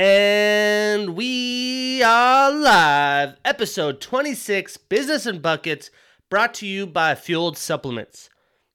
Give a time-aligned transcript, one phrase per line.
[0.00, 3.34] And we are live.
[3.44, 5.90] Episode 26 Business and Buckets
[6.30, 8.30] brought to you by Fueled Supplements.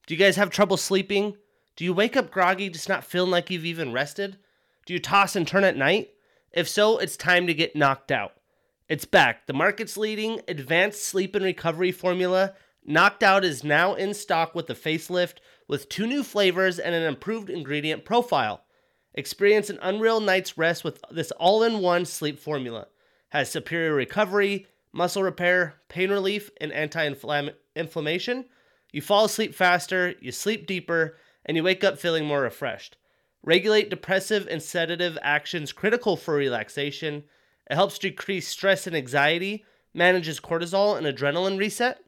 [0.05, 1.37] Do you guys have trouble sleeping?
[1.77, 4.37] Do you wake up groggy, just not feeling like you've even rested?
[4.85, 6.09] Do you toss and turn at night?
[6.51, 8.33] If so, it's time to get knocked out.
[8.89, 9.47] It's back.
[9.47, 12.51] The market's leading advanced sleep and recovery formula.
[12.83, 15.35] Knocked Out is now in stock with the facelift
[15.69, 18.62] with two new flavors and an improved ingredient profile.
[19.15, 22.87] Experience an unreal night's rest with this all in one sleep formula.
[23.29, 27.11] Has superior recovery, muscle repair, pain relief, and anti
[27.75, 28.45] inflammation.
[28.91, 32.97] You fall asleep faster, you sleep deeper, and you wake up feeling more refreshed.
[33.43, 37.23] Regulate depressive and sedative actions critical for relaxation.
[37.69, 42.03] It helps decrease stress and anxiety, manages cortisol and adrenaline reset,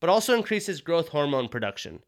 [0.00, 2.00] but also increases growth hormone production.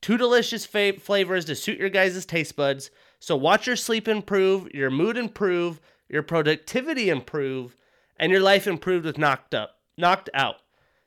[0.00, 2.90] Two delicious flavors to suit your guys' taste buds.
[3.22, 7.76] So watch your sleep improve, your mood improve, your productivity improve,
[8.16, 10.56] and your life improved with knocked up, knocked out.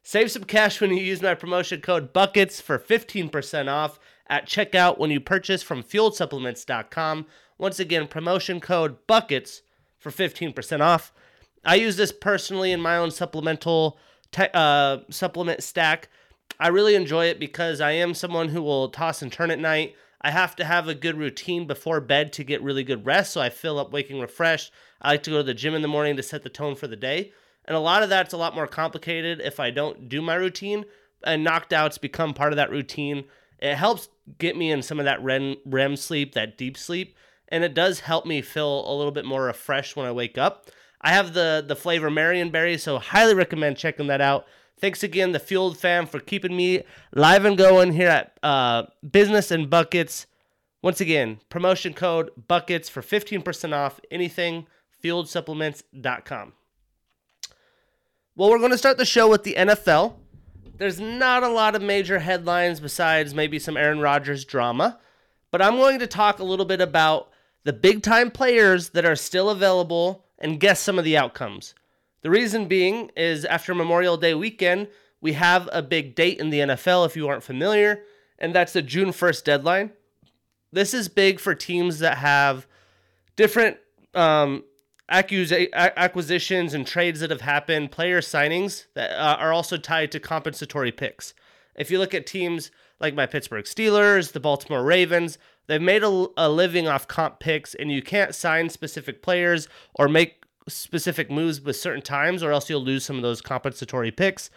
[0.02, 4.98] Save some cash when you use my promotion code buckets for 15% off at checkout
[4.98, 7.26] when you purchase from fueledsupplements.com.
[7.58, 9.62] Once again, promotion code buckets
[10.00, 11.12] for 15% off.
[11.66, 14.00] I use this personally in my own supplemental
[14.32, 16.08] te- uh, supplement stack.
[16.62, 19.96] I really enjoy it because I am someone who will toss and turn at night.
[20.26, 23.42] I have to have a good routine before bed to get really good rest, so
[23.42, 24.72] I feel up waking refreshed.
[25.00, 26.88] I like to go to the gym in the morning to set the tone for
[26.88, 27.32] the day.
[27.66, 30.86] And a lot of that's a lot more complicated if I don't do my routine.
[31.24, 33.26] And knocked outs become part of that routine.
[33.60, 34.10] It helps
[34.40, 37.16] get me in some of that REM, REM sleep, that deep sleep,
[37.50, 40.72] and it does help me feel a little bit more refreshed when I wake up.
[41.02, 44.48] I have the the flavor Marionberry, so highly recommend checking that out.
[44.80, 49.50] Thanks again, the Fueled fam, for keeping me live and going here at uh, Business
[49.50, 50.28] and Buckets.
[50.82, 54.68] Once again, promotion code BUCKETS for 15% off anything,
[55.04, 56.54] fueledsupplements.com.
[58.36, 60.16] Well, we're going to start the show with the NFL.
[60.78, 65.00] There's not a lot of major headlines besides maybe some Aaron Rodgers drama,
[65.52, 67.30] but I'm going to talk a little bit about
[67.64, 71.74] the big time players that are still available and guess some of the outcomes.
[72.26, 74.88] The reason being is after Memorial Day weekend,
[75.22, 78.02] we have a big date in the NFL if you aren't familiar,
[78.40, 79.92] and that's the June 1st deadline.
[80.72, 82.66] This is big for teams that have
[83.36, 83.78] different
[84.16, 84.64] um,
[85.08, 90.92] acquisitions and trades that have happened, player signings that uh, are also tied to compensatory
[90.92, 91.36] picks.
[91.76, 95.38] If you look at teams like my Pittsburgh Steelers, the Baltimore Ravens,
[95.68, 100.10] they've made a, a living off comp picks, and you can't sign specific players or
[100.10, 104.50] make specific moves with certain times, or else you'll lose some of those compensatory picks.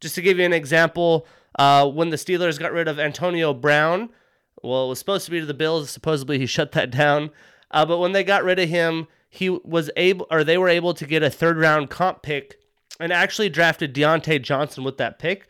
[0.00, 1.26] Just to give you an example,
[1.58, 4.10] uh, when the Steelers got rid of Antonio Brown,
[4.62, 5.90] well, it was supposed to be to the Bills.
[5.90, 7.30] Supposedly, he shut that down.
[7.70, 10.94] Uh, but when they got rid of him, he was able, or they were able
[10.94, 12.60] to get a third round comp pick,
[12.98, 15.48] and actually drafted Diontae Johnson with that pick.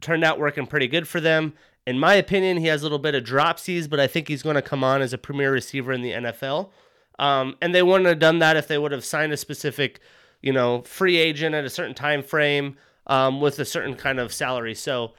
[0.00, 1.54] Turned out working pretty good for them.
[1.86, 4.56] In my opinion, he has a little bit of dropsies, but I think he's going
[4.56, 6.70] to come on as a premier receiver in the NFL.
[7.18, 10.00] Um, and they wouldn't have done that if they would have signed a specific,
[10.42, 14.32] you know, free agent at a certain time frame um, with a certain kind of
[14.32, 14.74] salary.
[14.74, 15.14] So,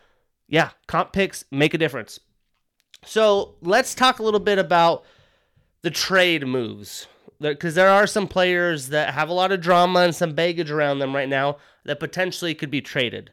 [0.47, 2.19] yeah, comp picks make a difference.
[3.05, 5.03] So let's talk a little bit about
[5.81, 7.07] the trade moves
[7.39, 10.99] because there are some players that have a lot of drama and some baggage around
[10.99, 13.31] them right now that potentially could be traded.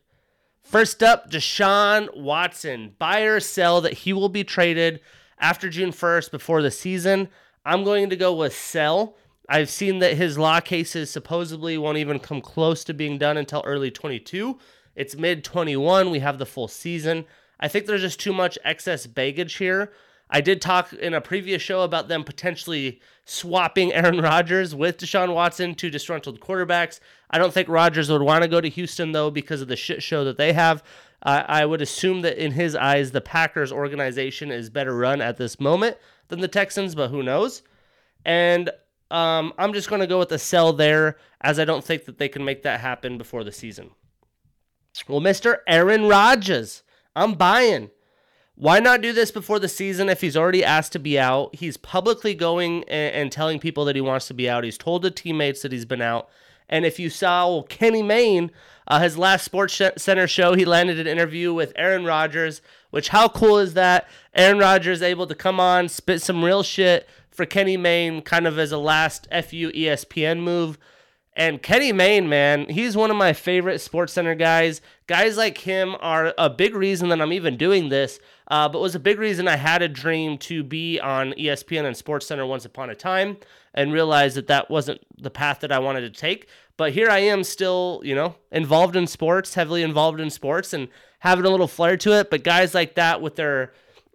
[0.63, 2.95] First up, Deshaun Watson.
[2.99, 5.01] Buy or sell that he will be traded
[5.39, 7.29] after June 1st before the season.
[7.65, 9.17] I'm going to go with sell.
[9.49, 13.63] I've seen that his law cases supposedly won't even come close to being done until
[13.67, 14.59] early 22.
[14.97, 16.11] It's mid 21.
[16.11, 17.25] We have the full season.
[17.61, 19.93] I think there's just too much excess baggage here.
[20.31, 25.35] I did talk in a previous show about them potentially swapping Aaron Rodgers with Deshaun
[25.35, 27.01] Watson two disgruntled quarterbacks.
[27.31, 30.03] I don't think Rodgers would want to go to Houston, though, because of the shit
[30.03, 30.83] show that they have.
[31.25, 35.37] Uh, I would assume that in his eyes, the Packers organization is better run at
[35.39, 35.97] this moment
[36.29, 37.63] than the Texans, but who knows?
[38.25, 38.71] And
[39.11, 42.19] um, I'm just going to go with the sell there, as I don't think that
[42.19, 43.91] they can make that happen before the season.
[45.09, 45.59] Well, Mr.
[45.67, 46.83] Aaron Rodgers,
[47.17, 47.91] I'm buying.
[48.57, 51.57] Why not do this before the season if he's already asked to be out?
[51.57, 54.63] He's publicly going and, and telling people that he wants to be out.
[54.63, 56.29] He's told the teammates that he's been out.
[56.69, 58.51] And if you saw Kenny Mayne,
[58.87, 63.29] uh, his last Sports Center show, he landed an interview with Aaron Rodgers, which how
[63.29, 64.09] cool is that?
[64.35, 68.59] Aaron Rodgers able to come on, spit some real shit for Kenny Mayne, kind of
[68.59, 70.79] as a last FU ESPN move.
[71.37, 74.81] And Kenny Mayne, man, he's one of my favorite Sports Center guys.
[75.09, 78.95] Guys like him are a big reason that I'm even doing this, uh, but was
[78.95, 82.65] a big reason I had a dream to be on ESPN and Sports Center once
[82.65, 83.39] upon a time
[83.75, 86.49] and realized that that wasn't the path that I wanted to take.
[86.77, 90.89] But here I am still, you know, involved in sports, heavily involved in sports and
[91.21, 92.31] having a little flair to it.
[92.31, 93.73] But guys like that with their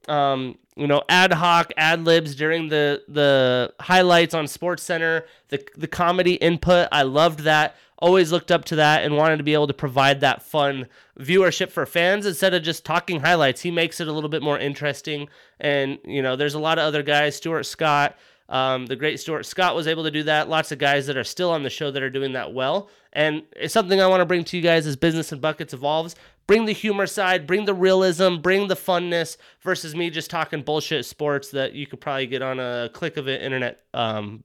[0.08, 5.64] um, you know, ad hoc ad libs during the the highlights on Sports Center, the
[5.76, 6.88] the comedy input.
[6.92, 7.76] I loved that.
[7.98, 10.88] Always looked up to that and wanted to be able to provide that fun
[11.20, 13.60] viewership for fans instead of just talking highlights.
[13.62, 15.28] He makes it a little bit more interesting.
[15.60, 18.18] And you know, there's a lot of other guys, Stuart Scott.
[18.50, 20.50] Um, the great Stuart Scott was able to do that.
[20.50, 22.90] Lots of guys that are still on the show that are doing that well.
[23.14, 26.16] And it's something I want to bring to you guys as Business and Buckets evolves.
[26.48, 31.06] Bring the humor side, bring the realism, bring the funness versus me just talking bullshit
[31.06, 34.44] sports that you could probably get on a click of an internet um,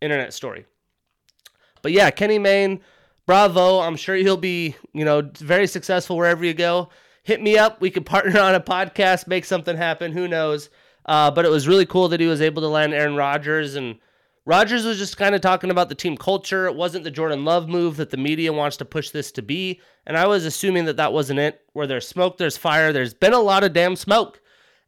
[0.00, 0.66] internet story.
[1.82, 2.80] But yeah, Kenny Mayne,
[3.24, 3.78] bravo.
[3.78, 6.88] I'm sure he'll be, you know, very successful wherever you go.
[7.22, 7.80] Hit me up.
[7.80, 10.10] We could partner on a podcast, make something happen.
[10.10, 10.70] Who knows?
[11.10, 13.98] Uh, but it was really cool that he was able to land Aaron Rodgers and
[14.44, 16.66] Rodgers was just kind of talking about the team culture.
[16.66, 19.80] It wasn't the Jordan Love move that the media wants to push this to be.
[20.06, 21.62] And I was assuming that that wasn't it.
[21.72, 22.92] Where there's smoke, there's fire.
[22.92, 24.40] There's been a lot of damn smoke.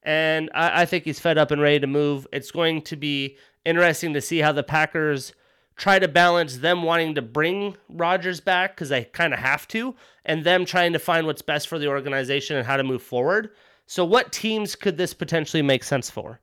[0.05, 2.29] And I, I think he's fed up and ready to move.
[2.33, 5.33] It's going to be interesting to see how the Packers
[5.75, 9.97] try to balance them wanting to bring Rodgers back because they kind of have to,
[10.25, 13.51] and them trying to find what's best for the organization and how to move forward.
[13.87, 16.41] So, what teams could this potentially make sense for?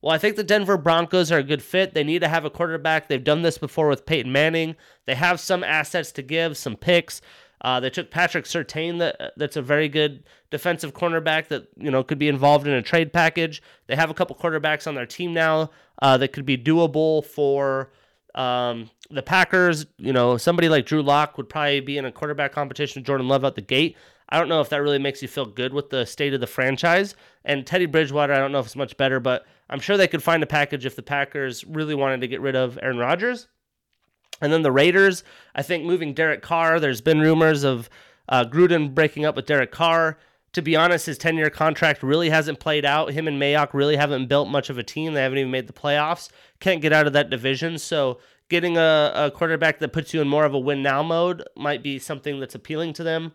[0.00, 1.92] Well, I think the Denver Broncos are a good fit.
[1.92, 3.08] They need to have a quarterback.
[3.08, 4.76] They've done this before with Peyton Manning.
[5.06, 7.20] They have some assets to give, some picks.
[7.60, 12.04] Uh, they took Patrick Surtain, that that's a very good defensive cornerback that you know
[12.04, 13.62] could be involved in a trade package.
[13.88, 15.70] They have a couple quarterbacks on their team now
[16.00, 17.90] uh, that could be doable for
[18.36, 19.86] um, the Packers.
[19.98, 23.26] You know, somebody like Drew Lock would probably be in a quarterback competition with Jordan
[23.26, 23.96] Love out the gate.
[24.28, 26.46] I don't know if that really makes you feel good with the state of the
[26.46, 27.14] franchise.
[27.44, 30.22] And Teddy Bridgewater, I don't know if it's much better, but I'm sure they could
[30.22, 33.48] find a package if the Packers really wanted to get rid of Aaron Rodgers.
[34.40, 37.88] And then the Raiders, I think moving Derek Carr, there's been rumors of
[38.28, 40.18] uh, Gruden breaking up with Derek Carr.
[40.52, 43.12] To be honest, his 10 year contract really hasn't played out.
[43.12, 45.14] Him and Mayock really haven't built much of a team.
[45.14, 46.30] They haven't even made the playoffs.
[46.60, 47.78] Can't get out of that division.
[47.78, 51.42] So getting a, a quarterback that puts you in more of a win now mode
[51.56, 53.32] might be something that's appealing to them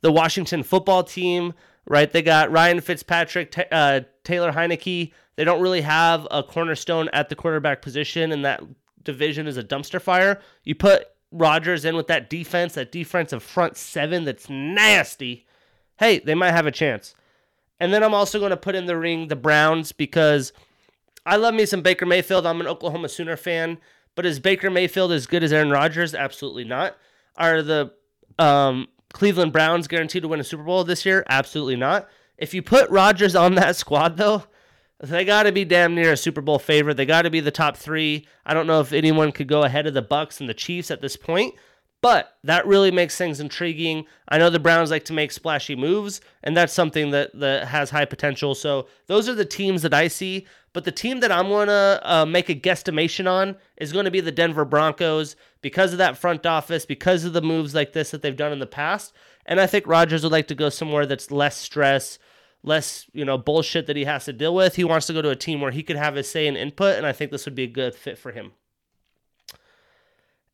[0.00, 1.54] the Washington football team,
[1.86, 2.10] right?
[2.10, 5.12] They got Ryan Fitzpatrick, t- uh, Taylor Heinicke.
[5.36, 8.62] They don't really have a cornerstone at the quarterback position, and that
[9.02, 10.40] division is a dumpster fire.
[10.64, 15.46] You put Rodgers in with that defense, that defensive front seven that's nasty.
[15.98, 17.14] Hey, they might have a chance.
[17.80, 20.52] And then I'm also going to put in the ring the Browns because
[21.24, 22.46] I love me some Baker Mayfield.
[22.46, 23.78] I'm an Oklahoma Sooner fan,
[24.14, 26.14] but is Baker Mayfield as good as Aaron Rodgers?
[26.14, 26.96] Absolutely not.
[27.36, 27.92] Are the
[28.38, 31.24] um, Cleveland Browns guaranteed to win a Super Bowl this year?
[31.28, 32.08] Absolutely not.
[32.36, 34.44] If you put Rodgers on that squad, though,
[35.00, 36.96] they got to be damn near a Super Bowl favorite.
[36.96, 38.26] They got to be the top three.
[38.44, 41.00] I don't know if anyone could go ahead of the Bucs and the Chiefs at
[41.00, 41.54] this point,
[42.00, 44.06] but that really makes things intriguing.
[44.28, 47.90] I know the Browns like to make splashy moves, and that's something that, that has
[47.90, 48.54] high potential.
[48.54, 50.46] So those are the teams that I see.
[50.72, 54.10] But the team that I'm going to uh, make a guesstimation on is going to
[54.10, 58.10] be the Denver Broncos because of that front office, because of the moves like this
[58.10, 59.12] that they've done in the past.
[59.46, 62.18] And I think Rodgers would like to go somewhere that's less stress,
[62.62, 64.76] less, you know, bullshit that he has to deal with.
[64.76, 66.96] He wants to go to a team where he could have his say and input,
[66.96, 68.52] and I think this would be a good fit for him.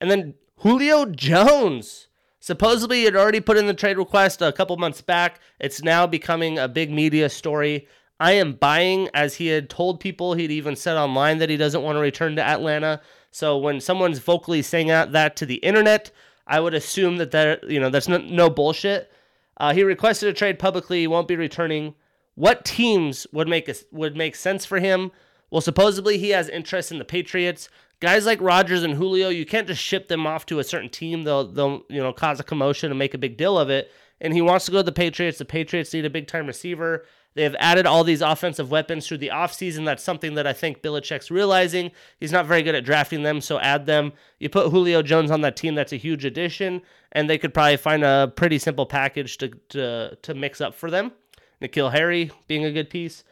[0.00, 2.08] And then Julio Jones.
[2.41, 5.41] Supposedly, had already put in the trade request a couple months back.
[5.58, 7.89] It's now becoming a big media story.
[8.21, 11.83] I am buying, as he had told people, he'd even said online that he doesn't
[11.83, 13.01] want to return to Atlanta.
[13.31, 16.13] So when someone's vocally saying that to the internet,
[16.47, 19.11] I would assume that that you know that's no, no bullshit.
[19.56, 21.01] Uh, he requested a trade publicly.
[21.01, 21.94] He won't be returning.
[22.35, 25.11] What teams would make a, would make sense for him?
[25.51, 27.69] Well, supposedly he has interest in the Patriots.
[28.01, 31.23] Guys like Rodgers and Julio, you can't just ship them off to a certain team.
[31.23, 33.91] They'll they'll you know cause a commotion and make a big deal of it.
[34.21, 35.39] And he wants to go to the Patriots.
[35.39, 37.05] The Patriots need a big time receiver.
[37.34, 39.84] They have added all these offensive weapons through the offseason.
[39.84, 41.91] That's something that I think Belichick's realizing.
[42.19, 44.12] He's not very good at drafting them, so add them.
[44.38, 47.76] You put Julio Jones on that team, that's a huge addition, and they could probably
[47.76, 51.12] find a pretty simple package to, to, to mix up for them.
[51.60, 53.24] N'Keal Harry being a good piece.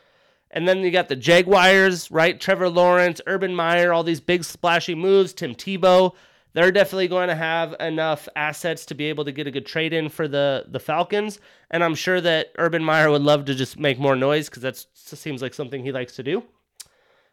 [0.51, 2.39] And then you got the Jaguars, right?
[2.39, 5.33] Trevor Lawrence, Urban Meyer, all these big splashy moves.
[5.33, 6.15] Tim Tebow
[6.55, 9.93] they're definitely going to have enough assets to be able to get a good trade
[9.93, 11.41] in for the the Falcons.
[11.71, 14.85] And I'm sure that Urban Meyer would love to just make more noise because that
[14.95, 16.43] seems like something he likes to do.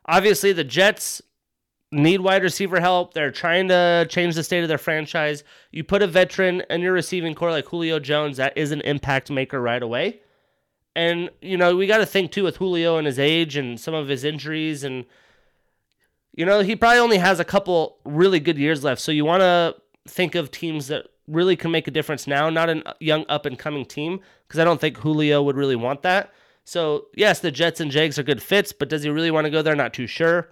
[0.06, 1.22] Obviously, the Jets,
[1.92, 3.14] need wide receiver help.
[3.14, 5.44] They're trying to change the state of their franchise.
[5.72, 9.30] You put a veteran in your receiving corps like Julio Jones, that is an impact
[9.30, 10.22] maker right away.
[10.96, 13.94] And, you know, we got to think too with Julio and his age and some
[13.94, 14.84] of his injuries.
[14.84, 15.06] And,
[16.40, 19.02] you know, he probably only has a couple really good years left.
[19.02, 19.76] So you want to
[20.08, 23.60] think of teams that really can make a difference now, not a young up and
[23.60, 26.32] coming team, because I don't think Julio would really want that.
[26.64, 29.52] So, yes, the Jets and Jags are good fits, but does he really want to
[29.52, 29.76] go there?
[29.76, 30.50] Not too sure.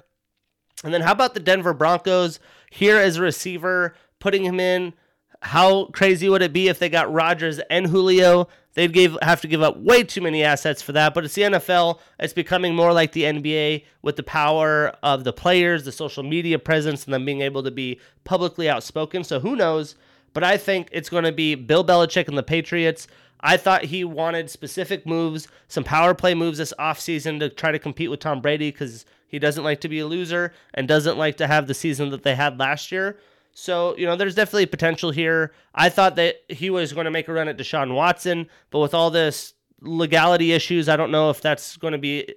[0.84, 4.94] And then how about the Denver Broncos here as a receiver, putting him in?
[5.42, 8.50] How crazy would it be if they got Rodgers and Julio?
[8.78, 11.16] They'd give, have to give up way too many assets for that.
[11.16, 11.98] But it's the NFL.
[12.20, 16.60] It's becoming more like the NBA with the power of the players, the social media
[16.60, 19.24] presence, and them being able to be publicly outspoken.
[19.24, 19.96] So who knows?
[20.32, 23.08] But I think it's going to be Bill Belichick and the Patriots.
[23.40, 27.80] I thought he wanted specific moves, some power play moves this offseason to try to
[27.80, 31.38] compete with Tom Brady because he doesn't like to be a loser and doesn't like
[31.38, 33.18] to have the season that they had last year.
[33.60, 35.52] So, you know, there's definitely potential here.
[35.74, 38.94] I thought that he was going to make a run at Deshaun Watson, but with
[38.94, 42.36] all this legality issues, I don't know if that's going to be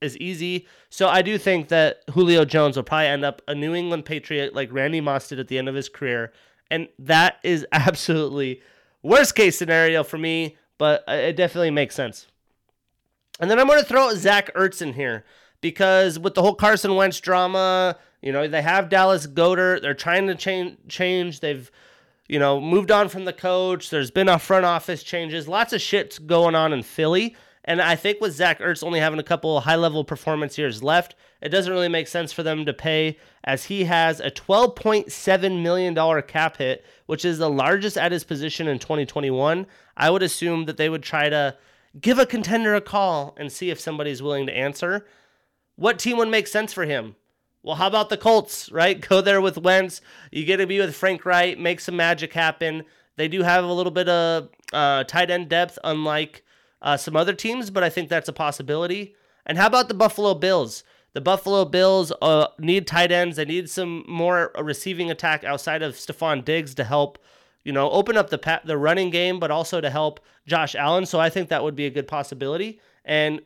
[0.00, 0.68] as easy.
[0.88, 4.54] So I do think that Julio Jones will probably end up a New England Patriot
[4.54, 6.32] like Randy Moss did at the end of his career.
[6.70, 8.62] And that is absolutely
[9.02, 12.28] worst case scenario for me, but it definitely makes sense.
[13.40, 15.24] And then I'm going to throw Zach Ertz in here
[15.60, 19.82] because with the whole Carson Wentz drama, you know, they have Dallas Goedert.
[19.82, 20.78] They're trying to change.
[20.88, 21.40] Change.
[21.40, 21.70] They've,
[22.28, 23.90] you know, moved on from the coach.
[23.90, 25.48] There's been a front office changes.
[25.48, 27.36] Lots of shit's going on in Philly.
[27.64, 31.14] And I think with Zach Ertz only having a couple high level performance years left,
[31.40, 36.22] it doesn't really make sense for them to pay as he has a $12.7 million
[36.22, 39.66] cap hit, which is the largest at his position in 2021.
[39.96, 41.56] I would assume that they would try to
[42.00, 45.06] give a contender a call and see if somebody's willing to answer.
[45.76, 47.14] What team would make sense for him?
[47.62, 49.00] Well, how about the Colts, right?
[49.08, 50.00] Go there with Wentz.
[50.30, 52.84] You get to be with Frank Reich, make some magic happen.
[53.16, 56.44] They do have a little bit of uh, tight end depth, unlike
[56.80, 59.14] uh, some other teams, but I think that's a possibility.
[59.46, 60.82] And how about the Buffalo Bills?
[61.12, 63.36] The Buffalo Bills uh, need tight ends.
[63.36, 67.18] They need some more receiving attack outside of Stefon Diggs to help,
[67.64, 71.04] you know, open up the pa- the running game, but also to help Josh Allen.
[71.04, 72.80] So I think that would be a good possibility.
[73.04, 73.42] And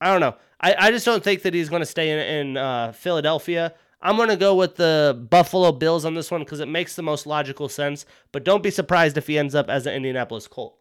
[0.00, 0.36] I don't know.
[0.60, 3.74] I, I just don't think that he's going to stay in, in uh, Philadelphia.
[4.02, 7.02] I'm going to go with the Buffalo Bills on this one because it makes the
[7.02, 8.06] most logical sense.
[8.32, 10.76] But don't be surprised if he ends up as an Indianapolis Colt.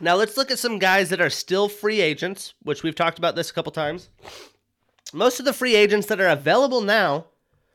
[0.00, 3.36] Now let's look at some guys that are still free agents, which we've talked about
[3.36, 4.10] this a couple times.
[5.12, 7.26] Most of the free agents that are available now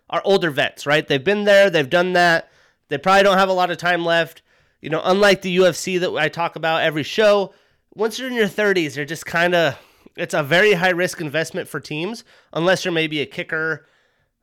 [0.09, 1.07] are older vets, right?
[1.07, 2.51] They've been there, they've done that.
[2.89, 4.41] They probably don't have a lot of time left.
[4.81, 7.53] You know, unlike the UFC that I talk about every show,
[7.97, 9.77] once you're in your 30s, you're just kind of
[10.15, 12.23] it's a very high risk investment for teams
[12.53, 13.85] unless you're maybe a kicker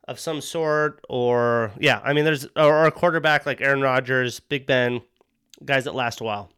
[0.07, 4.65] of some sort or yeah, I mean there's or a quarterback like Aaron Rodgers, Big
[4.65, 5.01] Ben,
[5.63, 6.51] guys that last a while.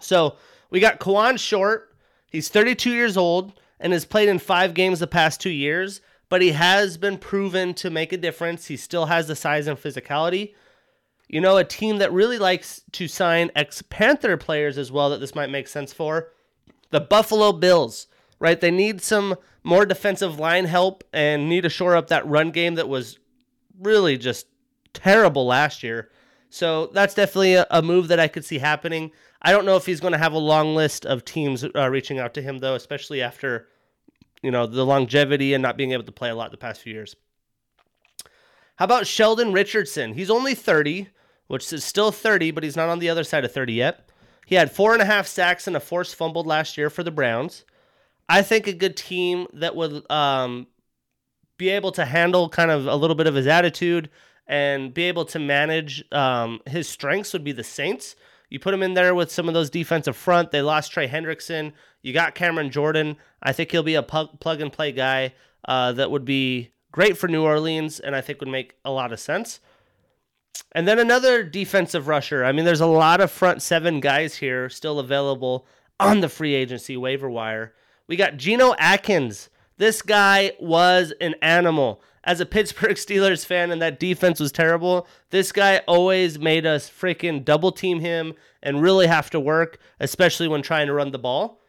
[0.00, 0.36] So,
[0.70, 1.94] we got Kawann Short.
[2.28, 6.42] He's 32 years old and has played in 5 games the past 2 years, but
[6.42, 8.66] he has been proven to make a difference.
[8.66, 10.54] He still has the size and physicality.
[11.32, 15.18] You know, a team that really likes to sign ex Panther players as well that
[15.18, 16.28] this might make sense for.
[16.90, 18.06] The Buffalo Bills,
[18.38, 18.60] right?
[18.60, 22.74] They need some more defensive line help and need to shore up that run game
[22.74, 23.18] that was
[23.80, 24.46] really just
[24.92, 26.10] terrible last year.
[26.50, 29.10] So that's definitely a, a move that I could see happening.
[29.40, 32.18] I don't know if he's going to have a long list of teams uh, reaching
[32.18, 33.68] out to him, though, especially after
[34.42, 36.92] you know the longevity and not being able to play a lot the past few
[36.92, 37.16] years.
[38.76, 40.12] How about Sheldon Richardson?
[40.12, 41.08] He's only 30
[41.52, 44.08] which is still 30, but he's not on the other side of 30 yet.
[44.46, 47.10] He had four and a half sacks and a forced fumbled last year for the
[47.10, 47.66] Browns.
[48.26, 50.66] I think a good team that would um,
[51.58, 54.08] be able to handle kind of a little bit of his attitude
[54.46, 58.16] and be able to manage um, his strengths would be the Saints.
[58.48, 60.52] You put him in there with some of those defensive front.
[60.52, 61.74] They lost Trey Hendrickson.
[62.00, 63.18] You got Cameron Jordan.
[63.42, 65.34] I think he'll be a plug and play guy
[65.68, 69.12] uh, that would be great for New Orleans and I think would make a lot
[69.12, 69.60] of sense.
[70.72, 72.44] And then another defensive rusher.
[72.44, 75.66] I mean, there's a lot of front seven guys here still available
[76.00, 77.74] on the free agency waiver wire.
[78.06, 79.50] We got Geno Atkins.
[79.76, 82.02] This guy was an animal.
[82.24, 86.88] As a Pittsburgh Steelers fan, and that defense was terrible, this guy always made us
[86.88, 91.18] freaking double team him and really have to work, especially when trying to run the
[91.18, 91.60] ball.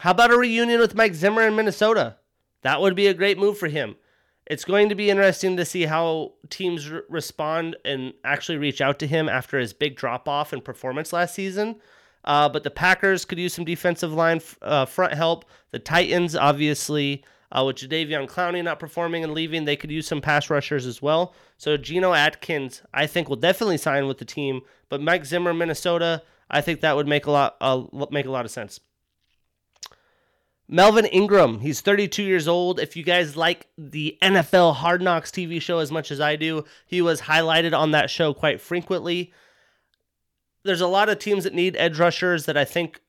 [0.00, 2.16] How about a reunion with Mike Zimmer in Minnesota?
[2.62, 3.96] That would be a great move for him
[4.46, 8.98] it's going to be interesting to see how teams re- respond and actually reach out
[8.98, 11.76] to him after his big drop off in performance last season.
[12.24, 15.44] Uh, but the Packers could use some defensive line uh, front help.
[15.70, 20.20] The Titans, obviously, Uh, with Jadeveon Clowney not performing and leaving, they could use some
[20.20, 21.34] pass rushers as well.
[21.56, 24.62] So Geno Atkins, I think, will definitely sign with the team.
[24.88, 27.56] But Mike Zimmer, Minnesota, I think that would make a lot
[28.10, 28.80] make a lot of sense.
[30.68, 32.80] Melvin Ingram, he's 32 years old.
[32.80, 36.64] If you guys like the NFL Hard Knocks TV show as much as I do,
[36.86, 39.32] he was highlighted on that show quite frequently.
[40.64, 43.00] There's a lot of teams that need edge rushers that I think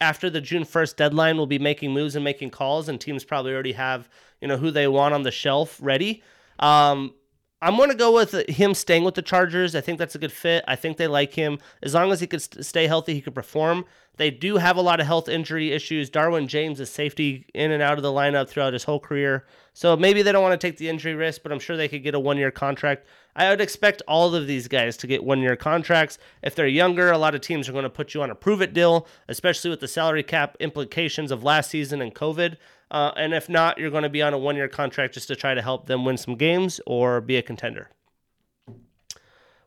[0.00, 3.52] after the June 1st deadline will be making moves and making calls, and teams probably
[3.52, 4.08] already have,
[4.40, 6.22] you know, who they want on the shelf ready.
[6.60, 7.14] Um,
[7.62, 9.76] I'm going to go with him staying with the Chargers.
[9.76, 10.64] I think that's a good fit.
[10.66, 11.60] I think they like him.
[11.80, 13.84] As long as he could stay healthy, he could perform.
[14.16, 16.10] They do have a lot of health injury issues.
[16.10, 19.46] Derwin James is safety in and out of the lineup throughout his whole career.
[19.74, 22.02] So maybe they don't want to take the injury risk, but I'm sure they could
[22.02, 23.06] get a one year contract.
[23.36, 26.18] I would expect all of these guys to get one year contracts.
[26.42, 28.60] If they're younger, a lot of teams are going to put you on a prove
[28.60, 32.56] it deal, especially with the salary cap implications of last season and COVID.
[32.92, 35.34] Uh, and if not, you're going to be on a one year contract just to
[35.34, 37.88] try to help them win some games or be a contender.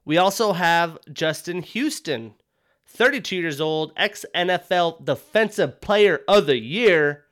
[0.05, 2.35] We also have Justin Houston
[2.85, 7.25] 32 years old, ex NFL Defensive Player of the Year,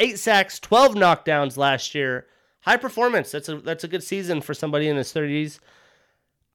[0.00, 2.26] eight sacks, 12 knockdowns last year.
[2.62, 3.30] High performance.
[3.30, 5.60] That's a that's a good season for somebody in his 30s.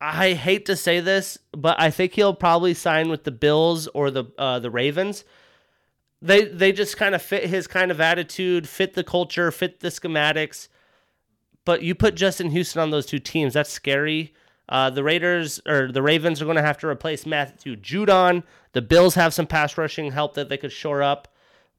[0.02, 4.12] I hate to say this, but I think he'll probably sign with the Bills or
[4.12, 5.24] the uh, the Ravens.
[6.22, 9.90] They they just kind of fit his kind of attitude, fit the culture, fit the
[9.90, 10.68] schematics.
[11.66, 14.34] But you put Justin Houston on those two teams, that's scary.
[14.70, 18.44] Uh, the Raiders or the Ravens are going to have to replace Matthew Judon.
[18.72, 21.28] The Bills have some pass rushing help that they could shore up,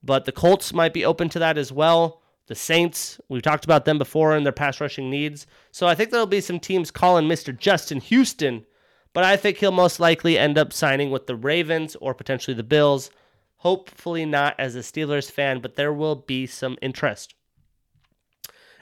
[0.03, 2.21] but the Colts might be open to that as well.
[2.49, 5.47] The Saints, we've talked about them before and their pass rushing needs.
[5.71, 7.57] So I think there'll be some teams calling Mr.
[7.57, 8.67] Justin Houston,
[9.15, 12.63] but I think he'll most likely end up signing with the Ravens or potentially the
[12.63, 13.11] Bills.
[13.63, 17.37] Hopefully not as a Steelers fan, but there will be some interest.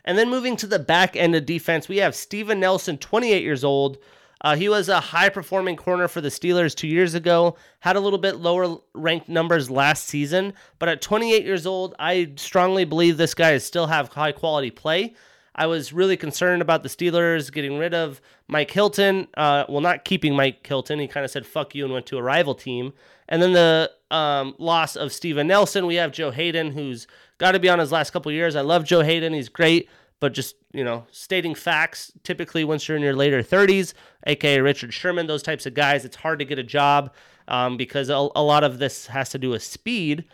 [0.07, 3.63] And then moving to the back end of defense, we have Steven Nelson, 28 years
[3.63, 3.99] old.
[4.41, 8.01] Uh, he was a high performing corner for the Steelers two years ago, had a
[8.01, 13.19] little bit lower ranked numbers last season, but at 28 years old, I strongly believe
[13.19, 15.15] this guy is still have high quality play.
[15.55, 19.29] I was really concerned about the Steelers getting rid of Mike Hilton.
[19.37, 20.99] Uh, well, not keeping Mike Hilton.
[20.99, 22.93] He kind of said "fuck you" and went to a rival team.
[23.29, 25.87] And then the um, loss of Steven Nelson.
[25.87, 27.07] We have Joe Haden, who's
[27.39, 28.57] got to be on his last couple years.
[28.57, 29.33] I love Joe Haden.
[29.33, 32.13] He's great, but just you know, stating facts.
[32.23, 33.95] Typically, once you're in your later 30s,
[34.27, 37.13] aka Richard Sherman, those types of guys, it's hard to get a job
[37.49, 40.25] um, because a, a lot of this has to do with speed.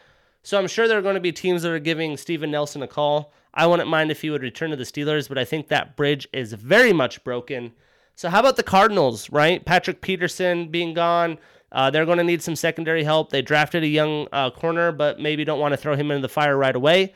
[0.43, 2.87] So I'm sure there are going to be teams that are giving Steven Nelson a
[2.87, 3.33] call.
[3.57, 6.29] I wouldn't mind if he would return to the Steelers, but I think that bridge
[6.33, 7.73] is very much broken.
[8.15, 9.65] So how about the Cardinals, right?
[9.65, 11.39] Patrick Peterson being gone.
[11.73, 13.31] Uh, they're going to need some secondary help.
[13.31, 16.29] They drafted a young uh, corner, but maybe don't want to throw him into the
[16.29, 17.15] fire right away.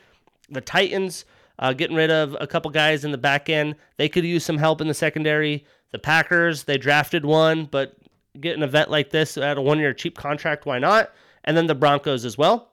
[0.49, 1.25] The Titans
[1.59, 3.75] uh, getting rid of a couple guys in the back end.
[3.97, 5.65] They could use some help in the secondary.
[5.91, 7.95] The Packers, they drafted one, but
[8.39, 11.11] getting a vet like this at a one year cheap contract, why not?
[11.43, 12.70] And then the Broncos as well.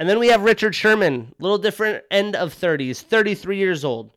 [0.00, 4.12] And then we have Richard Sherman, little different end of 30s, 33 years old.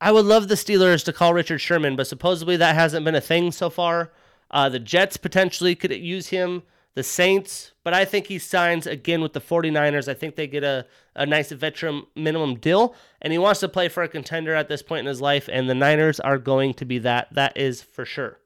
[0.00, 3.20] I would love the Steelers to call Richard Sherman, but supposedly that hasn't been a
[3.20, 4.10] thing so far.
[4.50, 6.62] Uh, the Jets potentially could use him.
[6.94, 10.08] The Saints, but I think he signs again with the 49ers.
[10.08, 13.90] I think they get a, a nice veteran minimum deal, and he wants to play
[13.90, 16.86] for a contender at this point in his life, and the Niners are going to
[16.86, 17.34] be that.
[17.34, 18.38] That is for sure.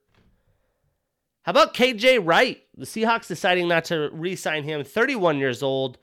[1.42, 2.60] How about KJ Wright?
[2.76, 5.96] The Seahawks deciding not to re sign him, 31 years old.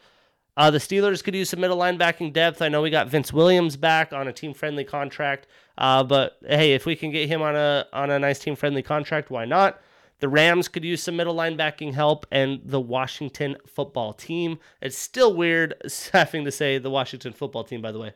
[0.58, 2.64] Uh, the Steelers could use some middle linebacking depth.
[2.64, 5.46] I know we got Vince Williams back on a team friendly contract,
[5.78, 8.82] uh, but hey, if we can get him on a on a nice team friendly
[8.82, 9.80] contract, why not?
[10.20, 14.58] The Rams could use some middle linebacking help, and the Washington football team.
[14.82, 15.76] It's still weird
[16.12, 18.14] having to say the Washington football team, by the way.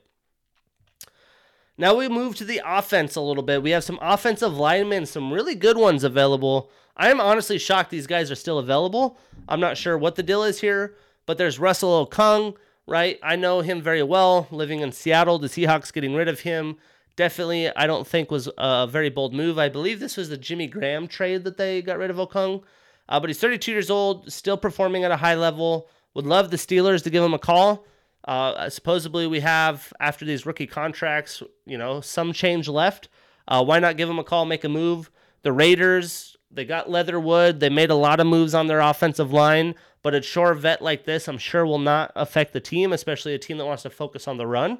[1.77, 3.61] Now we move to the offense a little bit.
[3.61, 6.71] We have some offensive linemen, some really good ones available.
[6.97, 9.19] I am honestly shocked these guys are still available.
[9.47, 10.95] I'm not sure what the deal is here.
[11.31, 13.17] But there's Russell Okung, right?
[13.23, 15.39] I know him very well, living in Seattle.
[15.39, 16.75] The Seahawks getting rid of him
[17.15, 19.57] definitely, I don't think was a very bold move.
[19.57, 22.63] I believe this was the Jimmy Graham trade that they got rid of Okung.
[23.07, 25.87] Uh, but he's 32 years old, still performing at a high level.
[26.15, 27.85] Would love the Steelers to give him a call.
[28.25, 33.07] Uh, supposedly, we have after these rookie contracts, you know, some change left.
[33.47, 35.09] Uh, why not give him a call, make a move?
[35.43, 37.59] The Raiders, they got Leatherwood.
[37.59, 39.75] They made a lot of moves on their offensive line.
[40.03, 43.39] But a sure vet like this, I'm sure, will not affect the team, especially a
[43.39, 44.79] team that wants to focus on the run.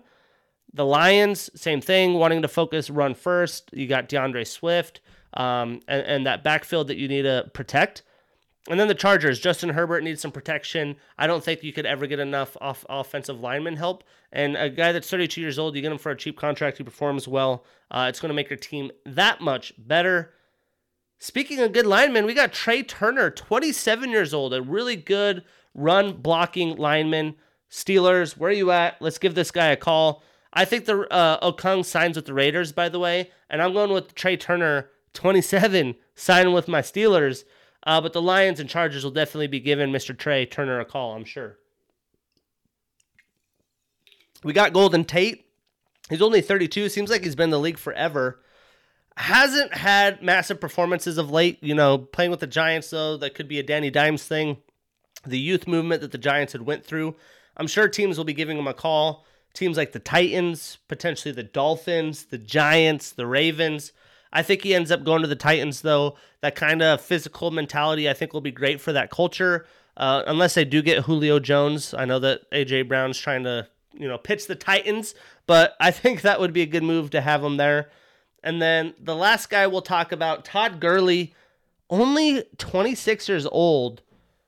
[0.74, 3.70] The Lions, same thing, wanting to focus run first.
[3.74, 5.02] You got DeAndre Swift
[5.34, 8.04] um, and, and that backfield that you need to protect.
[8.70, 10.96] And then the Chargers, Justin Herbert needs some protection.
[11.18, 14.04] I don't think you could ever get enough off offensive lineman help.
[14.32, 16.84] And a guy that's 32 years old, you get him for a cheap contract, he
[16.84, 17.66] performs well.
[17.90, 20.34] Uh, it's going to make your team that much better.
[21.24, 25.44] Speaking of good linemen, we got Trai Turner, 27 years old, a really good
[25.76, 27.36] run blocking lineman.
[27.70, 29.00] Steelers, where are you at?
[29.00, 30.24] Let's give this guy a call.
[30.52, 33.92] I think the uh, Okung signs with the Raiders, by the way, and I'm going
[33.92, 37.44] with Trai Turner, 27, signing with my Steelers.
[37.84, 40.18] Uh, but the Lions and Chargers will definitely be giving Mr.
[40.18, 41.60] Trai Turner a call, I'm sure.
[44.44, 45.46] We got Golden Tate.
[46.10, 46.90] He's only 32.
[46.90, 48.40] Seems like he's been in the league forever.
[49.18, 51.60] Hasn't had massive performances of late.
[51.62, 54.58] You know, playing with the Giants though, that could be a Danny Dimes thing.
[55.26, 57.16] The youth movement that the Giants had went through.
[57.58, 59.26] I'm sure teams will be giving him a call.
[59.54, 63.92] Teams like the Titans, potentially the Dolphins, the Giants, the Ravens.
[64.34, 66.16] I think he ends up going to the Titans, though.
[66.42, 69.66] That kind of physical mentality, I think, will be great for that culture.
[69.98, 71.94] Uh, unless they do get Julio Jones.
[71.94, 75.14] I know that AJ Brown's trying to, you know, pitch the Titans,
[75.48, 77.90] but I think that would be a good move to have him there.
[78.44, 81.34] And then the last guy we'll talk about, Todd Gurley,
[81.90, 84.02] only 26 years old,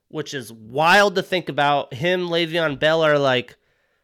[0.08, 1.94] which is wild to think about.
[1.94, 3.56] Him, Le'Veon Bell are like,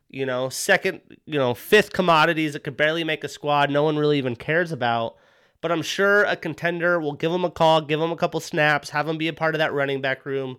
[0.09, 3.71] you know, second, you know, fifth commodities that could barely make a squad.
[3.71, 5.17] No one really even cares about
[5.61, 8.91] but I'm sure a contender will give him a call, give him a couple snaps,
[8.91, 10.59] have him be a part of that running back room.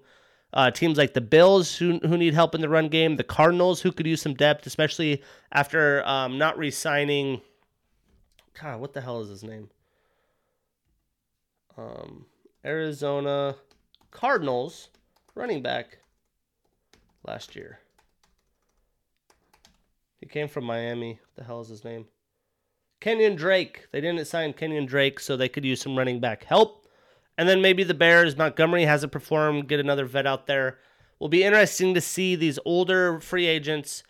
[0.53, 3.81] Uh, teams like the Bills, who, who need help in the run game, the Cardinals,
[3.81, 7.41] who could use some depth, especially after um, not re signing.
[8.59, 9.69] God, what the hell is his name?
[11.77, 12.25] Um,
[12.65, 13.55] Arizona
[14.11, 14.89] Cardinals
[15.35, 15.99] running back
[17.25, 17.79] last year.
[20.19, 21.19] He came from Miami.
[21.21, 22.05] What the hell is his name?
[22.99, 23.87] Kenyon Drake.
[23.91, 26.87] They didn't sign Kenyon Drake, so they could use some running back help.
[27.37, 30.77] And then maybe the Bears, Montgomery hasn't performed, get another vet out there.
[31.17, 34.03] Will be interesting to see these older free agents.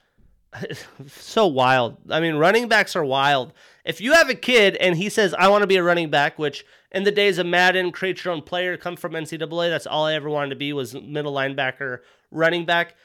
[1.07, 1.97] so wild.
[2.09, 3.53] I mean, running backs are wild.
[3.85, 6.37] If you have a kid and he says, I want to be a running back,
[6.37, 10.05] which in the days of Madden, create your own player, come from NCAA, that's all
[10.05, 11.99] I ever wanted to be was middle linebacker,
[12.31, 12.95] running back.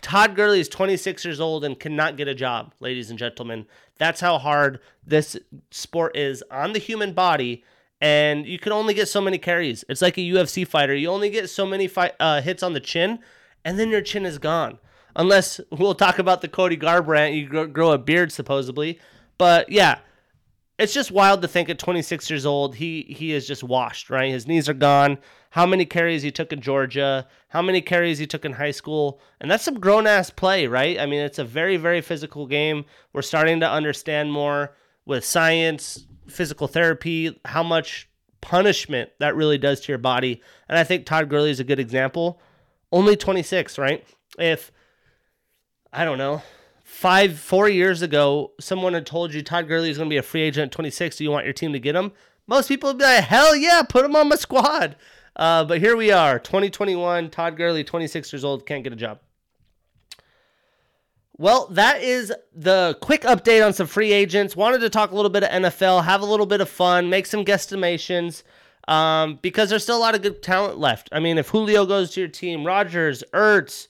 [0.00, 3.66] Todd Gurley is 26 years old and cannot get a job, ladies and gentlemen.
[3.98, 5.36] That's how hard this
[5.70, 7.64] sport is on the human body,
[8.00, 9.84] and you can only get so many carries.
[9.88, 10.94] It's like a UFC fighter.
[10.94, 13.18] You only get so many uh, hits on the chin,
[13.64, 14.78] and then your chin is gone.
[15.16, 19.00] Unless we'll talk about the Cody Garbrandt, you grow, a beard supposedly.
[19.36, 19.98] But yeah,
[20.78, 24.30] it's just wild to think at 26 years old he he is just washed right?
[24.30, 25.18] His knees are gone.
[25.50, 29.20] How many carries he took in georgia how many carries he took in high school
[29.40, 30.98] and that's some grown-ass play right?
[30.98, 32.84] I mean it's a very very physical game.
[33.12, 38.08] We're starting to understand more with science physical therapy how much
[38.40, 40.40] punishment that really does to your body.
[40.68, 42.40] And i think todd gurley is a good example.
[42.92, 44.04] Only 26 right?
[44.38, 44.70] If
[45.92, 46.42] i don't know
[46.88, 50.22] five, four years ago, someone had told you Todd Gurley is going to be a
[50.22, 51.16] free agent at 26.
[51.16, 52.12] Do you want your team to get him?
[52.48, 54.96] Most people would be like, hell yeah, put him on my squad.
[55.36, 57.30] Uh, but here we are, 2021.
[57.30, 59.20] Todd Gurley, 26 years old, can't get a job.
[61.36, 64.56] Well, that is the quick update on some free agents.
[64.56, 67.26] Wanted to talk a little bit of NFL, have a little bit of fun, make
[67.26, 68.42] some guesstimations
[68.88, 71.10] um, because there's still a lot of good talent left.
[71.12, 73.86] I mean, if Julio goes to your team, Rodgers, Ertz,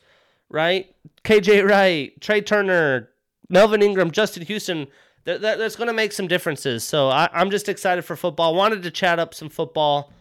[0.51, 0.95] right?
[1.25, 3.11] KJ Wright, Trai Turner,
[3.49, 4.87] Melvin Ingram, Justin Houston.
[5.25, 6.85] That, that, that's going to make some differences.
[6.85, 8.55] So I, I'm just excited for football.
[8.55, 10.13] Wanted to chat up some football.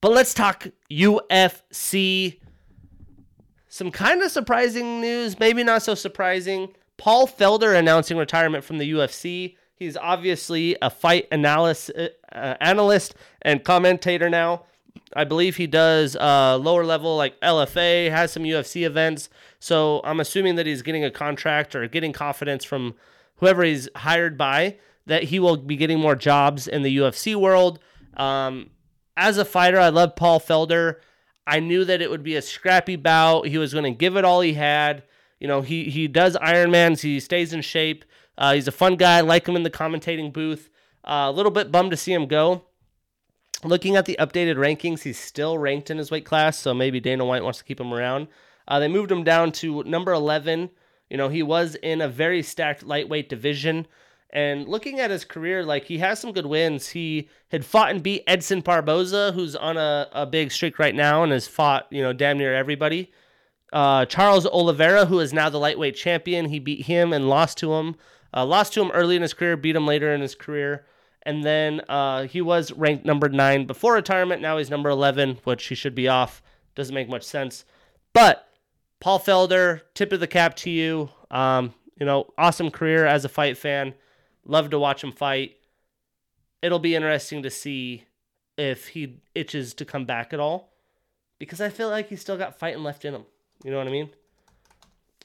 [0.00, 2.38] But let's talk UFC.
[3.68, 6.72] Some kind of surprising news, maybe not so surprising.
[6.96, 9.56] Paul Felder announcing retirement from the UFC.
[9.74, 14.64] He's obviously a fight analyst, uh, analyst and commentator now.
[15.14, 19.28] I believe he does uh, lower level like LFA, has some UFC events.
[19.60, 22.94] So I'm assuming that he's getting a contract or getting confidence from
[23.36, 27.78] whoever he's hired by that he will be getting more jobs in the UFC world.
[28.16, 28.70] Um,
[29.16, 30.96] as a fighter, I love Paul Felder.
[31.46, 33.48] I knew that it would be a scrappy bout.
[33.48, 35.02] He was going to give it all he had.
[35.40, 37.00] You know, he he does Ironmans.
[37.00, 38.04] He stays in shape.
[38.36, 39.18] Uh, he's a fun guy.
[39.18, 40.68] I like him in the commentating booth.
[41.04, 42.64] Uh, a little bit bummed to see him go
[43.64, 47.24] looking at the updated rankings, he's still ranked in his weight class, so maybe Dana
[47.24, 48.28] White wants to keep him around.
[48.66, 50.70] Uh, they moved him down to number 11.
[51.10, 53.86] You know, he was in a very stacked lightweight division.
[54.30, 56.88] And looking at his career, like he has some good wins.
[56.88, 61.22] He had fought and beat Edson Barboza, who's on a, a big streak right now
[61.22, 63.10] and has fought, you know, damn near everybody.
[63.72, 67.72] Uh, Charles Oliveira, who is now the lightweight champion, he beat him and lost to
[67.72, 67.96] him.
[68.34, 70.84] Uh, lost to him early in his career, beat him later in his career.
[71.28, 74.40] And then uh, he was ranked number nine before retirement.
[74.40, 76.40] Now he's number 11, which he should be off
[76.74, 77.66] Doesn't make much sense.
[78.14, 78.48] But
[78.98, 81.10] Paul Felder, tip of the cap to you.
[81.30, 83.92] Um, you know, awesome career as a fight fan.
[84.46, 85.56] Love to watch him fight.
[86.62, 88.04] It'll be interesting to see
[88.56, 90.72] if he itches to come back at all
[91.38, 93.26] because I feel like he's still got fighting left in him.
[93.62, 94.08] You know what I mean?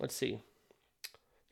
[0.02, 0.42] Let's see.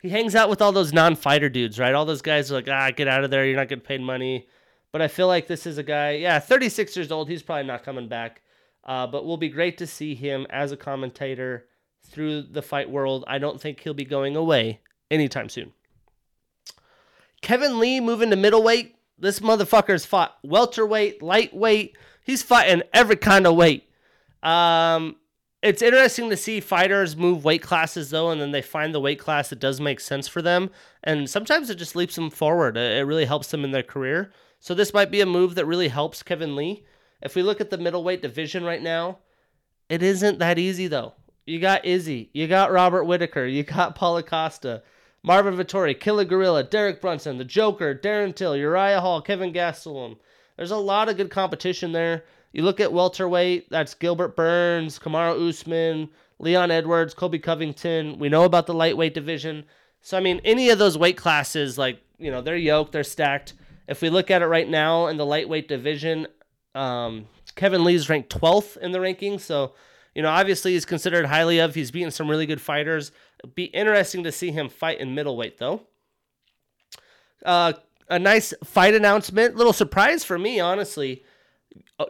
[0.02, 1.94] He hangs out with all those non-fighter dudes, right?
[1.94, 3.46] All those guys are like, ah, get out of there.
[3.46, 4.48] You're not getting paid money.
[4.90, 7.28] But I feel like this is a guy, yeah, 36 years old.
[7.28, 8.42] He's probably not coming back.
[8.84, 11.66] Uh, but will be great to see him as a commentator
[12.02, 13.24] through the fight world.
[13.28, 15.72] I don't think he'll be going away anytime soon.
[17.42, 18.96] Kevin Lee moving to middleweight.
[19.18, 21.96] This motherfucker's fought welterweight, lightweight.
[22.24, 23.88] He's fighting every kind of weight.
[24.42, 25.14] Um,
[25.62, 29.20] it's interesting to see fighters move weight classes though, and then they find the weight
[29.20, 30.70] class that does make sense for them.
[31.04, 32.76] And sometimes it just leaps them forward.
[32.76, 34.32] It really helps them in their career.
[34.58, 36.84] So this might be a move that really helps Kevin Lee.
[37.22, 39.18] If we look at the middleweight division right now,
[39.88, 41.14] it isn't that easy though.
[41.46, 44.82] You got Izzy, you got Robert Whitaker, you got Paulo Costa,
[45.22, 50.16] Marvin Vettori, Killer Gorilla, Derek Brunson, the Joker, Darren Till, Uriah Hall, Kelvin Gastelum.
[50.56, 52.24] There's a lot of good competition there.
[52.52, 58.18] You look at welterweight, that's Gilbert Burns, Kamaru Usman, Leon Edwards, Colby Covington.
[58.18, 59.64] We know about the lightweight division.
[60.02, 63.54] So I mean, any of those weight classes, like you know, they're yoked, they're stacked.
[63.88, 66.26] If we look at it right now in the lightweight division,
[66.74, 69.40] um, Kevin Lee's ranked 12th in the rankings.
[69.40, 69.72] So
[70.14, 71.74] you know, obviously he's considered highly of.
[71.74, 73.12] He's beaten some really good fighters.
[73.42, 75.86] It'd be interesting to see him fight in middleweight though.
[77.46, 77.72] Uh,
[78.10, 79.56] a nice fight announcement.
[79.56, 81.24] Little surprise for me, honestly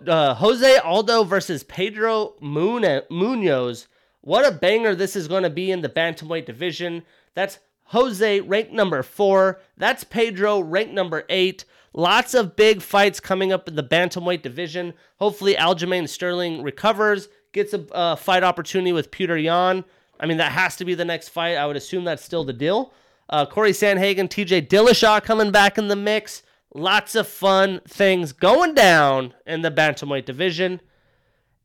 [0.06, 3.86] uh, Jose Aldo versus Pedro Munhoz.
[4.20, 7.02] What a banger this is going to be in the bantamweight division.
[7.34, 9.60] That's Jose ranked number four.
[9.76, 11.64] That's Pedro ranked number eight.
[11.92, 14.94] Lots of big fights coming up in the bantamweight division.
[15.18, 19.84] Hopefully, Aljamain Sterling recovers, gets a uh, fight opportunity with Petr Yan.
[20.18, 21.56] I mean, that has to be the next fight.
[21.56, 22.94] I would assume that's still the deal.
[23.28, 26.42] Uh, Corey Sandhagen, TJ Dillashaw coming back in the mix.
[26.74, 30.80] Lots of fun things going down in the bantamweight division.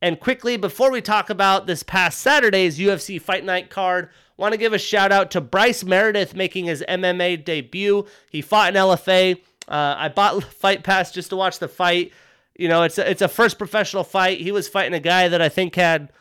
[0.02, 4.58] And quickly, before we talk about this past Saturday's UFC Fight Night card, want to
[4.58, 8.06] give a shout out to Bryce Meredith making his MMA debut.
[8.30, 9.40] He fought in LFA.
[9.68, 12.12] Uh, I bought Fight Pass just to watch the fight.
[12.58, 14.42] You know, it's a, it's a first professional fight.
[14.42, 16.12] He was fighting a guy that I think had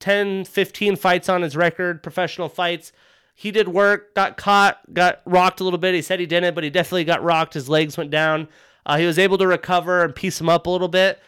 [0.00, 2.92] 10, 15 fights on his record, professional fights.
[3.38, 5.94] He did work, got caught, got rocked a little bit.
[5.94, 7.52] He said he didn't, but he definitely got rocked.
[7.52, 8.48] His legs went down.
[8.86, 11.20] Uh, he was able to recover and piece him up a little bit.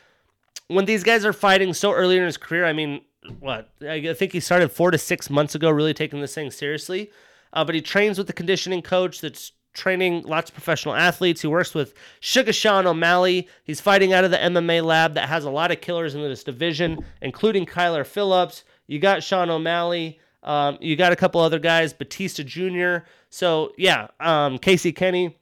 [0.69, 3.03] When these guys are fighting so early in his career, I mean,
[3.41, 3.71] what?
[3.87, 7.11] I think he started four to six months ago, really taking this thing seriously.
[7.53, 11.43] Uh, but he trains with the conditioning coach that's training lots of professional athletes.
[11.43, 13.49] He works with Sugar Sean O'Malley.
[13.65, 16.43] He's fighting out of the MMA lab that has a lot of killers in this
[16.43, 18.65] division, including Kyler Phillips.
[18.87, 20.21] You got Sean O'Malley.
[20.49, 23.07] Um, you got a couple other guys, Batista Jr.
[23.29, 25.37] So yeah, um, Casey Kenny.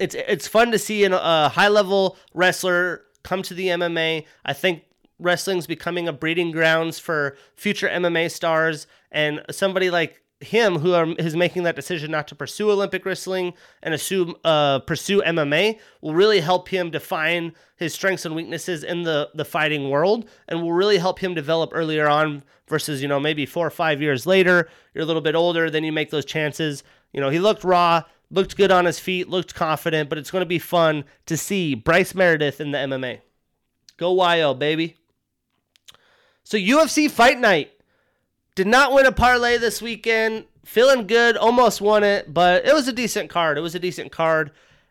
[0.00, 4.24] It's it's fun to see a high level wrestler come to the MMA.
[4.44, 4.84] I think
[5.18, 11.06] wrestling's becoming a breeding grounds for future MMA stars, and somebody like him who are,
[11.12, 16.14] is making that decision not to pursue Olympic wrestling and assume uh, pursue MMA will
[16.14, 20.72] really help him define his strengths and weaknesses in the the fighting world, and will
[20.72, 24.68] really help him develop earlier on versus you know maybe four or five years later.
[24.92, 26.82] You're a little bit older, then you make those chances.
[27.12, 30.42] You know he looked raw, looked good on his feet, looked confident, but it's going
[30.42, 33.20] to be fun to see Bryce Meredith in the MMA.
[33.96, 34.96] Go wild, baby.
[36.44, 37.72] So UFC Fight Night
[38.56, 40.46] did not win a parlay this weekend.
[40.64, 43.56] Feeling good, almost won it, but it was a decent card.
[43.56, 44.50] It was a decent card.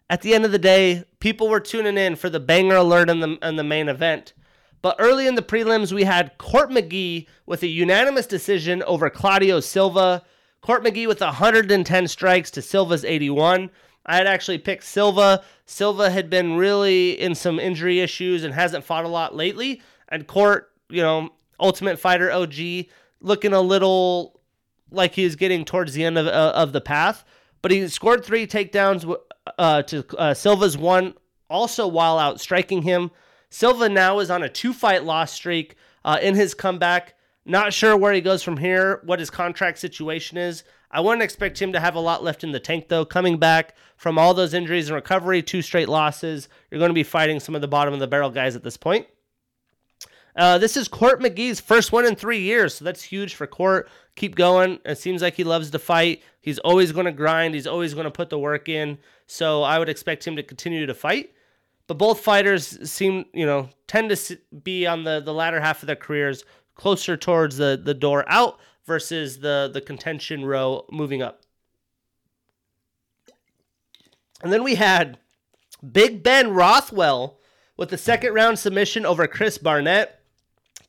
[0.10, 3.20] At the end of the day, people were tuning in for the banger alert in
[3.20, 4.34] the, in the main event.
[4.82, 9.60] But early in the prelims, we had Court McGee with a unanimous decision over Claudio
[9.60, 10.24] Silva.
[10.62, 13.72] Court McGee with 110 strikes to Silva's 81.
[14.06, 15.44] I had actually picked Silva.
[15.66, 19.82] Silva had been really in some injury issues and hasn't fought a lot lately.
[20.08, 22.86] And Court, you know, Ultimate Fighter OG,
[23.22, 24.40] looking a little
[24.92, 27.24] like he's getting towards the end of, uh, of the path.
[27.62, 29.12] But he scored three takedowns
[29.58, 31.16] uh, to uh, Silva's one,
[31.50, 33.12] also while out striking him.
[33.50, 37.16] Silva now is on a two fight loss streak uh, in his comeback.
[37.46, 40.64] Not sure where he goes from here, what his contract situation is.
[40.92, 43.06] I wouldn't expect him to have a lot left in the tank, though.
[43.06, 47.04] Coming back from all those injuries and recovery, two straight losses, you're going to be
[47.04, 49.08] fighting some of the bottom of the barrel guys at this point.
[50.36, 53.90] Uh, this is Court McGee's first one in three years, so that's huge for Court.
[54.16, 54.80] Keep going.
[54.84, 56.24] It seems like he loves to fight.
[56.42, 57.56] He's always going to grind.
[57.56, 58.98] He's always going to put the work in.
[59.28, 61.32] So I would expect him to continue to fight.
[61.88, 65.88] But both fighters seem, you know, tend to be on the, the latter half of
[65.88, 66.44] their careers.
[66.76, 71.42] closer towards the the door out versus the the contention row moving up.
[74.44, 75.18] And then we had
[75.92, 77.40] Big Ben Rothwell
[77.78, 80.22] with the second round submission over Chris Barnett.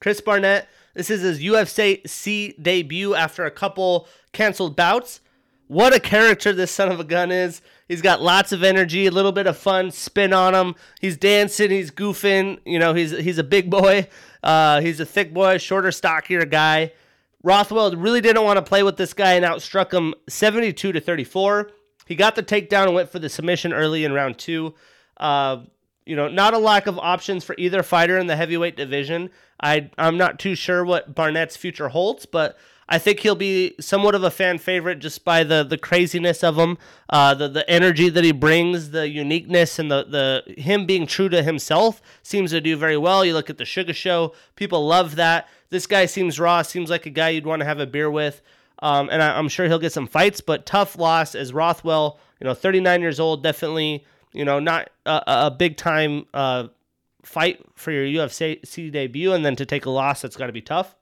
[0.01, 5.21] Chris Barnett, this is his UFC C debut after a couple canceled bouts.
[5.69, 7.61] What a character this son of a gun is.
[7.89, 10.75] He's got lots of energy, a little bit of fun spin on him.
[11.01, 12.61] He's dancing, he's goofing.
[12.65, 14.09] You know, he's he's a big boy.
[14.43, 16.93] Uh, he's a thick boy, shorter, stockier guy.
[17.43, 21.71] Rothwell really didn't want to play with this guy and outstruck him 72 to 34.
[22.07, 24.75] He got the takedown and went for the submission early in round two.
[25.17, 25.63] Uh,
[26.07, 29.31] you know, not a lack of options for either fighter in the heavyweight division.
[29.61, 32.57] I I'm not too sure what Barnett's future holds, but
[32.89, 36.57] I think he'll be somewhat of a fan favorite just by the the craziness of
[36.57, 36.79] him,
[37.11, 41.29] uh, the the energy that he brings, the uniqueness, and the the him being true
[41.29, 43.25] to himself seems to do very well.
[43.25, 45.49] You look at the Sugar Show, people love that.
[45.71, 48.41] This guy seems raw, seems like a guy you'd want to have a beer with,
[48.79, 50.41] um, and I, I'm sure he'll get some fights.
[50.41, 54.05] But tough loss as Rothwell, you know, 39 years old, definitely,
[54.37, 56.69] you know, not a, a big time uh,
[57.25, 60.63] fight for your UFC debut, and then to take a loss, that's got to be
[60.63, 60.95] tough.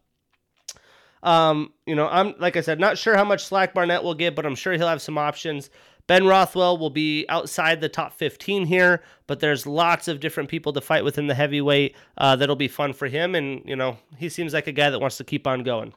[1.23, 4.35] Um, you know, I'm like I said, not sure how much slack Barnett will get,
[4.35, 5.71] but I'm sure he'll have some options.
[6.07, 10.73] Ben Rothwell will be outside the top 15 here, but there's lots of different people
[10.75, 13.35] to fight within the heavyweight uh, that'll be fun for him.
[13.35, 15.95] And, you know, he seems like a guy that wants to keep on going.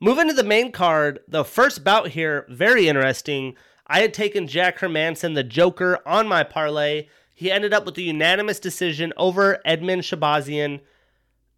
[0.00, 3.54] Moving to the main card, the first bout here, very interesting.
[3.86, 7.08] I had taken Jack Hermansson, the Joker, on my parlay.
[7.34, 10.80] He ended up with a unanimous decision over Edmen Shahbazyan.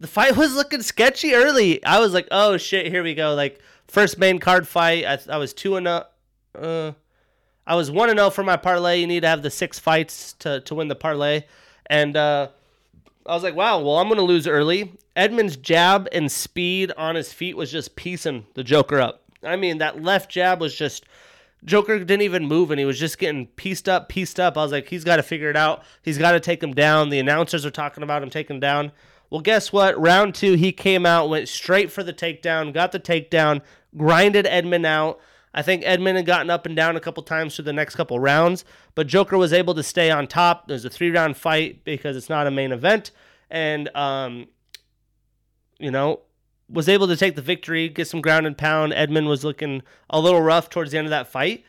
[0.01, 1.85] the fight was looking sketchy early.
[1.85, 3.35] I was like, oh shit, here we go.
[3.35, 5.05] Like first main card fight.
[5.05, 6.07] I, I was two and a,
[6.59, 6.93] uh,
[7.67, 9.01] I was one and zero oh for my parlay.
[9.01, 11.43] You need to have the six fights to to win the parlay,
[11.87, 12.49] and uh,
[13.27, 13.81] I was like, wow.
[13.81, 14.93] Well, I'm gonna lose early.
[15.17, 19.23] Edmen's jab and speed on his feet was just piecing the Joker up.
[19.43, 21.05] I mean, that left jab was just.
[21.67, 24.57] Joker didn't even move and he was just getting pieced up, pieced up.
[24.57, 25.83] I was like, he's got to figure it out.
[26.03, 27.11] He's got to take him down.
[27.11, 28.93] The announcers are talking about him taking him down.
[29.31, 30.01] Well, guess what?
[30.01, 33.63] Round two, he came out, went straight for the takedown, got the takedown,
[33.97, 35.21] grinded Edmen out.
[35.53, 38.21] I think Edmen had gotten up and down a couple times through the next couple
[38.21, 40.69] rounds, but Joker was able to stay on top.
[40.69, 43.11] There's a three round fight because it's not a main event,
[43.51, 44.49] and um,
[45.79, 46.21] you know,
[46.69, 48.93] was able to take the victory, get some ground and pound.
[48.93, 51.65] Edmen was looking a little rough towards the end of that fight,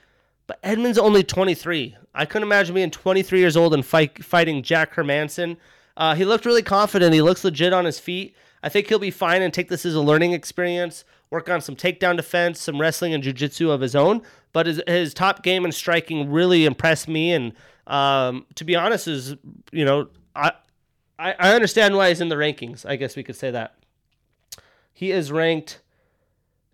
[0.47, 1.95] but Edmen's only 23.
[2.15, 5.57] I couldn't imagine being 23 years old and fight, fighting Jack Hermansson.
[5.95, 7.13] uh, he looked really confident.
[7.13, 8.35] He looks legit on his feet.
[8.63, 11.03] I think he'll be fine and take this as a learning experience.
[11.29, 14.21] Work on some takedown defense, some wrestling and jujitsu of his own.
[14.51, 17.33] But his, his top game and striking really impressed me.
[17.33, 17.53] And
[17.85, 19.35] um, to be honest, is
[19.71, 20.53] you know I
[21.19, 22.85] I understand why he's in the rankings.
[22.85, 23.75] I guess we could say that
[24.97, 25.81] he is ranked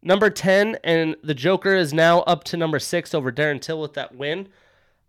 [0.02, 3.94] number 10 and the joker is now up to number 6 over darren till with
[3.94, 4.48] that win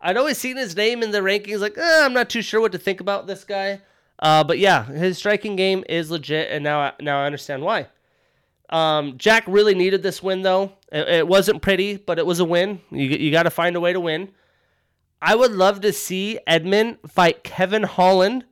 [0.00, 2.72] i'd always seen his name in the rankings like eh, i'm not too sure what
[2.72, 3.80] to think about this guy
[4.18, 7.88] uh, but yeah, his striking game is legit, and now I, now I understand why.
[8.70, 10.72] Um, Jack really needed this win though.
[10.90, 12.80] It, it wasn't pretty, but it was a win.
[12.90, 14.30] You you got to find a way to win.
[15.20, 18.44] I would love to see Edmen fight Kevin Holland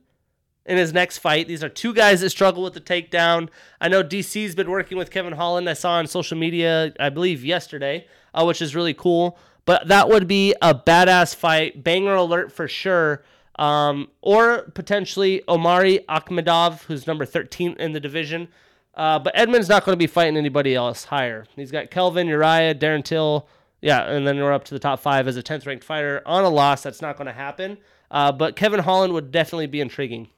[0.65, 1.47] in his next fight.
[1.47, 3.49] These are two guys that struggle with the takedown.
[3.81, 5.69] I know DC's been working with Kevin Holland.
[5.69, 9.37] I saw on social media, I believe yesterday, uh, which is really cool.
[9.65, 13.23] But that would be a badass fight, banger alert for sure.
[13.55, 18.47] Um, or potentially Omari Akhmedov, who's number 13 in the division.
[18.95, 21.45] Uh, but Edmen's not going to be fighting anybody else higher.
[21.55, 23.47] He's got Kelvin, Uriah, Darren Till.
[23.81, 26.21] Yeah, and then we're up to the top five as a 10th ranked fighter.
[26.25, 27.77] On a loss, that's not going to happen.
[28.09, 30.29] Uh, but Kevin Holland would definitely be intriguing.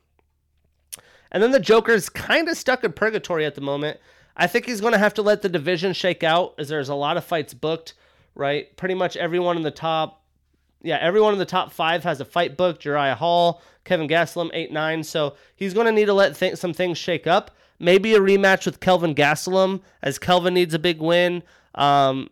[1.32, 4.00] And then the Joker's kind of stuck in purgatory at the moment.
[4.38, 6.96] I think he's going to have to let the division shake out as there's a
[6.96, 7.94] lot of fights booked,
[8.36, 8.76] right?
[8.78, 10.26] Pretty much everyone in the top
[10.86, 12.86] yeah, everyone in the top five has a fight booked.
[12.86, 15.04] Uriah Hall, Kelvin Gastelum, eight nine.
[15.04, 17.52] So he's going to need to let th- some things shake up.
[17.80, 21.42] Maybe a rematch with Kelvin Gastelum, as Kelvin needs a big win.
[21.74, 22.30] Um,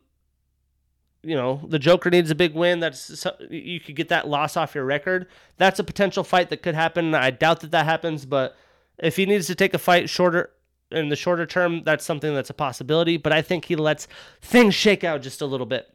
[1.23, 2.79] you know, the Joker needs a big win.
[2.79, 5.27] That's you could get that loss off your record.
[5.57, 7.15] That's a potential fight that could happen.
[7.15, 8.55] I doubt that that happens, but
[8.97, 10.51] if he needs to take a fight shorter
[10.91, 13.17] in the shorter term, that's something that's a possibility.
[13.17, 14.07] But I think he lets
[14.41, 15.89] things shake out just a little bit.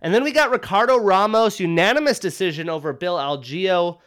[0.00, 3.98] And then we got Ricardo Ramos, unanimous decision over Bill Algeo.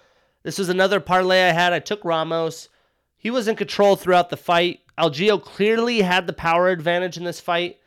[0.43, 1.73] This was another parlay I had.
[1.73, 2.69] I took Ramos.
[3.17, 4.79] He was in control throughout the fight.
[4.97, 7.77] Algeo clearly had the power advantage in this fight.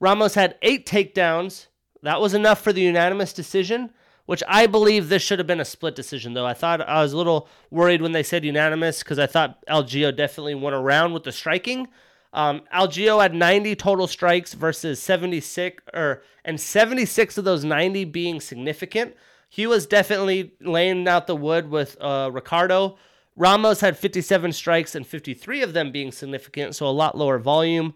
[0.00, 1.66] Ramos had eight takedowns.
[2.02, 3.90] That was enough for the unanimous decision,
[4.30, 6.46] which I believe this should have been a split decision, though.
[6.46, 10.14] I thought I was a little worried when they said unanimous because I thought Algeo
[10.14, 11.88] definitely went around with the striking.
[12.32, 19.16] Um, had 90 total strikes versus 76, or and 76 of those 90 being significant.
[19.48, 22.98] He was definitely laying out the wood with uh, Ricardo.
[23.34, 27.94] Ramos had 57 strikes and 53 of them being significant, so a lot lower volume.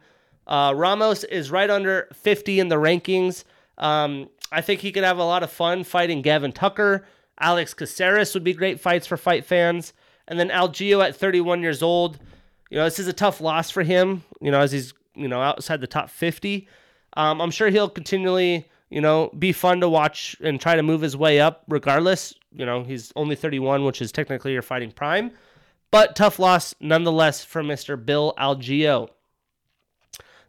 [0.48, 3.44] Uh, Ramos is right under 50 in the rankings.
[3.78, 7.06] Um, I think he could have a lot of fun fighting Gavin Tucker.
[7.38, 9.92] Alex Caceres would be great fights for fight fans.
[10.28, 12.18] And then Algeo at 31 years old.
[12.70, 15.40] You know, this is a tough loss for him, you know, as he's, you know,
[15.40, 16.66] outside the top 50.
[17.16, 21.00] Um, I'm sure he'll continually, you know, be fun to watch and try to move
[21.00, 22.34] his way up regardless.
[22.52, 25.32] You know, he's only 31, which is technically your fighting prime.
[25.90, 28.02] But tough loss nonetheless for Mr.
[28.02, 29.10] Bill Algeo.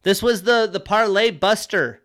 [0.02, 2.02] This was the the parlay buster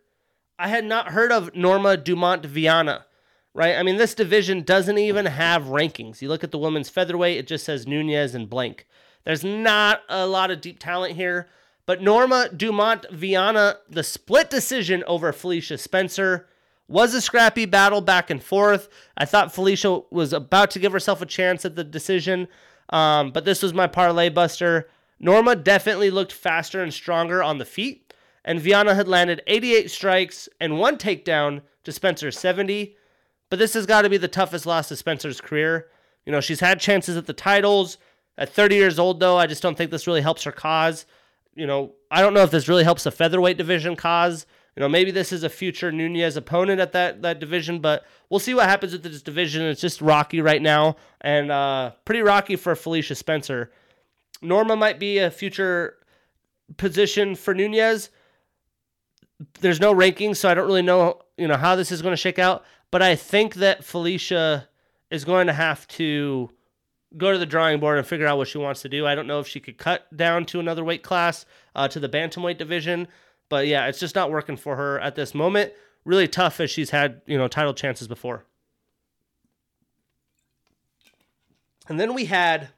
[0.61, 3.06] I had not heard of Norma Dumont Viana,
[3.54, 3.76] right?
[3.76, 6.20] I mean, this division doesn't even have rankings.
[6.20, 8.86] You look at the women's featherweight, it just says Nunes and blank.
[9.24, 11.48] There's not a lot of deep talent here,
[11.86, 16.46] but Norma Dumont Viana, the split decision over Felicia Spencer,
[16.86, 18.90] was a scrappy battle back and forth.
[19.16, 22.48] I thought Felicia was about to give herself a chance at the decision,
[22.90, 24.90] um, but this was my parlay buster.
[25.18, 28.09] Norma definitely looked faster and stronger on the feet
[28.45, 32.97] and Viana had landed 88 strikes and one takedown to Spencer's 70.
[33.49, 35.88] But this has got to be the toughest loss of Spencer's career.
[36.24, 37.99] You know, she's had chances at the titles.
[38.38, 41.05] At 30 years old, though, I just don't think this really helps her cause.
[41.55, 44.47] You know, I don't know if this really helps the featherweight division cause.
[44.76, 48.41] You know, maybe this is a future Nunes opponent at that that division, but we'll
[48.41, 49.62] see what happens with this division.
[49.62, 53.72] It's just rocky right now, and uh, pretty rocky for Felicia Spencer.
[54.41, 55.97] Norma might be a future
[56.76, 58.11] position for Nunes,
[59.61, 62.16] there's no rankings, so I don't really know you know how this is going to
[62.16, 62.64] shake out.
[62.91, 64.68] But I think that Felicia
[65.11, 66.51] is going to have to
[67.16, 69.07] go to the drawing board and figure out what she wants to do.
[69.07, 72.09] I don't know if she could cut down to another weight class uh, to the
[72.09, 73.09] bantamweight division,
[73.49, 75.72] but yeah, it's just not working for her at this moment.
[76.05, 78.45] Really tough as she's had you know title chances before.
[81.88, 82.68] And then we had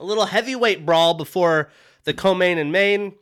[0.00, 1.70] a little heavyweight brawl before
[2.04, 3.14] the co-main and main.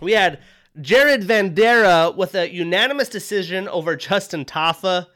[0.00, 0.40] We had
[0.80, 5.06] Jared Vanderaa with a unanimous decision over Justin Tafa.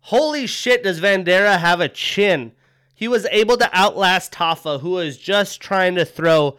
[0.00, 2.52] Holy shit, does Vanderaa have a chin?
[2.94, 6.58] He was able to outlast Tafa, who was just trying to throw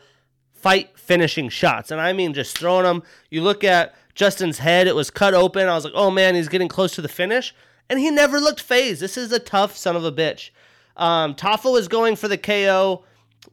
[0.51, 1.91] fight finishing shots.
[1.91, 3.03] And I mean just throwing them.
[3.29, 5.67] You look at Justin's head, it was cut open.
[5.67, 7.55] I was like, oh man, he's getting close to the finish.
[7.89, 9.01] And he never looked fazed.
[9.01, 10.49] This is a tough son of a bitch.
[10.97, 13.05] Um, Tafa was going for the KO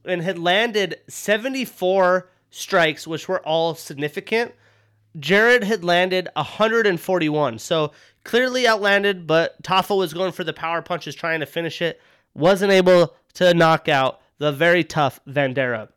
[0.05, 4.55] and had landed 74 strikes, which were all significant.
[5.19, 7.59] Jared had landed 141.
[7.59, 7.93] So
[8.25, 12.01] clearly outlanded, but Tafa was going for the power punches, trying to finish it.
[12.35, 15.89] Wasn't able to knock out the very tough Vanderaa.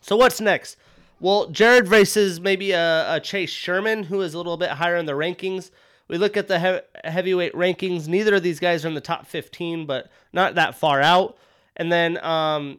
[0.00, 0.76] So what's next?
[1.20, 5.06] Well, Jared versus maybe a, a, Chase Sherman, who is a little bit higher in
[5.06, 5.70] the rankings.
[6.06, 8.06] We look at the he- heavyweight rankings.
[8.06, 11.38] Neither of these guys are in the top 15, but not that far out.
[11.76, 12.78] And then um,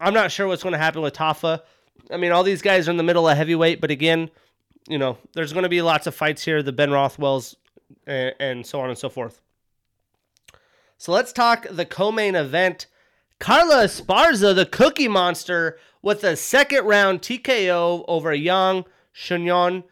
[0.00, 1.60] I'm not sure what's going to happen with Tafa.
[2.10, 4.30] I mean, all these guys are in the middle of heavyweight, but again,
[4.88, 6.62] you know, there's going to be lots of fights here.
[6.62, 7.56] The Ben Rothwells
[8.06, 9.40] and, and so on and so forth.
[10.98, 12.86] So let's talk the co-main event.
[13.38, 18.84] Carla Esparza, the Cookie Monster, with a second round TKO over Yang
[19.14, 19.84] Shunyon.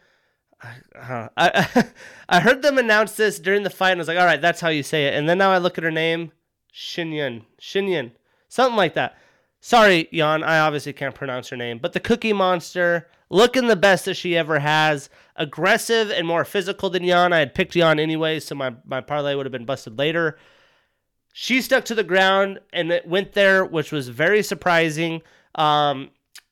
[0.61, 1.85] Uh, I
[2.27, 4.61] I heard them announce this during the fight, and I was like, all right, that's
[4.61, 5.15] how you say it.
[5.15, 6.31] And then now I look at her name,
[6.73, 8.11] Shinyan, Shinyan,
[8.47, 9.17] something like that.
[9.61, 14.05] Sorry, Jan, I obviously can't pronounce her name, but the Cookie Monster, looking the best
[14.05, 17.33] that she ever has, aggressive and more physical than Jan.
[17.33, 20.37] I had picked Jan anyway, so my, my parlay would have been busted later.
[21.33, 25.21] She stuck to the ground and it went there, which was very surprising.
[25.55, 26.11] Um,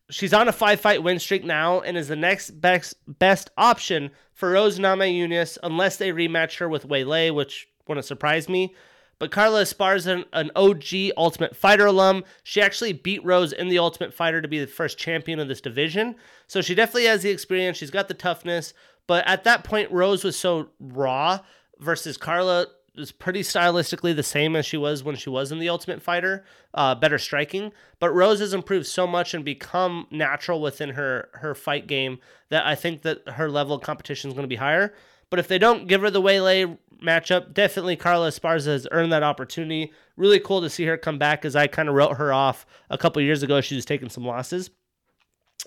[0.09, 4.11] she's on a five fight win streak now and is the next best best option
[4.33, 8.75] for Rose Namajunas unless they rematch her with Weili, which wouldn't surprise me.
[9.19, 14.13] But Carla Esparza, an OG Ultimate Fighter alum, she actually beat Rose in the Ultimate
[14.13, 16.15] Fighter to be the first champion of this division.
[16.47, 17.77] So she definitely has the experience.
[17.77, 18.73] She's got the toughness.
[19.07, 21.39] But at that point, Rose was so raw
[21.79, 25.69] versus Carla was pretty stylistically the same as she was when she was in the
[25.69, 26.43] Ultimate Fighter,
[26.73, 27.71] uh, better striking.
[27.99, 32.65] But Rose has improved so much and become natural within her her fight game that
[32.65, 34.93] I think that her level of competition is going to be higher.
[35.29, 39.23] But if they don't give her the Weili matchup, definitely Carla Esparza has earned that
[39.23, 39.91] opportunity.
[40.15, 42.97] Really cool to see her come back as I kind of wrote her off a
[42.97, 43.61] couple years ago.
[43.61, 44.69] She was taking some losses.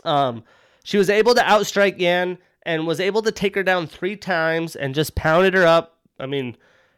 [0.05, 0.45] Um,
[0.85, 4.77] she was able to outstrike Yan and was able to take her down three times
[4.77, 5.99] and just pounded her up.
[6.19, 6.57] I mean,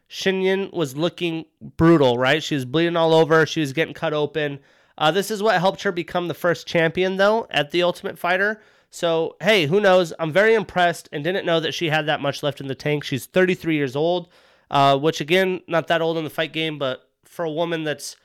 [0.09, 1.45] Shinyan was looking
[1.77, 2.43] brutal, right?
[2.43, 3.45] She was bleeding all over.
[3.45, 4.59] She was getting cut open.
[4.97, 8.61] Uh, this is what helped her become the first champion, though, at the Ultimate Fighter.
[8.93, 10.13] So, hey, who knows?
[10.19, 13.03] I'm very impressed and didn't know that she had that much left in the tank.
[13.03, 14.29] She's 33 years old,
[14.69, 18.15] uh, which, again, not that old in the fight game, but for a woman that's,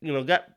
[0.00, 0.48] you know, got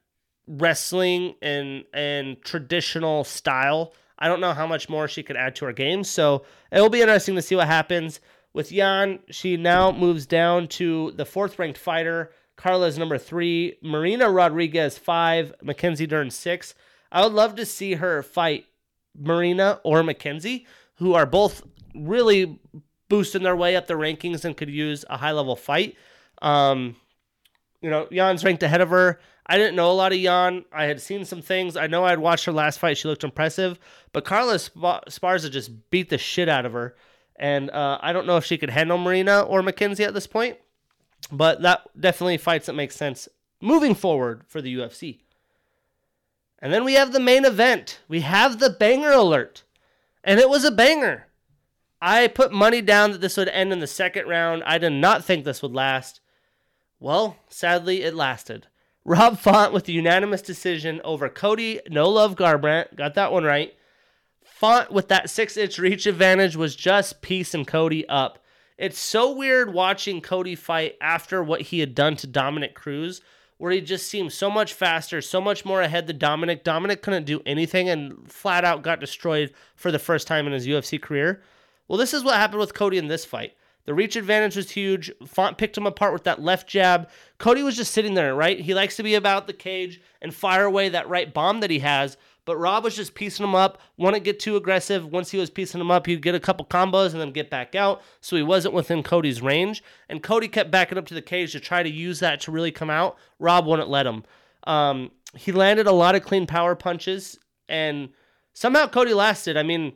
[0.48, 5.66] wrestling and and traditional style, I don't know how much more she could add to
[5.66, 6.06] her game.
[6.06, 8.22] So it will be interesting to see what happens.
[8.54, 12.32] With Yan, she now moves down to the fourth ranked fighter.
[12.56, 13.80] Carla is number three.
[13.84, 15.54] Marina Rodriguez, five.
[15.62, 16.74] Mackenzie Dern, six.
[17.12, 18.66] I would love to see her fight
[19.18, 21.64] Marina or Mackenzie, who are both
[21.96, 22.60] really
[23.10, 25.96] boosting their way up the rankings and could use a high level fight.
[26.42, 26.96] Um,
[27.82, 29.20] you know, Yan's ranked ahead of her.
[29.46, 30.66] I didn't know a lot of Yan.
[30.72, 31.76] I had seen some things.
[31.76, 32.98] I know I had watched her last fight.
[32.98, 33.80] She looked impressive.
[34.14, 36.96] But Carla Esparza just beat the shit out of her.
[37.36, 40.58] And uh, I don't know if she could handle Marina or Mackenzie at this point,
[41.32, 43.30] but that definitely fights that make sense
[43.62, 45.22] moving forward for the UFC.
[46.62, 48.00] And then we have the main event.
[48.08, 49.64] We have the banger alert.
[50.24, 51.28] And it was a banger.
[52.02, 54.64] I put money down that this would end in the second round.
[54.66, 56.22] I did not think this would last.
[57.00, 58.68] Well, sadly, it lasted.
[59.06, 62.96] Rob Font with a unanimous decision over Cody No Love Garbrandt.
[62.96, 63.74] Got that one right.
[64.44, 68.40] Font with that six inch reach advantage was just piecing Cody up.
[68.78, 73.22] It's so weird watching Cody fight after what he had done to Dominick Cruz,
[73.60, 76.64] where he just seemed so much faster, so much more ahead than Dominic.
[76.64, 80.66] Dominic couldn't do anything and flat out got destroyed for the first time in his
[80.66, 81.44] UFC career.
[81.88, 83.54] Well, this is what happened with Cody in this fight.
[83.84, 85.12] The reach advantage was huge.
[85.26, 87.10] Font picked him apart with that left jab.
[87.38, 88.60] Cody was just sitting there, right?
[88.60, 91.80] He likes to be about the cage and fire away that right bomb that he
[91.80, 92.16] has.
[92.50, 95.06] But Rob was just piecing him up, wouldn't get too aggressive.
[95.06, 97.76] Once he was piecing him up, he'd get a couple combos and then get back
[97.76, 98.02] out.
[98.22, 99.84] So he wasn't within Cody's range.
[100.10, 102.72] And Cody kept backing up to the cage to try to use that to really
[102.72, 103.18] come out.
[103.38, 104.24] Rob wouldn't let him.
[104.64, 107.38] Um, he landed a lot of clean power punches,
[107.68, 108.10] and
[108.54, 109.56] somehow Cody lasted.
[109.56, 109.94] I mean,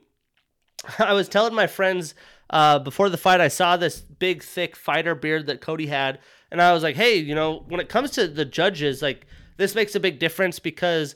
[0.99, 2.13] I was telling my friends
[2.51, 6.19] uh, before the fight, I saw this big, thick fighter beard that Cody had,
[6.51, 9.25] and I was like, hey, you know, when it comes to the judges, like,
[9.57, 11.15] this makes a big difference because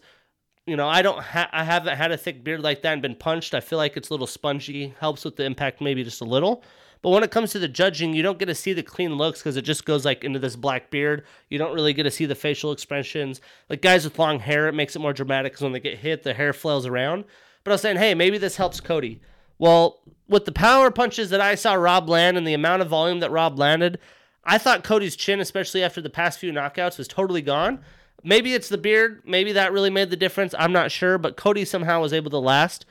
[0.68, 3.15] you know, I don't ha- I haven't had a thick beard like that and been
[3.15, 3.55] punched.
[3.55, 6.63] I feel like it's a little spongy, helps with the impact maybe just a little.
[7.01, 9.39] But when it comes to the judging, you don't get to see the clean looks
[9.39, 11.26] because it just goes like into this black beard.
[11.49, 13.39] You don't really get to see the facial expressions.
[13.70, 16.24] Like guys with long hair, it makes it more dramatic because when they get hit,
[16.24, 17.24] the hair flails around.
[17.63, 19.22] But I was saying, hey, maybe this helps Cody.
[19.59, 23.20] Well, with the power punches that I saw Rob land and the amount of volume
[23.22, 23.99] that Rob landed,
[24.43, 27.84] I thought Cody's chin, especially after the past few knockouts, was totally gone.
[28.28, 29.21] Maybe it's the beard.
[29.25, 30.53] Maybe that really made the difference.
[30.59, 32.86] I'm not sure, but Cody somehow was able to last.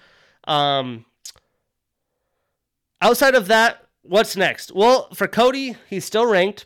[0.45, 1.05] Um,
[3.03, 4.75] outside of that, what's next?
[4.75, 6.65] Well, for Cody, he's still ranked.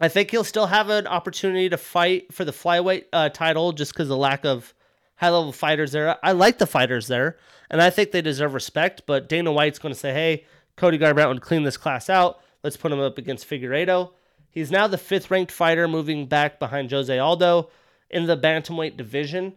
[0.00, 3.92] I think he'll still have an opportunity to fight for the flyweight uh, title just
[3.92, 4.72] because the lack of
[5.16, 6.24] high level fighters there.
[6.24, 7.36] I like the fighters there,
[7.68, 9.02] and I think they deserve respect.
[9.08, 10.44] But Dana White's going to say, hey,
[10.76, 12.38] Cody Garbrandt would clean this class out.
[12.62, 14.12] Let's put him up against Figueiredo.
[14.52, 17.70] He's now the fifth ranked fighter, moving back behind Jose Aldo
[18.10, 19.54] in the bantamweight division.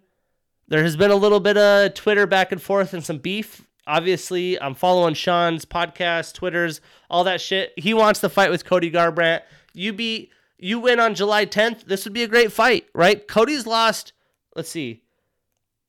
[0.70, 3.68] There has been a little bit of Twitter back and forth and some beef.
[3.86, 6.80] Obviously, I'm following Sean's podcast, Twitters,
[7.10, 7.74] all that shit.
[7.76, 9.42] He wants to fight with Cody Garbrandt.
[9.74, 11.84] You beat, you win on July 10th.
[11.84, 13.28] This would be a great fight, right?
[13.28, 14.14] Cody's lost.
[14.56, 15.04] Let's see.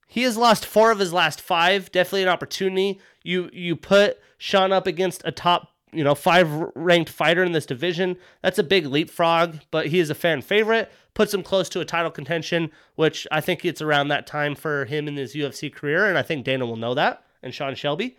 [0.09, 1.93] He has lost four of his last five.
[1.93, 3.01] Definitely an opportunity.
[3.23, 7.67] You you put Sean up against a top you know, five ranked fighter in this
[7.67, 8.17] division.
[8.43, 10.91] That's a big leapfrog, but he is a fan favorite.
[11.15, 14.85] Puts him close to a title contention, which I think it's around that time for
[14.85, 18.17] him in his UFC career, and I think Dana will know that, and Sean Shelby.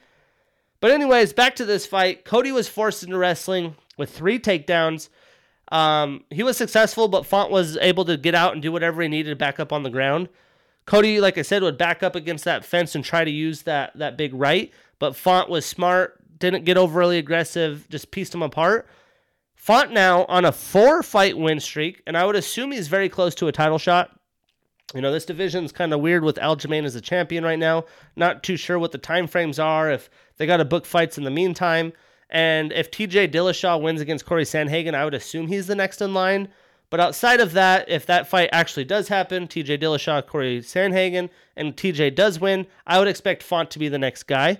[0.79, 2.25] But anyways, back to this fight.
[2.25, 5.09] Cody was forced into wrestling with three takedowns.
[5.71, 9.07] Um, he was successful, but Font was able to get out and do whatever he
[9.07, 10.29] needed to back up on the ground.
[10.85, 13.97] Cody, like I said, would back up against that fence and try to use that
[13.97, 18.87] that big right, but Font was smart, didn't get overly aggressive, just pieced him apart.
[19.55, 23.35] Font now on a four fight win streak, and I would assume he's very close
[23.35, 24.17] to a title shot.
[24.93, 27.83] You know, this division's kind of weird with Aljamain as a champion right now.
[28.15, 31.25] Not too sure what the time frames are, if they got to book fights in
[31.25, 31.91] the meantime.
[32.29, 36.13] And if TJ Dillashaw wins against Corey Sandhagen, I would assume he's the next in
[36.13, 36.49] line.
[36.89, 41.75] But outside of that, if that fight actually does happen, TJ Dillashaw, Corey Sandhagen, and
[41.75, 44.59] TJ does win, I would expect Font to be the next guy.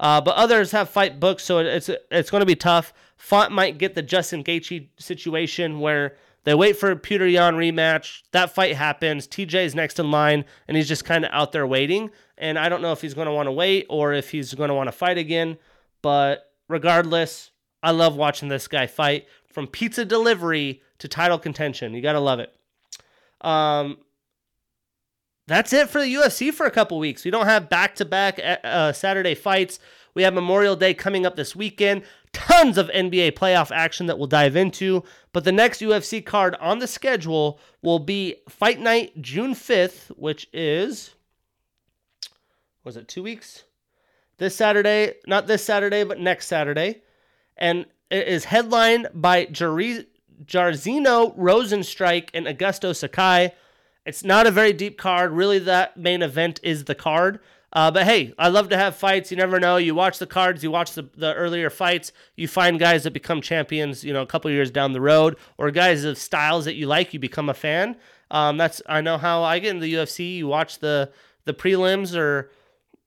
[0.00, 2.94] Uh, but others have fight books, so it's it's going to be tough.
[3.18, 8.22] Font might get the Justin Gaethje situation where they wait for a Petr Yan rematch.
[8.32, 9.28] That fight happens.
[9.28, 12.10] TJ is next in line, and he's just kind of out there waiting.
[12.38, 14.68] And I don't know if he's going to want to wait or if he's going
[14.68, 15.58] to want to fight again.
[16.00, 17.50] But regardless,
[17.82, 21.92] I love watching this guy fight from pizza delivery to title contention.
[21.92, 22.54] You got to love it.
[23.42, 23.98] Um,
[25.50, 27.24] that's it for the UFC for a couple weeks.
[27.24, 28.38] We don't have back to back
[28.94, 29.80] Saturday fights.
[30.14, 32.02] We have Memorial Day coming up this weekend.
[32.32, 35.02] Tons of NBA playoff action that we'll dive into.
[35.32, 40.48] But the next UFC card on the schedule will be Fight Night June 5th, which
[40.52, 41.14] is,
[42.84, 43.64] was it two weeks?
[44.38, 47.02] This Saturday, not this Saturday, but next Saturday.
[47.56, 50.06] And it is headlined by Jairzinho
[51.36, 53.52] Rozenstruik and Augusto Sakai.
[54.06, 55.32] It's not a very deep card.
[55.32, 57.40] Really, that main event is the card.
[57.72, 59.30] Uh, but hey, I love to have fights.
[59.30, 59.76] You never know.
[59.76, 63.40] You watch the cards, you watch the, the earlier fights, you find guys that become
[63.40, 66.86] champions, you know, a couple years down the road, or guys of styles that you
[66.86, 67.96] like, you become a fan.
[68.30, 70.36] Um, that's I know how I get in the UFC.
[70.36, 71.12] You watch the
[71.44, 72.50] the prelims or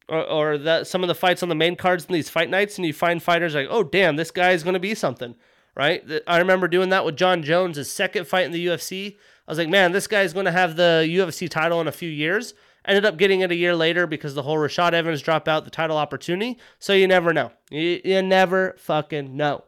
[0.10, 2.78] or, or the, some of the fights on the main cards in these fight nights,
[2.78, 5.36] and you find fighters like, oh damn, this guy is going to be something,
[5.76, 6.04] right?
[6.28, 9.18] I remember doing that with Jon Jones, his second fight in the UFC.
[9.48, 12.10] I was like, man, this guy's going to have the UFC title in a few
[12.10, 12.54] years.
[12.86, 15.72] Ended up getting it a year later because the whole Rashad Evans drop out the
[15.72, 16.60] title opportunity.
[16.80, 17.52] So you never know.
[17.70, 19.64] You, you never fucking know.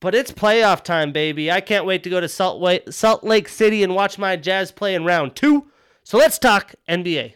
[0.00, 1.50] But it's playoff time, baby.
[1.50, 4.94] I can't wait to go to Salt, Salt Lake City and watch my Jazz play
[4.94, 5.66] in round two.
[6.02, 7.34] So let's talk NBA.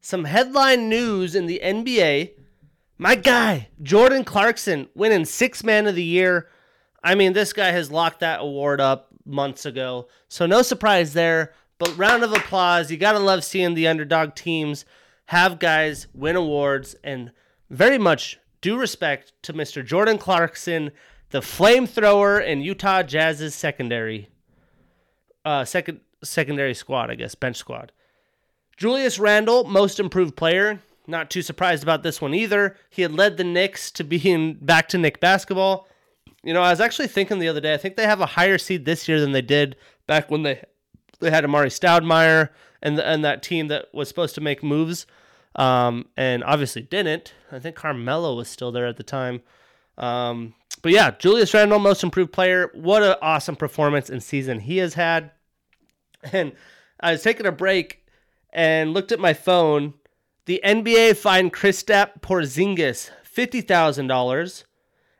[0.00, 2.32] Some headline news in the NBA.
[2.98, 6.48] My guy, Jordan Clarkson, winning six man of the year.
[7.02, 10.08] I mean, this guy has locked that award up months ago.
[10.28, 11.52] So no surprise there.
[11.78, 12.90] But round of applause.
[12.90, 14.84] You got to love seeing the underdog teams
[15.26, 17.30] have guys win awards and
[17.70, 19.84] very much due respect to Mr.
[19.84, 20.90] Jordan Clarkson,
[21.30, 24.28] the flamethrower in Utah Jazz's secondary
[25.44, 27.92] uh second secondary squad, I guess, bench squad.
[28.76, 30.80] Julius Randle, most improved player.
[31.06, 32.76] Not too surprised about this one either.
[32.90, 35.88] He had led the Knicks to being back to Knick basketball.
[36.42, 38.58] You know, I was actually thinking the other day, I think they have a higher
[38.58, 39.76] seed this year than they did
[40.06, 40.62] back when they
[41.20, 42.50] they had Amar'e Stoudemire
[42.82, 45.06] and and that team that was supposed to make moves,
[45.56, 47.34] um, and obviously didn't.
[47.50, 49.42] I think Carmelo was still there at the time.
[49.96, 52.70] Um, but yeah, Julius Randle, most improved player.
[52.72, 55.32] What an awesome performance and season he has had.
[56.32, 56.52] And
[57.00, 58.04] I was taking a break
[58.52, 59.94] and looked at my phone.
[60.46, 64.64] The NBA fined Kristaps Porzingis fifty thousand dollars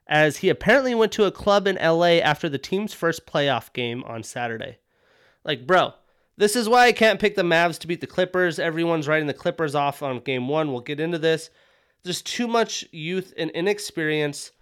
[0.08, 4.02] as he apparently went to a club in LA after the team's first playoff game
[4.04, 4.78] on Saturday.
[5.44, 5.94] Like, bro,
[6.36, 8.58] this is why I can't pick the Mavs to beat the Clippers.
[8.58, 10.72] Everyone's writing the Clippers off on game one.
[10.72, 11.50] We'll get into this.
[12.04, 14.52] There's too much youth and inexperience.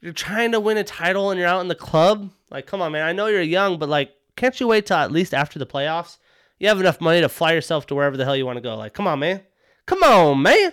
[0.00, 2.30] You're trying to win a title and you're out in the club.
[2.50, 3.06] Like, come on, man.
[3.06, 6.16] I know you're young, but like, can't you wait till at least after the playoffs?
[6.58, 8.76] You have enough money to fly yourself to wherever the hell you want to go.
[8.76, 9.42] Like, come on, man.
[9.86, 10.72] Come on, man.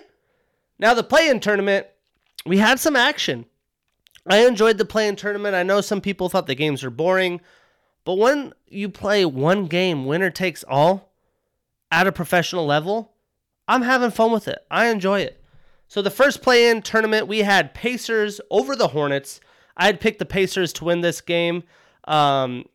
[0.78, 1.86] Now, the play in tournament,
[2.46, 3.46] we had some action.
[4.28, 5.54] I enjoyed the play in tournament.
[5.54, 7.40] I know some people thought the games were boring.
[8.04, 11.12] But when you play one game, winner takes all,
[11.90, 13.12] at a professional level,
[13.66, 14.58] I'm having fun with it.
[14.70, 15.42] I enjoy it.
[15.88, 19.40] So the first play in tournament, we had Pacers over the Hornets.
[19.76, 21.64] I had picked the Pacers to win this game
[22.04, 22.66] um,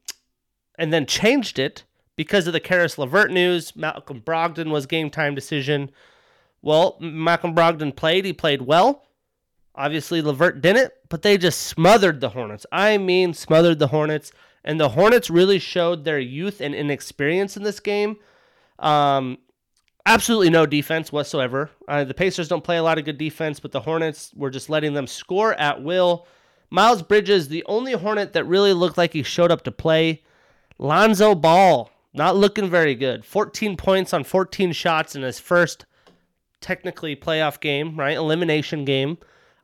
[0.78, 1.84] and then changed it
[2.16, 3.76] because of the Caris LeVert news.
[3.76, 5.91] Malcolm Brogdon was game time decision.
[6.62, 8.26] Well, Malcolm Brogdon played.
[8.26, 9.04] He played well.
[9.76, 12.65] Obviously, LeVert didn't, but they just smothered the Hornets.
[12.71, 14.32] I mean, smothered the Hornets.
[14.63, 18.17] And the Hornets really showed their youth and inexperience in this game.
[18.80, 19.39] Um,
[20.05, 21.69] absolutely no defense whatsoever.
[21.88, 24.69] Uh, the Pacers don't play a lot of good defense, but the Hornets were just
[24.69, 26.28] letting them score at will.
[26.69, 30.24] Miles Bridges, the only Hornet that really looked like he showed up to play.
[30.80, 33.26] Lonzo Ball, not looking very good.
[33.26, 35.86] 14 points on 14 shots in his first
[36.61, 38.17] technically playoff game, right?
[38.17, 39.17] Elimination game.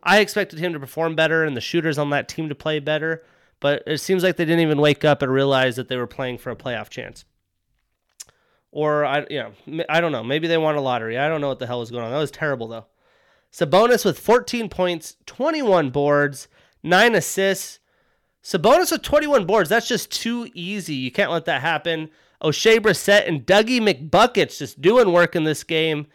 [0.04, 3.24] I expected him to perform better and the shooters on that team to play better
[3.60, 6.38] but it seems like they didn't even wake up and realize that they were playing
[6.38, 7.26] for a playoff chance.
[8.72, 9.54] Or I, know,
[9.90, 10.24] I don't know.
[10.24, 11.18] Maybe they won a lottery.
[11.18, 12.12] I don't know what the hell was going on.
[12.12, 12.86] That was terrible though.
[13.52, 16.48] Sabonis with 14 points, 21 boards,
[16.84, 17.80] nine assists.
[18.44, 19.70] Sabonis with 21 boards.
[19.70, 20.94] That's just too easy.
[20.94, 22.10] You can't let that happen.
[22.44, 26.08] Oshae Brissett and Dougie McBuckets just doing work in this game.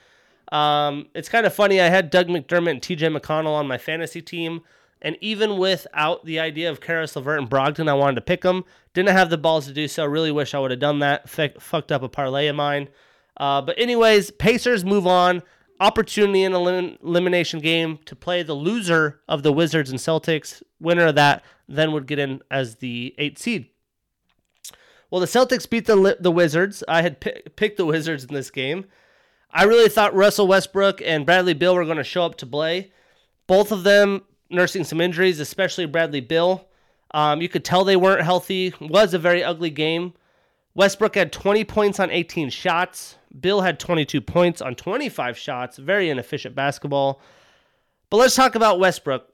[0.55, 1.81] Um, it's kind of funny.
[1.81, 4.61] I had Doug McDermott and TJ McConnell on my fantasy team.
[5.03, 8.65] And even without the idea of Caris LeVert and Brogdon, I wanted to pick them.
[8.95, 10.07] Didn't have the balls to do so.
[10.07, 11.23] Really wish I would have done that.
[11.25, 12.89] F- fucked up a parlay of mine.
[13.37, 15.43] Uh, but anyways, Pacers move on.
[15.81, 20.63] Opportunity in an elimination game to play the loser of the Wizards and Celtics.
[20.79, 23.67] Winner of that then would get in as the eight seed.
[25.11, 26.85] Well, the Celtics beat the the Wizards.
[26.87, 28.87] I had p- picked the Wizards in this game.
[29.55, 32.91] I really thought Russell Westbrook and Bradley Beal were going to show up to play.
[33.47, 36.67] Both of them nursing some injuries, especially Bradley Beal.
[37.13, 38.75] Um, you could tell they weren't healthy.
[38.81, 40.15] Was a very ugly game.
[40.75, 43.17] Westbrook had 20 points on 18 shots.
[43.41, 45.77] Beal had 22 points on 25 shots.
[45.77, 47.21] Very inefficient basketball.
[48.11, 49.29] But let's talk about Westbrook.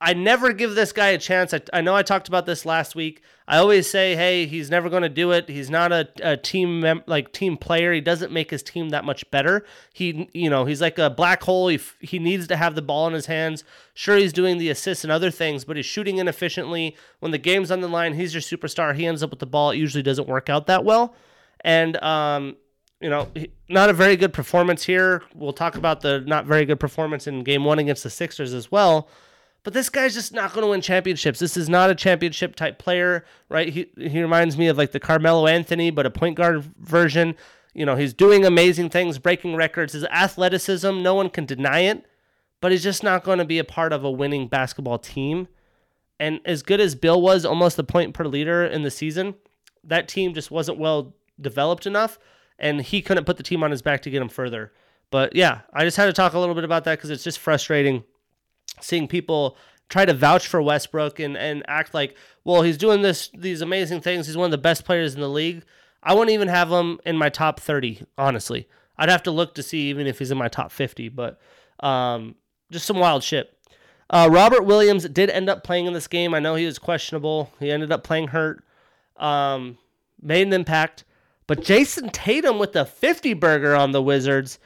[0.00, 1.52] I never give this guy a chance.
[1.52, 3.20] I, I know I talked about this last week.
[3.48, 5.48] I always say, hey, he's never going to do it.
[5.48, 7.92] He's not a, a team mem- like team player.
[7.92, 9.64] He doesn't make his team that much better.
[9.92, 11.66] He, you know, he's like a black hole.
[11.68, 13.64] He, he needs to have the ball in his hands.
[13.92, 16.96] Sure, he's doing the assists and other things, but he's shooting inefficiently.
[17.18, 18.94] When the game's on the line, he's your superstar.
[18.94, 19.72] He ends up with the ball.
[19.72, 21.14] It usually doesn't work out that well.
[21.62, 22.56] And, um,
[23.00, 23.28] you know,
[23.68, 25.22] not a very good performance here.
[25.34, 28.70] We'll talk about the not very good performance in game one against the Sixers as
[28.70, 29.08] well.
[29.68, 31.40] But this guy's just not going to win championships.
[31.40, 33.68] This is not a championship type player, right?
[33.68, 37.36] He he reminds me of like the Carmelo Anthony, but a point guard version.
[37.74, 39.92] You know, he's doing amazing things, breaking records.
[39.92, 42.06] His athleticism, no one can deny it,
[42.62, 45.48] but he's just not going to be a part of a winning basketball team.
[46.18, 49.34] And as good as Beal was, almost a point per leader in the season,
[49.84, 52.18] that team just wasn't well developed enough,
[52.58, 54.72] and he couldn't put the team on his back to get him further.
[55.10, 57.38] But yeah, I just had to talk a little bit about that because it's just
[57.38, 58.04] frustrating
[58.80, 59.56] seeing people
[59.88, 64.00] try to vouch for Westbrook and, and act like, well, he's doing this these amazing
[64.00, 64.26] things.
[64.26, 65.64] He's one of the best players in the league.
[66.02, 68.68] I wouldn't even have him in my top 30, honestly.
[68.96, 71.40] I'd have to look to see even if he's in my top 50, but
[71.80, 72.36] um,
[72.70, 73.54] just some wild shit.
[74.10, 76.34] Uh, Robert Williams did end up playing in this game.
[76.34, 77.52] I know he was questionable.
[77.60, 78.64] He ended up playing hurt.
[79.16, 79.78] Um,
[80.20, 81.04] made an impact.
[81.46, 84.58] But Jayson Tatum with the 50 burger on the Wizards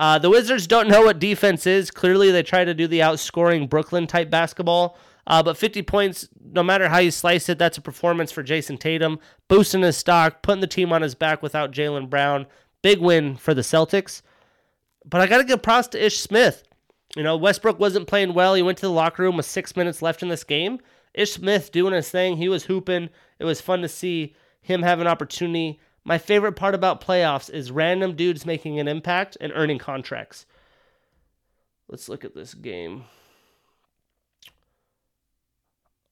[0.00, 1.90] uh, the Wizards don't know what defense is.
[1.90, 4.96] Clearly, they try to do the outscoring Brooklyn type basketball.
[5.26, 8.78] Uh, but 50 points, no matter how you slice it, that's a performance for Jayson
[8.78, 12.46] Tatum, boosting his stock, putting the team on his back without Jaylen Brown.
[12.80, 14.22] Big win for the Celtics.
[15.04, 16.64] But I got to give props to Ish Smith.
[17.14, 18.54] You know, Westbrook wasn't playing well.
[18.54, 20.80] He went to the locker room with six minutes left in this game.
[21.12, 22.38] Ish Smith doing his thing.
[22.38, 23.10] He was hooping.
[23.38, 25.78] It was fun to see him have an opportunity.
[26.04, 30.46] My favorite part about playoffs is random dudes making an impact and earning contracts.
[31.88, 33.04] Let's look at this game.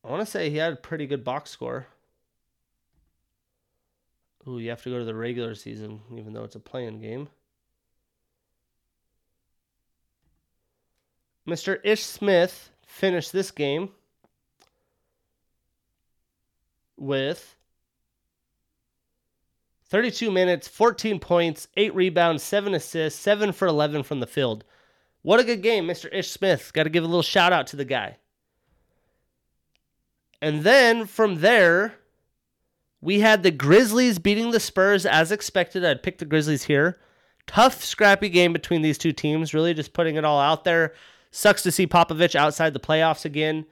[0.04, 1.86] I want to say he had a pretty good box score.
[4.46, 7.28] Ooh, you have to go to the regular season, even though it's a playing game.
[11.46, 11.78] Mr.
[11.82, 13.90] Ish Smith finished this game
[16.96, 17.56] with
[19.88, 24.64] 32 minutes, 14 points, 8 rebounds, 7 assists, 7 for 11 from the field.
[25.22, 26.08] What a good game, Mr.
[26.12, 26.72] Ish Smith.
[26.72, 28.18] Got to give a little shout out to the guy.
[30.40, 31.94] And then from there,
[33.00, 35.84] we had the Grizzlies beating the Spurs as expected.
[35.84, 36.98] I'd pick the Grizzlies here.
[37.46, 40.92] Tough, scrappy game between these two teams, really just putting it all out there.
[41.30, 43.64] Sucks to see Popovich outside the playoffs again.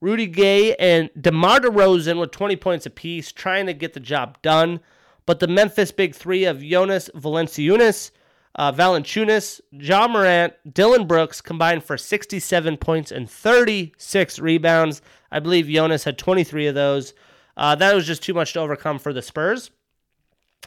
[0.00, 4.80] Rudy Gay and DeMar DeRozan with 20 points apiece, trying to get the job done.
[5.26, 8.10] But the Memphis big three of Jonas Valanciunas,
[8.56, 15.02] uh, Valanciunas, Ja Morant, Dillon Brooks combined for 67 points and 36 rebounds.
[15.30, 17.14] I believe Jonas had 23 of those.
[17.56, 19.70] Uh, that was just too much to overcome for the Spurs.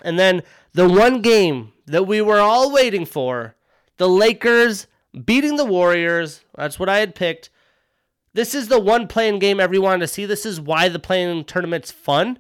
[0.01, 0.43] And then
[0.74, 3.55] the one game that we were all waiting for
[3.97, 4.88] the Lakers
[5.26, 6.41] beating the Warriors.
[6.55, 7.49] That's what I had picked.
[8.34, 10.26] This is the one playing game everyone wanted to see.
[10.26, 12.38] This is why the playing tournament's fun.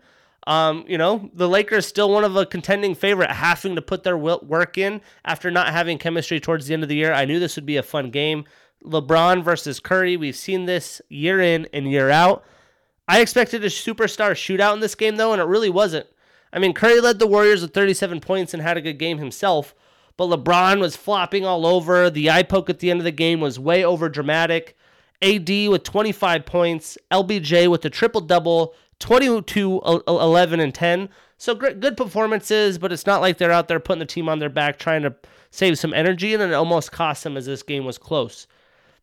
[0.47, 4.17] Um, you know, the Lakers still one of a contending favorite, having to put their
[4.17, 7.11] work in after not having chemistry towards the end of the year.
[7.11, 8.45] I knew this would be a fun game.
[8.81, 10.15] LeBron versus Curry.
[10.15, 12.45] We've seen this year in and year out.
[13.09, 16.07] I expected a superstar shootout in this game, though, and it really wasn't.
[16.53, 19.75] I mean, Curry led the Warriors with 37 points and had a good game himself,
[20.15, 22.09] but LeBron was flopping all over.
[22.09, 24.77] The eye poke at the end of the game was way over dramatic.
[25.21, 31.95] AD with 25 points, LBJ with a triple double, 22 11 and 10 so good
[31.95, 35.03] performances but it's not like they're out there putting the team on their back trying
[35.03, 35.13] to
[35.51, 38.47] save some energy and it almost cost them as this game was close.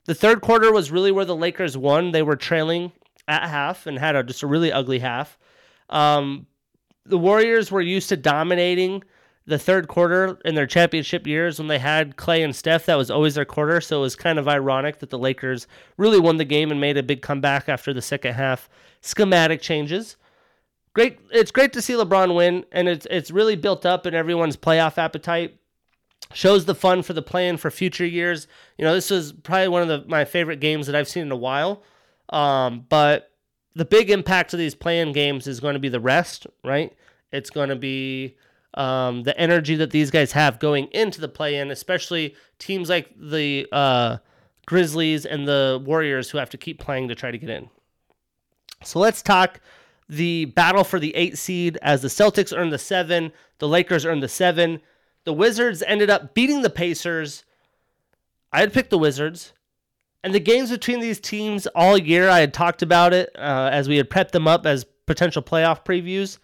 [0.04, 2.12] The third quarter was really where the lakers won.
[2.12, 2.92] They were trailing
[3.26, 5.38] at half and had a, just a really ugly half.
[5.88, 6.46] Um,
[7.06, 9.02] the warriors were used to dominating
[9.46, 12.86] the third quarter in their championship years when they had Clay and Steph.
[12.86, 13.80] That was always their quarter.
[13.80, 15.66] So it was kind of ironic that the Lakers
[15.96, 18.68] really won the game and made a big comeback after the second half
[19.00, 20.16] schematic changes.
[20.94, 21.18] Great.
[21.30, 24.96] It's great to see LeBron win, and it's it's really built up in everyone's playoff
[24.96, 25.58] appetite.
[26.32, 28.46] Shows the fun for the plan for future years.
[28.78, 31.32] You know, this was probably one of the, my favorite games that I've seen in
[31.32, 31.82] a while.
[32.30, 33.30] Um, but
[33.74, 36.92] the big impact of these playing games is going to be the rest, right?
[37.30, 38.36] It's going to be
[38.74, 43.10] um, the energy that these guys have going into the play in, especially teams like
[43.16, 44.18] the uh,
[44.66, 47.70] Grizzlies and the Warriors who have to keep playing to try to get in.
[48.82, 49.60] So let's talk
[50.08, 54.22] the battle for the eight seed as the Celtics earned the seven, the Lakers earned
[54.22, 54.80] the seven.
[55.24, 57.44] The Wizards ended up beating the Pacers.
[58.52, 59.54] I had picked the Wizards.
[60.22, 63.88] And the games between these teams all year, I had talked about it uh, as
[63.88, 66.38] we had prepped them up as potential playoff previews.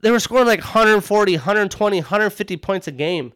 [0.00, 3.32] They were scoring like 140, 120, 150 points a game.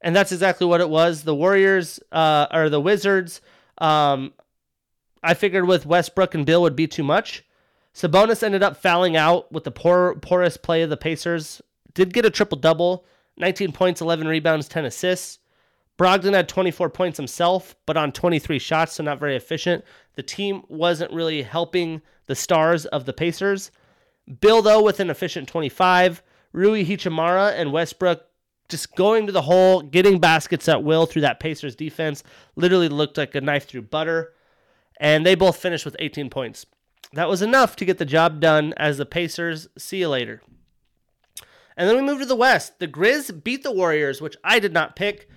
[0.00, 1.24] And that's exactly what it was.
[1.24, 3.40] The Warriors, uh, or the Wizards,
[3.78, 4.32] um,
[5.22, 7.44] I figured with Westbrook and Beal would be too much.
[7.94, 11.60] Sabonis ended up fouling out with the poor, poorest play of the Pacers.
[11.94, 13.04] Did get a triple double
[13.38, 15.38] 19 points, 11 rebounds, 10 assists.
[15.98, 19.84] Brogdon had 24 points himself, but on 23 shots, so not very efficient.
[20.14, 23.70] The team wasn't really helping the stars of the Pacers.
[24.40, 26.22] Beal, though, with an efficient 25.
[26.52, 28.24] Rui Hachimura and Westbrook
[28.68, 32.22] just going to the hole, getting baskets at will through that Pacers defense.
[32.54, 34.34] Literally looked like a knife through butter.
[35.00, 36.66] And they both finished with 18 points.
[37.12, 39.68] That was enough to get the job done as the Pacers.
[39.78, 40.42] See you later.
[41.76, 42.80] And then we move to the West.
[42.80, 45.30] The Grizz beat the Warriors, which I did not pick.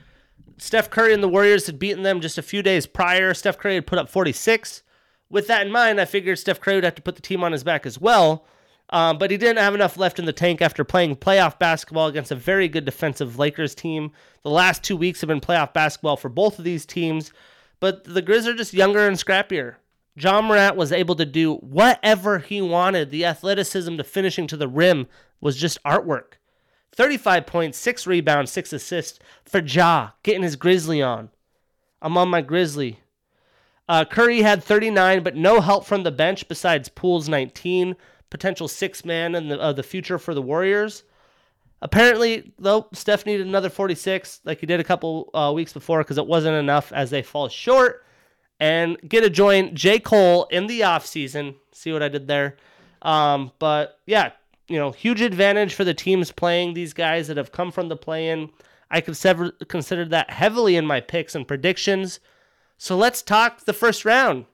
[0.57, 3.33] Steph Curry and the Warriors had beaten them just a few days prior.
[3.33, 4.83] Steph Curry had put up 46.
[5.29, 7.51] With that in mind, I figured Steph Curry would have to put the team on
[7.51, 8.45] his back as well.
[8.91, 12.31] Um, but he didn't have enough left in the tank after playing playoff basketball against
[12.31, 14.11] a very good defensive Lakers team.
[14.43, 17.31] The last two weeks have been playoff basketball for both of these teams,
[17.79, 19.75] but the Grizz are just younger and scrappier.
[20.15, 23.11] Ja Morant was able to do whatever he wanted.
[23.11, 25.07] The athleticism to finishing to the rim
[25.39, 26.33] was just artwork.
[26.93, 31.29] 35 points, 6 rebounds, 6 assists for Ja, getting his Grizzly on.
[32.01, 32.99] I'm on my Grizzly.
[33.87, 37.95] Uh, Curry had 39, but no help from the bench besides Poole's 19,
[38.31, 41.03] potential six man in the, uh, the future for the Warriors.
[41.83, 46.17] Apparently, though, Steph needed another 46 like he did a couple uh, weeks before because
[46.17, 48.03] it wasn't enough as they fall short
[48.59, 49.99] and get to join J.
[49.99, 51.55] Cole in the offseason.
[51.71, 52.57] See what I did there?
[53.01, 54.31] Um, but yeah,
[54.67, 57.97] you know, huge advantage for the teams playing these guys that have come from the
[57.97, 58.49] play in.
[58.91, 62.19] I consider considered that heavily in my picks and predictions.
[62.77, 64.45] So let's talk the first round.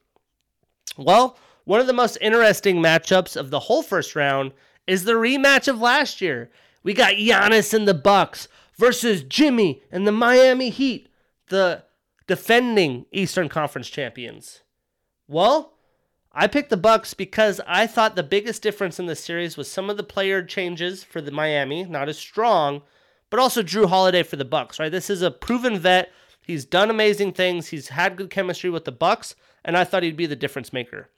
[0.98, 1.38] Well,
[1.68, 4.54] one of the most interesting matchups of the whole first round
[4.88, 6.50] is the rematch of last year.
[6.82, 8.48] We got Giannis and the Bucks
[8.78, 11.10] versus Jimmy and the Miami Heat,
[11.50, 11.84] the
[12.26, 14.62] defending Eastern Conference champions.
[15.28, 15.74] Well,
[16.32, 19.90] I picked the Bucks because I thought the biggest difference in the series was some
[19.90, 22.82] of the player changes for the Miami, not as strong,
[23.30, 24.90] but also Jrue Holiday for the Bucks, right?
[24.92, 26.14] This is a proven vet.
[26.46, 27.68] He's done amazing things.
[27.68, 31.10] He's had good chemistry with the Bucks, and I thought he'd be the difference maker.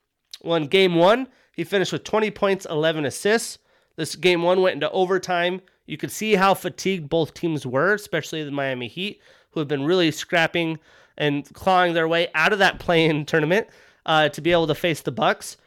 [0.44, 3.60] Well, in game 1, he finished with 20 points, 11 assists.
[3.96, 5.62] This game 1 went into overtime.
[5.86, 9.22] You could see how fatigued both teams were, especially the Miami Heat,
[9.52, 10.80] who have been really scrapping
[11.18, 13.68] and clawing their way out of that play-in tournament
[14.06, 15.58] uh, to be able to face the Bucks.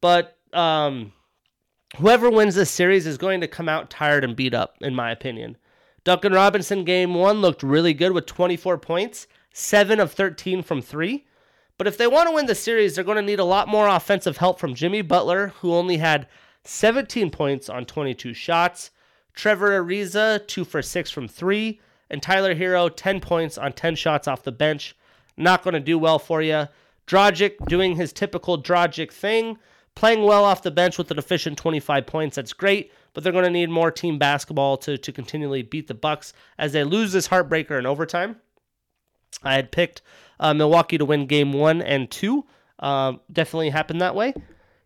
[0.00, 1.12] But um,
[1.96, 5.10] whoever wins this series is going to come out tired and beat up, in my
[5.10, 5.56] opinion.
[6.04, 11.24] Duncan Robinson, game one, looked really good with 24 points, 7 of 13 from 3.
[11.78, 13.86] But if they want to win the series, they're going to need a lot more
[13.86, 16.26] offensive help from Jimmy Butler, who only had
[16.64, 18.90] 17 points on 22 shots.
[19.34, 21.80] Trevor Ariza, 2 for 6 from 3.
[22.08, 24.96] And Tyler Herro, 10 points on 10 shots off the bench.
[25.36, 26.68] Not going to do well for you.
[27.06, 29.58] Dragic doing his typical Dragic thing,
[29.94, 32.36] playing well off the bench with an efficient 25 points.
[32.36, 35.94] That's great, but they're going to need more team basketball to, to continually beat the
[35.94, 38.36] Bucks as they lose this heartbreaker in overtime.
[39.42, 40.02] I had picked
[40.40, 42.44] uh, Milwaukee to win game one and two.
[42.78, 44.34] Uh, definitely happened that way.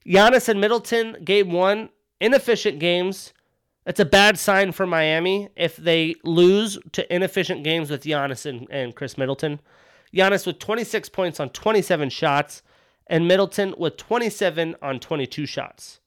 [0.06, 1.90] Giannis and Middleton, game one,
[2.20, 3.32] inefficient games.
[3.86, 8.66] It's a bad sign for Miami if they lose to inefficient games with Giannis and,
[8.70, 9.60] and Khris Middleton.
[10.14, 12.62] Giannis with 26 points on 27 shots,
[13.06, 16.00] and Middleton with 27 on 22 shots.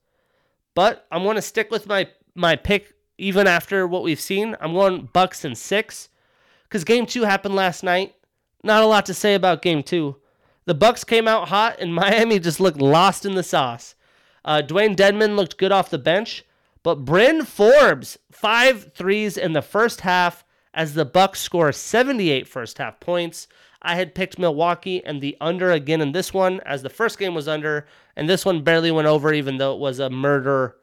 [0.75, 4.55] But I'm going to stick with my my pick even after what we've seen.
[4.59, 6.09] I'm going Bucks and six
[6.63, 8.15] because Game Two happened last night.
[8.63, 10.17] Not a lot to say about Game Two.
[10.65, 13.95] The Bucks came out hot, and Miami just looked lost in the sauce.
[14.45, 16.43] Uh, Dewayne Dedmon looked good off the bench,
[16.81, 20.43] but Bryn Forbes five threes in the first half
[20.73, 23.47] as the Bucks score 78 first half points.
[23.81, 27.33] I had picked Milwaukee and the under again in this one, as the first game
[27.33, 27.85] was under,
[28.15, 30.77] and this one barely went over, even though it was a murder.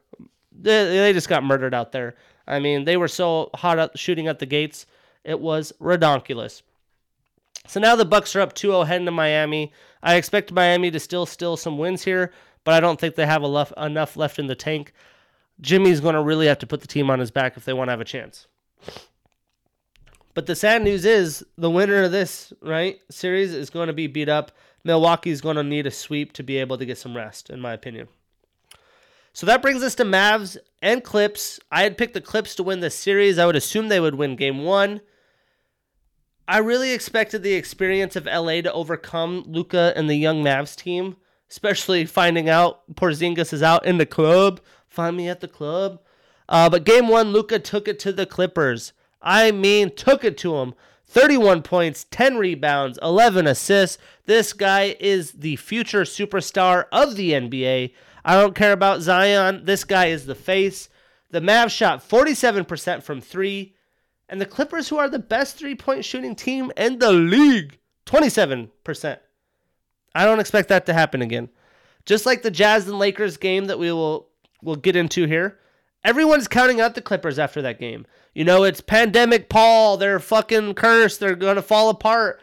[0.51, 2.15] They, just got murdered out there.
[2.47, 4.85] I mean, they were so hot at shooting at the gates,
[5.23, 6.61] it was redonkulous.
[7.67, 9.71] So now the Bucks are up 2-0 heading to Miami.
[10.03, 12.33] I expect Miami to still steal some wins here,
[12.63, 14.93] but I don't think they have enough left in the tank.
[15.61, 17.87] Jimmy's going to really have to put the team on his back if they want
[17.87, 18.47] to have a chance.
[20.33, 24.07] But the sad news is the winner of this right series is going to be
[24.07, 24.51] beat up.
[24.83, 27.73] Milwaukee's going to need a sweep to be able to get some rest, in my
[27.73, 28.07] opinion.
[29.33, 31.59] So that brings us to Mavs and Clips.
[31.71, 33.37] I had picked the Clips to win the series.
[33.37, 35.01] I would assume they would win game one.
[36.51, 41.15] I really expected the experience of LA to overcome Luka and the young Mavs team,
[41.49, 44.59] especially finding out Porzingis is out in the club.
[44.85, 46.01] Find me at the club.
[46.49, 48.91] Uh, but game one, Luka took it to the Clippers.
[49.21, 50.75] I mean, took it to them.
[51.05, 53.97] 31 points, 10 rebounds, 11 assists.
[54.25, 57.93] This guy is the future superstar of the NBA.
[58.25, 59.63] I don't care about Zion.
[59.63, 60.89] This guy is the face.
[61.29, 63.73] The Mavs shot 47% from three.
[64.31, 69.19] And the Clippers, who are the best three point shooting team in the league, 27%.
[70.15, 71.49] I don't expect that to happen again.
[72.05, 74.29] Just like the Jazz and Lakers game that we will
[74.63, 75.59] we'll get into here.
[76.03, 78.07] Everyone's counting out the Clippers after that game.
[78.33, 79.97] You know, it's pandemic Paul.
[79.97, 81.19] They're fucking cursed.
[81.19, 82.41] They're to fall apart.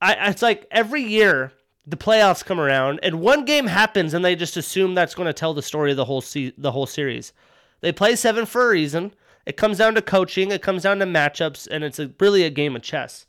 [0.00, 1.52] I, it's like every year
[1.86, 5.32] the playoffs come around and one game happens and they just assume that's going to
[5.32, 7.32] tell the story of the whole se- the whole series.
[7.80, 9.12] They play seven for a reason.
[9.46, 10.50] It comes down to coaching.
[10.50, 13.26] It comes down to matchups, and it's a, really a game of chess.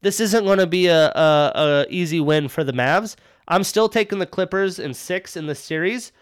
[0.00, 3.16] This isn't going to be a, a, a easy win for the Mavs.
[3.46, 6.12] I'm still taking the Clippers in six in the series,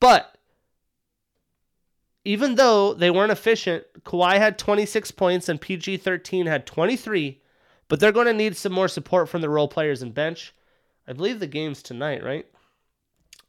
[0.00, 0.36] but
[2.24, 7.40] even though they weren't efficient, Kawhi had 26 points and PG 13 had 23,
[7.88, 10.54] but they're going to need some more support from the role players and bench.
[11.06, 12.46] I believe the game's tonight, right?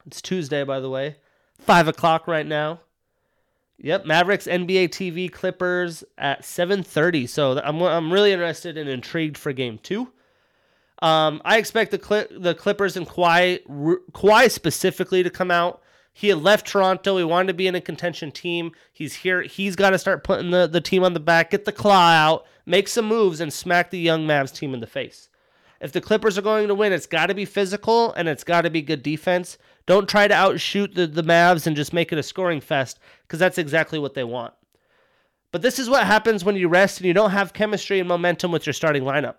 [0.06, 1.16] It's Tuesday, by the way.
[1.60, 2.82] Five o'clock right now.
[3.78, 7.28] Yep, Mavericks, NBA TV, Clippers at 7:30.
[7.28, 10.12] So I'm I'm really interested and intrigued for Game Two.
[11.02, 13.60] Um, I expect the Cli- the Clippers and Kawhi
[14.14, 15.82] Kawhi specifically to come out.
[16.14, 17.18] He had left Toronto.
[17.18, 18.72] He wanted to be in a contention team.
[18.94, 19.42] He's here.
[19.42, 22.46] He's got to start putting the, the team on the back, get the claw out,
[22.66, 25.28] make some moves, and smack the young Mavs team in the face.
[25.86, 28.62] If the Clippers are going to win, it's got to be physical and it's got
[28.62, 29.60] to be good defense.
[29.86, 33.38] Don't try to outshoot the, the Mavs and just make it a scoring fest because
[33.38, 34.56] that's exactly what they want.
[35.52, 38.52] But this is what happens when you rest and you don't have chemistry and momentum
[38.52, 39.36] with your starting lineup.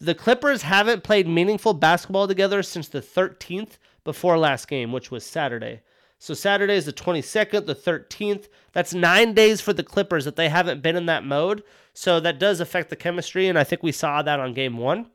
[0.00, 5.22] The Clippers haven't played meaningful basketball together since the 13th before last game, which was
[5.22, 5.82] Saturday.
[6.18, 8.48] So Saturday is the 22nd, the 13th.
[8.72, 11.62] That's nine days for the Clippers that they haven't been in that mode.
[11.94, 15.06] So that does affect the chemistry, and I think we saw that on game one.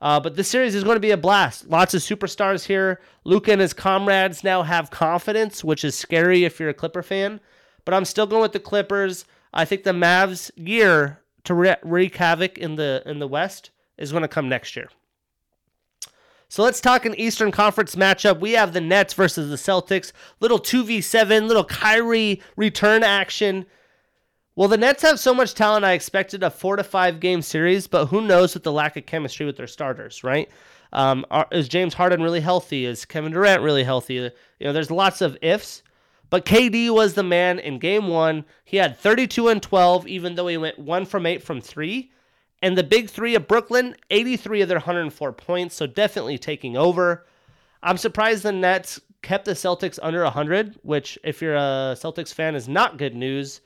[0.00, 1.68] Uh, but this series is going to be a blast.
[1.68, 3.00] Lots of superstars here.
[3.24, 7.40] Luka and his comrades now have confidence, which is scary if you're a Clipper fan.
[7.84, 9.26] But I'm still going with the Clippers.
[9.52, 14.22] I think the Mavs' year to wreak havoc in the in the West is going
[14.22, 14.88] to come next year.
[16.48, 18.40] So let's talk an Eastern Conference matchup.
[18.40, 20.10] We have the Nets versus the Celtics.
[20.40, 23.66] Little 2v7, little Kyrie return action.
[24.60, 25.86] Well, the Nets have so much talent.
[25.86, 29.06] I expected a four to five game series, but who knows with the lack of
[29.06, 30.50] chemistry with their starters, right?
[30.92, 32.84] Um, are, is James Harden really healthy?
[32.84, 34.16] Is Kevin Durant really healthy?
[34.16, 34.30] You
[34.60, 35.82] know, there's lots of ifs.
[36.28, 38.44] But KD was the man in game one.
[38.62, 42.12] He had 32 and 12, even though he went one from eight from three.
[42.60, 47.26] And the big three of Brooklyn, 83 of their 104 points, so definitely taking over.
[47.82, 52.54] I'm surprised the Nets kept the Celtics under 100, which, if you're a Celtics fan,
[52.54, 53.62] is not good news.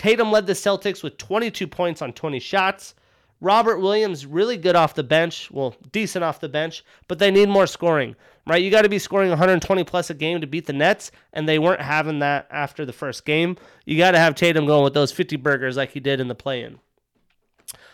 [0.00, 2.94] Tatum led the Celtics with 22 points on 20 shots.
[3.42, 7.50] Robert Williams really good off the bench, well, decent off the bench, but they need
[7.50, 8.62] more scoring, right?
[8.62, 11.58] You got to be scoring 120 plus a game to beat the Nets, and they
[11.58, 13.58] weren't having that after the first game.
[13.84, 16.34] You got to have Tatum going with those 50 burgers like he did in the
[16.34, 16.78] play-in.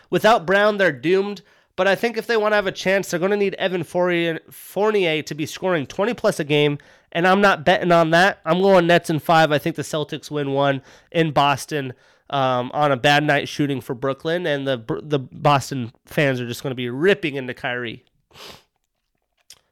[0.09, 1.41] Without Brown, they're doomed.
[1.75, 3.83] But I think if they want to have a chance, they're going to need Evan
[3.83, 6.77] Fournier to be scoring 20 plus a game.
[7.11, 8.39] And I'm not betting on that.
[8.45, 9.51] I'm going Nets in five.
[9.51, 10.81] I think the Celtics win one
[11.11, 11.93] in Boston
[12.29, 14.45] um, on a bad night shooting for Brooklyn.
[14.45, 18.03] And the, the Boston fans are just going to be ripping into Kyrie.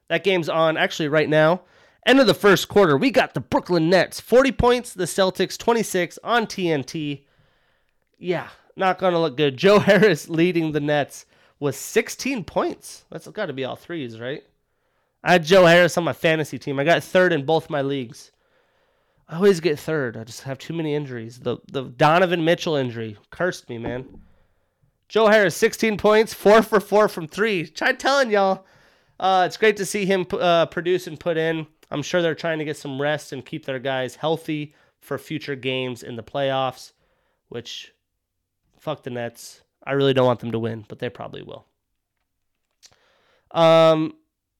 [0.08, 1.62] That game's on actually right now.
[2.06, 6.20] End of the first quarter, we got the Brooklyn Nets 40 points, the Celtics 26
[6.22, 7.24] on TNT.
[8.16, 9.56] Yeah, not going to look good.
[9.56, 11.26] Joe Harris leading the Nets
[11.58, 13.04] was 16 points.
[13.10, 14.44] That's got to be all threes, right?
[15.26, 16.78] I had Joe Harris on my fantasy team.
[16.78, 18.30] I got third in both my leagues.
[19.28, 20.16] I always get third.
[20.16, 21.40] I just have too many injuries.
[21.40, 24.20] The the Donovan Mitchell injury cursed me, man.
[25.08, 27.66] Joe Harris, 16 points, four for four from three.
[27.66, 28.66] Try telling y'all.
[29.18, 31.66] Uh, it's great to see him uh, produce and put in.
[31.90, 35.56] I'm sure they're trying to get some rest and keep their guys healthy for future
[35.56, 36.92] games in the playoffs,
[37.48, 37.92] which
[38.78, 39.62] fuck the Nets.
[39.84, 41.66] I really don't want them to win, but they probably will.
[43.50, 44.14] Um,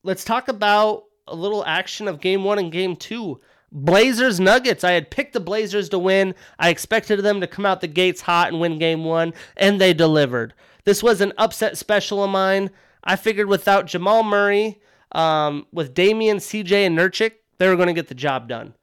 [0.07, 3.41] let's talk about a little action of game one and game two.
[3.73, 4.85] Blazers Nuggets.
[4.85, 6.35] I had picked the Blazers to win.
[6.59, 9.93] I expected them to come out the gates hot and win game one, and they
[9.93, 10.55] delivered.
[10.85, 12.71] This was an upset special of mine.
[13.03, 14.81] I figured without Jamal Murray,
[15.11, 18.75] um, with Damian, CJ, and Nurkic, they were going to get the job done.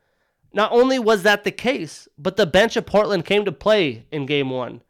[0.54, 4.26] Not only was that the case, but the bench of Portland came to play in
[4.26, 4.82] game one.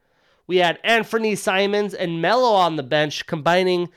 [0.48, 3.90] We had Anthony Simons and Melo on the bench combining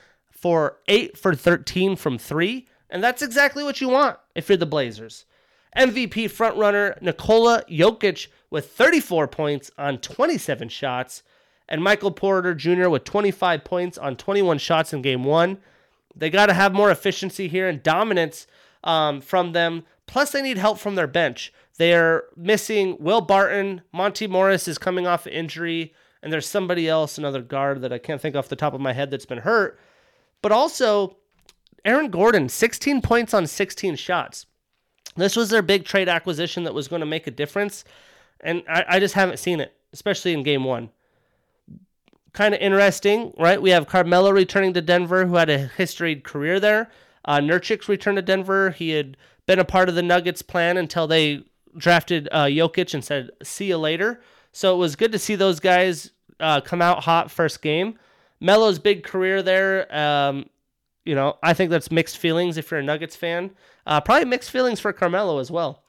[0.46, 4.64] for 8 for 13 from 3, and that's exactly what you want if you're the
[4.64, 5.24] Blazers.
[5.76, 11.24] MVP frontrunner Nikola Jokic with 34 points on 27 shots,
[11.68, 12.88] and Michael Porter Jr.
[12.88, 15.58] with 25 points on 21 shots in game one.
[16.14, 18.46] They got to have more efficiency here and dominance
[18.84, 19.82] um, from them.
[20.06, 21.52] Plus, they need help from their bench.
[21.76, 23.82] They're missing Will Barton.
[23.92, 25.92] Monte Morris is coming off injury,
[26.22, 28.92] and there's somebody else, another guard that I can't think off the top of my
[28.92, 29.80] head that's been hurt.
[30.42, 31.16] But also,
[31.84, 34.46] Aaron Gordon, 16 points on 16 shots.
[35.16, 37.84] This was their big trade acquisition that was going to make a difference,
[38.40, 40.90] and I, I just haven't seen it, especially in game one.
[42.32, 43.60] Kind of interesting, right?
[43.60, 46.90] We have Carmelo returning to Denver, who had a historied career there.
[47.24, 48.70] Uh, returned to Denver.
[48.70, 49.16] He had
[49.46, 51.44] been a part of the Nuggets plan until they
[51.76, 54.20] drafted uh, Jokic and said, see you later.
[54.52, 56.10] So it was good to see those guys
[56.40, 57.98] uh, come out hot first game.
[58.40, 59.94] Melo's big career there.
[59.94, 60.48] Um,
[61.04, 63.52] you know, I think that's mixed feelings if you're a Nuggets fan.
[63.86, 65.84] Uh, probably mixed feelings for Carmelo as well.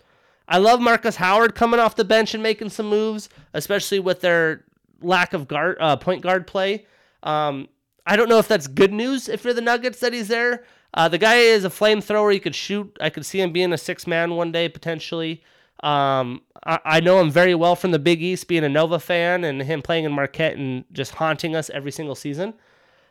[0.48, 4.64] I love Markus Howard coming off the bench and making some moves, especially with their
[5.02, 6.86] lack of guard uh, point guard play.
[7.24, 7.68] Um,
[8.06, 10.64] I don't know if that's good news if you're the Nuggets that he's there.
[10.94, 12.32] Uh, the guy is a flamethrower.
[12.32, 12.96] He could shoot.
[13.02, 15.44] I could see him being a six man one day potentially.
[15.84, 19.44] Um, I, I, know him very well from the Big East, being a Nova fan,
[19.44, 22.56] and him playing in Marquette and just haunting us every single season.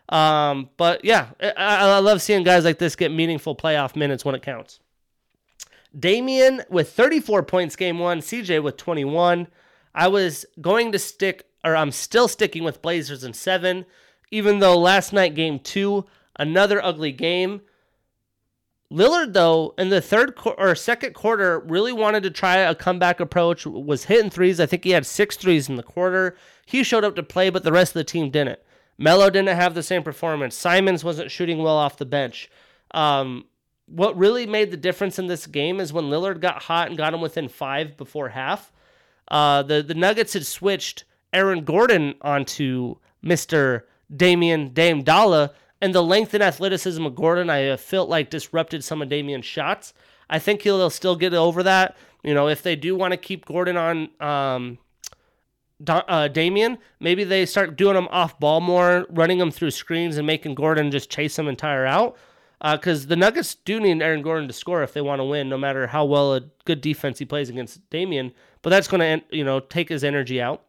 [0.08, 4.34] Um, but yeah, I, I love seeing guys like this get meaningful playoff minutes when
[4.34, 4.80] it counts.
[5.98, 9.46] Damian with 34 points game one, CJ with 21.
[9.94, 13.86] I was going to stick, or I'm still sticking with Blazers in seven,
[14.30, 16.04] even though last night, game two,
[16.38, 17.62] another ugly game.
[18.92, 23.66] Lillard, though, in the third or second quarter, really wanted to try a comeback approach,
[23.66, 24.60] was hitting threes.
[24.60, 26.36] I think he had six threes in the quarter.
[26.66, 28.60] He showed up to play, but the rest of the team didn't.
[28.96, 30.54] Melo didn't have the same performance.
[30.54, 32.48] Simons wasn't shooting well off the bench.
[32.92, 33.46] Um,
[33.86, 37.12] what really made the difference in this game is when Lillard got hot and got
[37.12, 38.72] him within five before half.
[39.28, 46.02] Uh, the the Nuggets had switched Aaron Gordon onto Mister Damian Dame Dolla, and the
[46.02, 49.92] length and athleticism of Gordon, I felt like disrupted some of Damian's shots.
[50.28, 51.96] I think he'll still get over that.
[52.22, 54.78] You know, if they do want to keep Gordon on um,
[55.86, 60.26] uh, Damian, maybe they start doing him off ball more, running him through screens and
[60.26, 62.16] making Gordon just chase him tire out.
[62.60, 65.50] Because uh, the Nuggets do need Aaron Gordon to score if they want to win,
[65.50, 68.32] no matter how well a good defense he plays against Damian.
[68.62, 70.62] But that's going to, you know, take his energy out.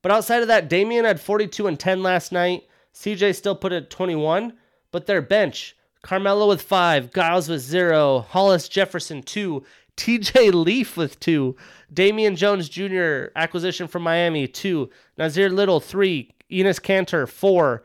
[0.00, 2.64] But outside of that, Damian had 42 and 10 last night.
[2.94, 4.54] CJ still put it 21,
[4.90, 9.64] but their bench Carmelo with five, Giles with zero, Hollis Jefferson two,
[9.96, 11.56] TJ Leaf with two,
[11.92, 13.26] Damian Jones Jr.
[13.36, 17.84] acquisition from Miami two, Nassir Little three, Enes Kanter four,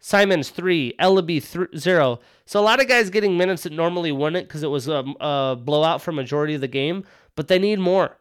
[0.00, 2.20] Simons three, Elleby th- zero.
[2.46, 5.56] So a lot of guys getting minutes that normally wouldn't because it was a, a,
[5.56, 7.04] blowout for majority of the game,
[7.34, 8.16] but they need more.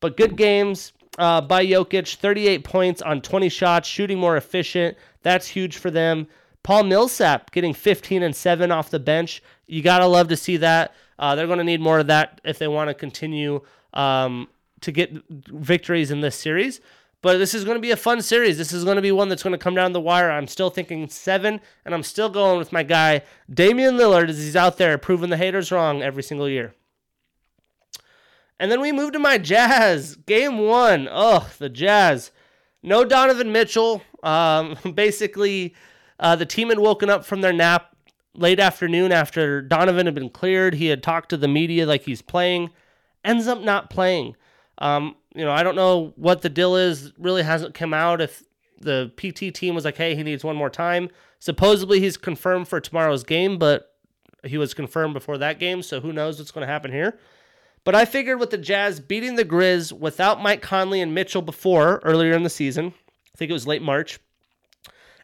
[0.00, 4.96] But good games uh, by Jokic, 38 points on 20 shots, shooting more efficient.
[5.22, 6.26] That's huge for them.
[6.62, 9.42] Paul Millsap getting 15 and 7 off the bench.
[9.66, 10.94] You got to love to see that.
[11.18, 13.60] Uh, they're going to need more of that if they want to continue
[13.94, 14.48] um,
[14.80, 16.80] to get victories in this series.
[17.20, 18.58] But this is going to be a fun series.
[18.58, 20.30] This is going to be one that's going to come down the wire.
[20.30, 24.56] I'm still thinking seven, and I'm still going with my guy, Damian Lillard, as he's
[24.56, 26.74] out there proving the haters wrong every single year.
[28.62, 30.14] And then we move to my Jazz.
[30.14, 31.08] Game one.
[31.10, 32.30] Oh, the Jazz.
[32.80, 34.02] No Donovan Mitchell.
[34.22, 35.74] Um, basically,
[36.20, 37.96] uh, the team had woken up from their nap
[38.36, 40.74] late afternoon after Donovan had been cleared.
[40.74, 42.70] He had talked to the media like he's playing,
[43.24, 44.36] ends up not playing.
[44.78, 47.12] Um, you know, I don't know what the deal is.
[47.18, 48.44] Really hasn't come out if
[48.80, 51.08] the PT team was like, hey, he needs one more time.
[51.40, 53.96] Supposedly he's confirmed for tomorrow's game, but
[54.44, 57.18] he was confirmed before that game, so who knows what's going to happen here.
[57.84, 62.00] But I figured with the Jazz beating the Grizz without Mike Conley and Mitchell before
[62.04, 62.94] earlier in the season,
[63.34, 64.20] I think it was late March,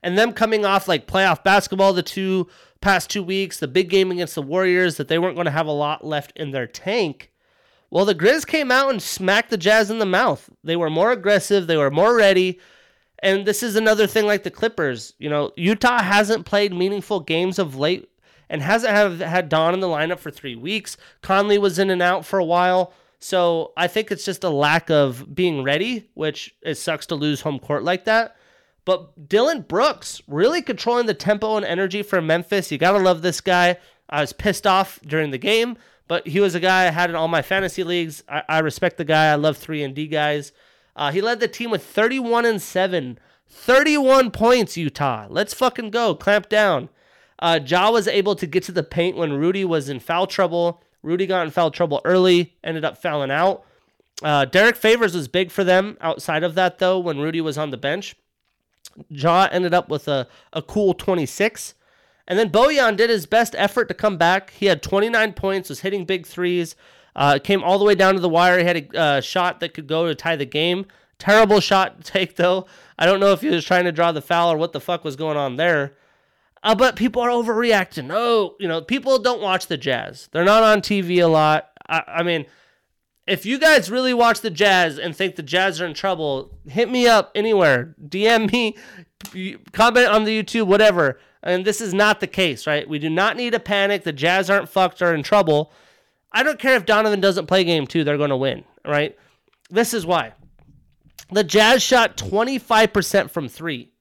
[0.03, 2.49] and them coming off like playoff basketball the two
[2.81, 5.67] past two weeks, the big game against the Warriors, that they weren't going to have
[5.67, 7.31] a lot left in their tank.
[7.91, 10.51] Well, the Grizz came out and smacked the Jazz in the mouth.
[10.63, 12.61] They were more aggressive, they were more ready.
[13.21, 15.15] And this is another thing like the Clippers.
[15.19, 18.09] You know, Utah hasn't played meaningful games of late.
[18.51, 20.97] And hasn't have had Don in the lineup for three weeks.
[21.23, 22.93] Conley was in and out for a while.
[23.19, 27.41] So I think it's just a lack of being ready, which it sucks to lose
[27.41, 28.37] home court like that.
[28.85, 32.73] But Dillon Brooks really controlling the tempo and energy for Memphis.
[32.73, 33.77] You got to love this guy.
[34.09, 35.77] I was pissed off during the game,
[36.07, 38.25] but he was a guy I had in all my fantasy leagues.
[38.29, 39.31] I, I respect the guy.
[39.31, 40.53] I love 3 and D guys.
[40.97, 43.19] Uh, he led the team with 31 and 7.
[43.47, 45.27] 31 points, Utah.
[45.29, 46.15] Let's fucking go.
[46.15, 46.89] Clamp down.
[47.39, 50.83] Uh, Ja was able to get to the paint when Rudy was in foul trouble.
[51.03, 53.65] Rudy got in foul trouble early, ended up fouling out.
[54.23, 57.71] Uh, Derrick Favors was big for them outside of that, though, when Rudy was on
[57.71, 58.17] the bench.
[59.09, 61.75] Ja ended up with a, a cool 26.
[62.27, 64.51] And then Bojan did his best effort to come back.
[64.51, 66.75] He had 29 points, was hitting big threes,
[67.17, 68.59] uh, came all the way down to the wire.
[68.59, 70.87] He had a uh, shot that could go to tie the game.
[71.19, 72.67] Terrible shot take, though.
[72.99, 75.05] I don't know if he was trying to draw the foul or what the fuck
[75.05, 75.95] was going on there.
[76.63, 78.11] Uh, but people are overreacting.
[78.13, 80.29] Oh, you know, people don't watch the Jazz.
[80.33, 81.71] They're not on TV a lot.
[81.89, 82.47] I, I mean,
[83.27, 86.91] if you guys really watch the Jazz and think the Jazz are in trouble, hit
[86.91, 87.95] me up anywhere.
[88.03, 88.77] DM me,
[89.73, 91.21] comment on the YouTube, whatever.
[91.43, 92.89] And this is not the case, right?
[92.89, 94.03] We do not need to panic.
[94.03, 95.73] The Jazz aren't fucked or in trouble.
[96.33, 99.17] I don't care if Donovan doesn't play game two, they're going to win, right?
[99.71, 100.33] This is why.
[101.31, 103.93] The Jazz shot 25% from three.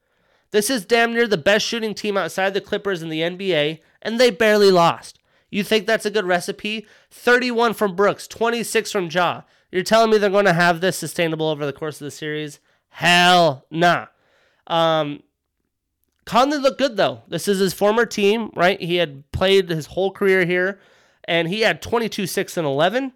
[0.51, 4.19] This is damn near the best shooting team outside the Clippers in the NBA, and
[4.19, 5.19] they barely lost.
[5.49, 6.85] You think that's a good recipe?
[7.11, 9.41] 31 from Brooks, 26 from Ja.
[9.71, 12.59] You're telling me they're going to have this sustainable over the course of the series?
[12.89, 14.07] Hell nah.
[14.65, 15.23] Um,
[16.25, 17.21] Conley looked good though.
[17.27, 18.79] This is his former team, right?
[18.81, 20.79] He had played his whole career here,
[21.23, 23.13] and he had 22, 6, and 11.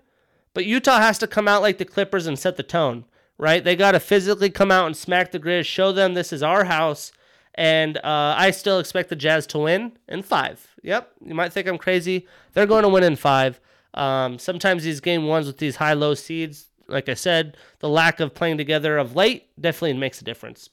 [0.53, 3.05] But Utah has to come out like the Clippers and set the tone,
[3.37, 3.63] right?
[3.63, 6.65] They got to physically come out and smack the Grizz, show them this is our
[6.65, 7.11] house,
[7.56, 10.65] and uh, I still expect the Jazz to win in five.
[10.84, 12.28] Yep, you might think I'm crazy.
[12.53, 13.60] They're going to win in five.
[13.94, 18.19] Um, sometimes these game ones with these high low seeds, like I said, the lack
[18.19, 20.69] of playing together of late definitely makes a difference.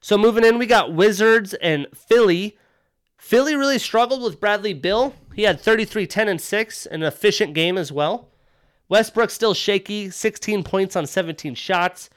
[0.00, 2.58] So moving in, we got Wizards and Philly.
[3.16, 5.14] Philly really struggled with Bradley Beal.
[5.34, 8.28] He had 33, 10, and 6, an efficient game as well.
[8.88, 12.08] Westbrook still shaky, 16 points on 17 shots.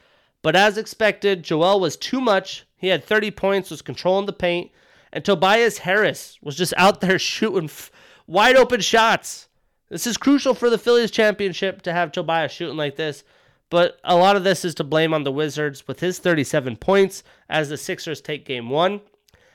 [0.42, 2.64] But as expected, Joel was too much.
[2.80, 4.70] He had 30 points, was controlling the paint,
[5.12, 7.90] and Tobias Harris was just out there shooting f-
[8.26, 9.48] wide open shots.
[9.90, 13.22] This is crucial for the Phillies championship to have Tobias shooting like this.
[13.68, 17.22] But a lot of this is to blame on the Wizards with his 37 points
[17.48, 19.00] as the Sixers take game one.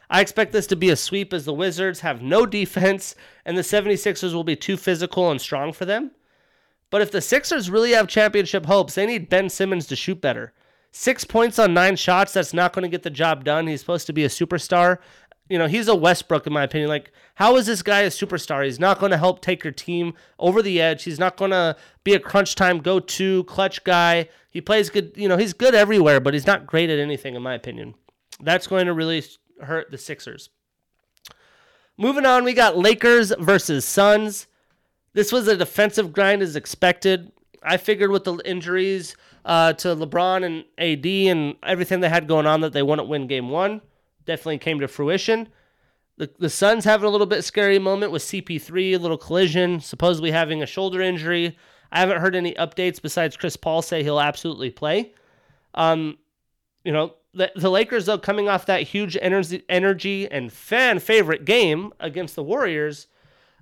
[0.10, 3.62] I expect this to be a sweep as the Wizards have no defense and the
[3.62, 6.12] 76ers will be too physical and strong for them.
[6.92, 10.54] But if the Sixers really have championship hopes, they need Ben Simmons to shoot better.
[10.98, 13.68] Six points on nine shots, that's not going to get the job done.
[13.68, 15.00] He's supposed to be a superstar.
[15.50, 16.88] You know, he's a Westbrook, in my opinion.
[16.88, 18.64] Like, how is this guy a superstar?
[18.64, 21.04] He's not going to help take your team over the edge.
[21.04, 24.30] He's not going to be a crunch time go to clutch guy.
[24.50, 27.42] He plays good, you know, he's good everywhere, but he's not great at anything, in
[27.42, 27.96] my opinion.
[28.40, 29.22] That's going to really
[29.62, 30.50] hurt the Sixers.
[31.98, 34.48] Moving on, we got Lakers versus Suns.
[35.12, 37.34] This was a defensive grind as expected.
[37.62, 42.48] I figured with the injuries, uh, to LeBron and AD and everything they had going
[42.48, 43.82] on that they wouldn't win game one.
[44.26, 45.48] Definitely came to fruition.
[46.18, 50.32] The, the Suns having a little bit scary moment with CP3, a little collision, supposedly
[50.32, 51.58] having a shoulder injury.
[51.92, 55.14] I haven't heard any updates besides Chris Paul say he'll absolutely play.
[55.76, 56.18] Um,
[56.84, 61.46] you know, the, the Lakers, though, coming off that huge energy, energy and fan favorite
[61.46, 63.08] game against the Warriors,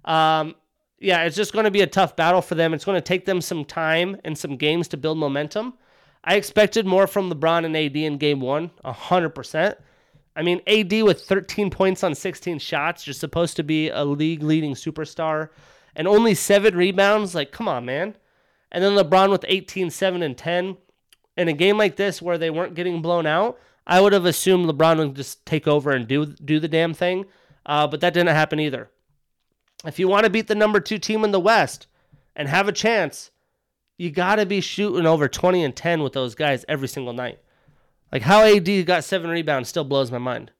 [0.05, 0.55] um,
[0.99, 2.73] yeah, it's just going to be a tough battle for them.
[2.73, 5.73] It's going to take them some time and some games to build momentum.
[6.23, 9.75] I expected more from LeBron and AD in game one, 100%.
[10.35, 14.41] I mean, AD with 13 points on 16 shots, you're supposed to be a league
[14.41, 15.49] leading superstar,
[15.95, 17.35] and only seven rebounds.
[17.35, 18.15] Like, come on, man.
[18.71, 20.77] And then LeBron with 18, 7, and 10.
[21.35, 24.69] In a game like this where they weren't getting blown out, I would have assumed
[24.69, 27.25] LeBron would just take over and do, do the damn thing.
[27.65, 28.89] Uh, but that didn't happen either.
[29.85, 31.87] If you want to beat the number two team in the West
[32.35, 33.31] and have a chance,
[33.97, 37.39] you got to be shooting over 20 and 10 with those guys every single night.
[38.11, 40.51] Like how AD got seven rebounds still blows my mind.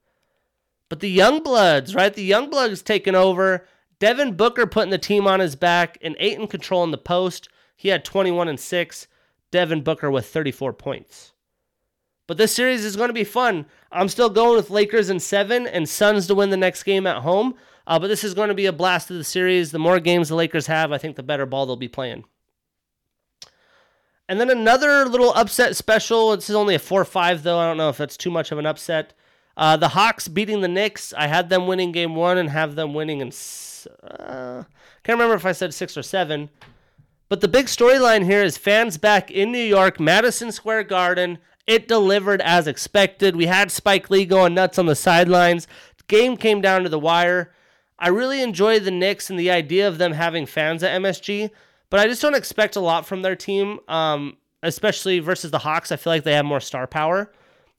[0.90, 2.14] But the young bloods, right?
[2.14, 3.66] The young bloods taking over.
[4.00, 7.50] Devin Booker putting the team on his back and Ayton controlling the post.
[7.76, 9.08] He had 21 and 6.
[9.52, 11.34] Devin Booker with 34 points.
[12.28, 13.66] But this series is going to be fun.
[13.92, 17.22] I'm still going with Lakers in seven and Suns to win the next game at
[17.22, 17.56] home.
[17.86, 19.72] Uh, but this is going to be a blast of the series.
[19.72, 22.24] The more games the Lakers have, I think the better ball they'll be playing.
[24.30, 26.36] And then another little upset special.
[26.36, 27.60] This is only a 4 5, though.
[27.60, 29.14] I don't know if that's too much of an upset.
[29.56, 31.14] Uh, the Hawks beating the Knicks.
[31.14, 33.32] I had them winning game one and have them winning in.
[34.02, 34.64] Uh,
[35.04, 36.50] can't remember if I said six or seven.
[37.30, 41.40] But the big storyline here is fans back in New York, Madison Square Garden.
[41.68, 43.36] It delivered as expected.
[43.36, 45.68] We had Spike Lee going nuts on the sidelines.
[46.08, 47.53] Game came down to the wire.
[48.04, 51.50] I really enjoy the Knicks and the idea of them having fans at MSG,
[51.90, 55.90] but I just don't expect a lot from their team, um, especially versus the Hawks.
[55.90, 57.32] I feel like they have more star power.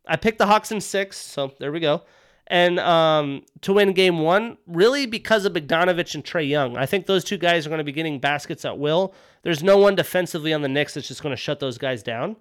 [0.09, 2.05] I picked the Hawks in six, so there we go.
[2.47, 6.79] And um, to win game one, really because of Bogdanovich and Trae Young.
[6.79, 9.13] I think those two guys are going to be getting baskets at will.
[9.43, 12.37] There's no one defensively on the Knicks that's just going to shut those guys down.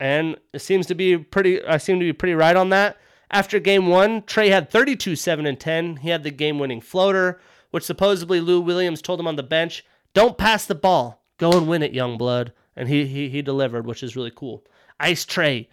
[0.00, 2.96] And it seems to be pretty, I seem to be pretty right on that.
[3.30, 5.96] After game one, Trae had 32, 7, and 10.
[5.96, 7.40] He had the game winning floater,
[7.70, 9.84] which supposedly Lou Williams told him on the bench
[10.14, 11.22] don't pass the ball.
[11.36, 12.52] Go and win it, young blood.
[12.74, 14.64] And he, he, he delivered, which is really cool.
[14.98, 15.68] Ice Trae.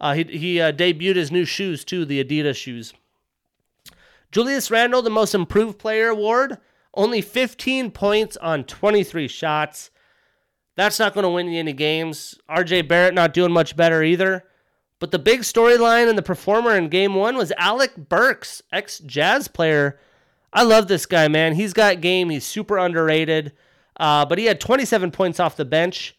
[0.00, 2.94] Uh, he he uh, debuted his new shoes too, the Adidas shoes.
[4.32, 6.58] Julius Randle, the most improved player award,
[6.94, 9.90] only 15 points on 23 shots.
[10.76, 12.38] That's not going to win you any games.
[12.48, 14.44] RJ Barrett not doing much better either.
[15.00, 19.48] But the big storyline and the performer in game one was Alec Burks, ex Jazz
[19.48, 19.98] player.
[20.52, 21.54] I love this guy, man.
[21.54, 22.28] He's got game.
[22.30, 23.52] He's super underrated.
[23.98, 26.16] Uh, but he had 27 points off the bench.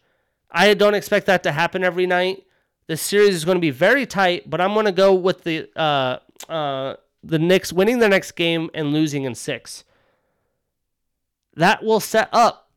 [0.50, 2.44] I don't expect that to happen every night.
[2.88, 5.70] This series is going to be very tight, but I'm going to go with the
[5.76, 6.18] uh,
[6.48, 9.84] uh, the Knicks winning their next game and losing in six.
[11.54, 12.70] That will set up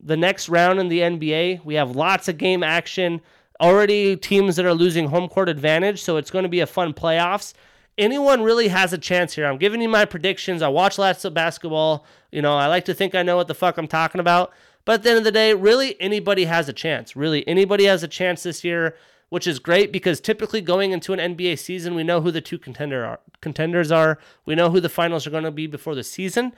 [0.00, 1.64] the next round in the NBA.
[1.64, 3.20] We have lots of game action.
[3.62, 6.92] Already teams that are losing home court advantage, so it's going to be a fun
[6.92, 7.54] playoffs.
[7.96, 9.46] Anyone really has a chance here.
[9.46, 10.60] I'm giving you my predictions.
[10.62, 12.04] I watch lots of basketball.
[12.32, 14.52] You know, I like to think I know what the fuck I'm talking about.
[14.84, 17.14] But at the end of the day, really anybody has a chance.
[17.14, 18.96] Really anybody has a chance this year
[19.32, 22.58] which is great because typically going into an NBA season, we know who the two
[22.58, 24.18] contender are, contenders are.
[24.44, 26.52] We know who the finals are going to be before the season.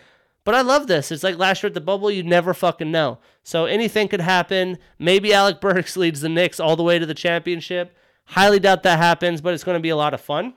[0.44, 1.10] But I love this.
[1.10, 3.18] It's like last year at the bubble, you never fucking know.
[3.42, 4.78] So anything could happen.
[4.98, 7.96] Maybe Alec Burks leads the Knicks all the way to the championship.
[8.26, 10.54] Highly doubt that happens, but it's going to be a lot of fun.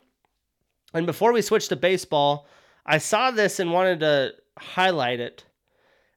[0.94, 2.48] And before we switch to baseball,
[2.86, 5.46] I saw this and wanted to highlight it.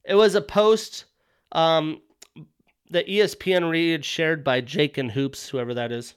[0.04, 1.06] It was a post
[1.52, 2.00] um,
[2.90, 6.14] the ESPN read shared by Jake and Hoops, whoever that is.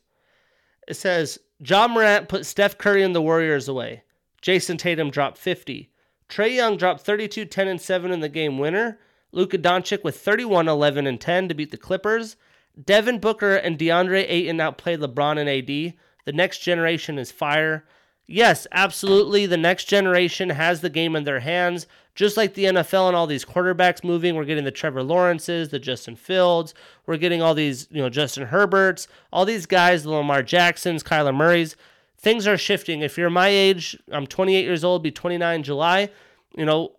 [0.87, 4.03] It says John Morant put Steph Curry and the Warriors away.
[4.41, 5.89] Jayson Tatum dropped 50.
[6.33, 8.97] Trae Young dropped 32, 10, and 7 in the game winner.
[9.31, 12.37] Luka Doncic with 31, 11, and 10 to beat the Clippers.
[12.83, 15.93] Devin Booker and DeAndre Ayton outplayed LeBron and AD.
[16.25, 17.85] The next generation is fire.
[18.25, 19.45] Yes, absolutely.
[19.45, 21.85] The next generation has the game in their hands.
[22.15, 25.77] Just like the NFL and all these quarterbacks moving, we're getting the Trevor Lawrences, the
[25.77, 26.73] Justin Fields,
[27.05, 31.35] we're getting all these, you know, Justin Herberts, all these guys, the Lamar Jacksons, Kyler
[31.35, 31.75] Murray's.
[32.23, 33.01] Things are shifting.
[33.01, 36.09] If you're my age, I'm 28 years old, be 29 July.
[36.57, 36.93] You know,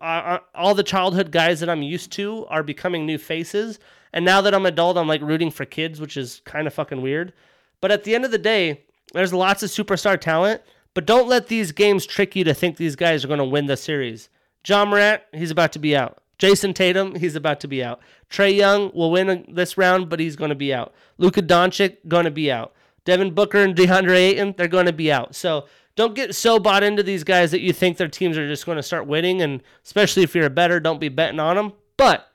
[0.55, 3.80] all the childhood guys that I'm used to are becoming new faces.
[4.12, 7.02] And now that I'm adult, I'm like rooting for kids, which is kind of fucking
[7.02, 7.32] weird.
[7.80, 10.62] But at the end of the day, there's lots of superstar talent
[10.94, 13.66] but don't let these games trick you to think these guys are going to win
[13.66, 14.28] the series.
[14.66, 16.22] Ja Morant, he's about to be out.
[16.38, 18.01] Jayson Tatum, he's about to be out.
[18.30, 20.94] Trae Young will win uh, this round, but he's going to be out.
[21.18, 22.72] Luka Doncic, going to be out.
[23.05, 25.35] Devin Booker and DeAndre Ayton, they're going to be out.
[25.35, 25.66] So
[25.97, 28.76] don't get so bought into these guys that you think their teams are just going
[28.76, 29.43] to start winning.
[29.43, 31.72] And especially if you're a better, don't be betting on them.
[31.97, 32.28] But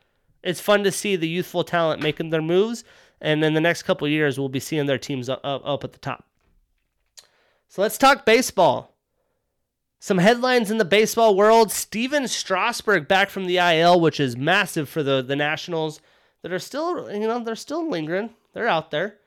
[0.43, 2.83] it's fun to see the youthful talent making their moves.
[3.21, 5.99] And in the next couple years, we'll be seeing their teams up, up at the
[5.99, 6.25] top.
[7.67, 8.95] So let's talk baseball.
[9.99, 11.71] Some headlines in the baseball world.
[11.71, 15.99] Stephen Strasburg back from the IL, which is massive for the, the Nationals
[16.41, 18.29] that are still, you know, they're still lingering.
[18.53, 19.17] They're out there.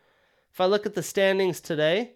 [0.52, 2.12] If I look at the standings today,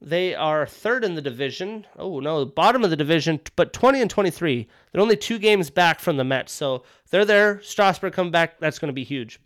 [0.00, 1.86] they are third in the division.
[1.98, 4.66] Oh, no, bottom of the division, but 20 and 23.
[4.90, 6.52] They're only two games back from the Mets.
[6.52, 7.60] So they're there.
[7.62, 8.58] Strasburg come back.
[8.58, 9.40] That's going to be huge.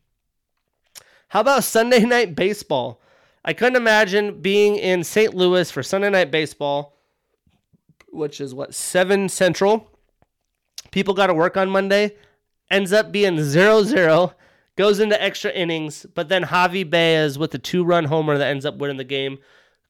[1.29, 3.01] How about Sunday night baseball?
[3.45, 5.35] I couldn't imagine being in St.
[5.35, 6.97] Louis for Sunday night baseball,
[8.11, 9.91] which is what, 7 Central.
[10.93, 12.17] People got to work on Monday.
[12.71, 14.35] Ends up being 0 0,
[14.77, 18.65] goes into extra innings, but then Javi Baez with the two run homer that ends
[18.65, 19.39] up winning the game.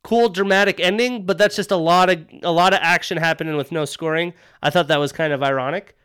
[0.02, 3.70] Cool dramatic ending, but that's just a lot of a lot of action happening with
[3.70, 4.34] no scoring.
[4.62, 5.96] I thought that was kind of ironic.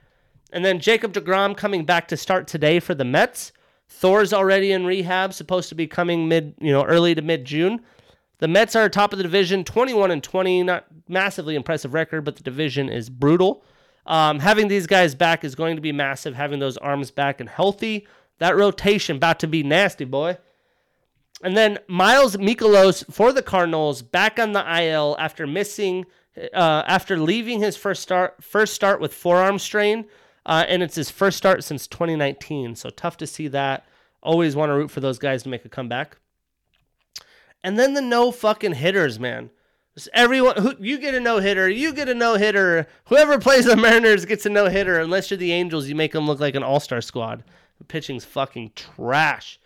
[0.52, 3.52] And then Jacob DeGrom coming back to start today for the Mets.
[3.90, 7.82] Thor's already in rehab, supposed to be coming mid, you know, early to mid June.
[8.40, 12.36] The Mets are top of the division, 21 and 20, not massively impressive record, but
[12.36, 13.64] the division is brutal.
[14.06, 16.36] Um, having these guys back is going to be massive.
[16.36, 18.08] Having those arms back and healthy,
[18.40, 20.38] that rotation about to be nasty, boy.
[21.44, 26.06] And then Miles Mikolas for the Cardinals back on the IL after missing
[26.54, 30.06] uh, after leaving his first start first start with forearm strain,
[30.46, 32.76] uh, and it's his first start since 2019.
[32.76, 33.86] So tough to see that.
[34.22, 36.18] Always want to root for those guys to make a comeback.
[37.64, 39.50] And then the no fucking hitters, man.
[39.96, 42.88] Just everyone who you get a no hitter, you get a no hitter.
[43.06, 45.00] Whoever plays the Mariners gets a no hitter.
[45.00, 47.44] Unless you're the Angels, you make them look like an all star squad.
[47.78, 49.60] The pitching's fucking trash.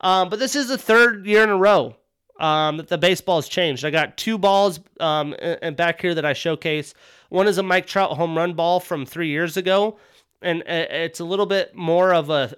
[0.00, 1.96] Um, but this is the third year in a row
[2.38, 3.84] um, that the baseball has changed.
[3.84, 6.94] I got two balls um, and back here that I showcase.
[7.28, 9.98] One is a Mike Trout home run ball from three years ago,
[10.42, 12.54] and it's a little bit more of a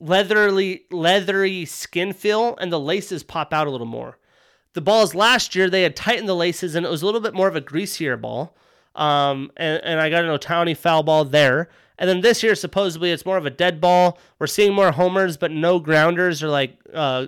[0.00, 4.18] leathery, leathery skin feel, and the laces pop out a little more.
[4.74, 7.34] The balls last year they had tightened the laces, and it was a little bit
[7.34, 8.56] more of a greasier ball.
[8.94, 11.68] Um, and, and I got an Ohtani foul ball there.
[12.02, 14.18] And then this year, supposedly, it's more of a dead ball.
[14.40, 17.26] We're seeing more homers, but no grounders or like, uh,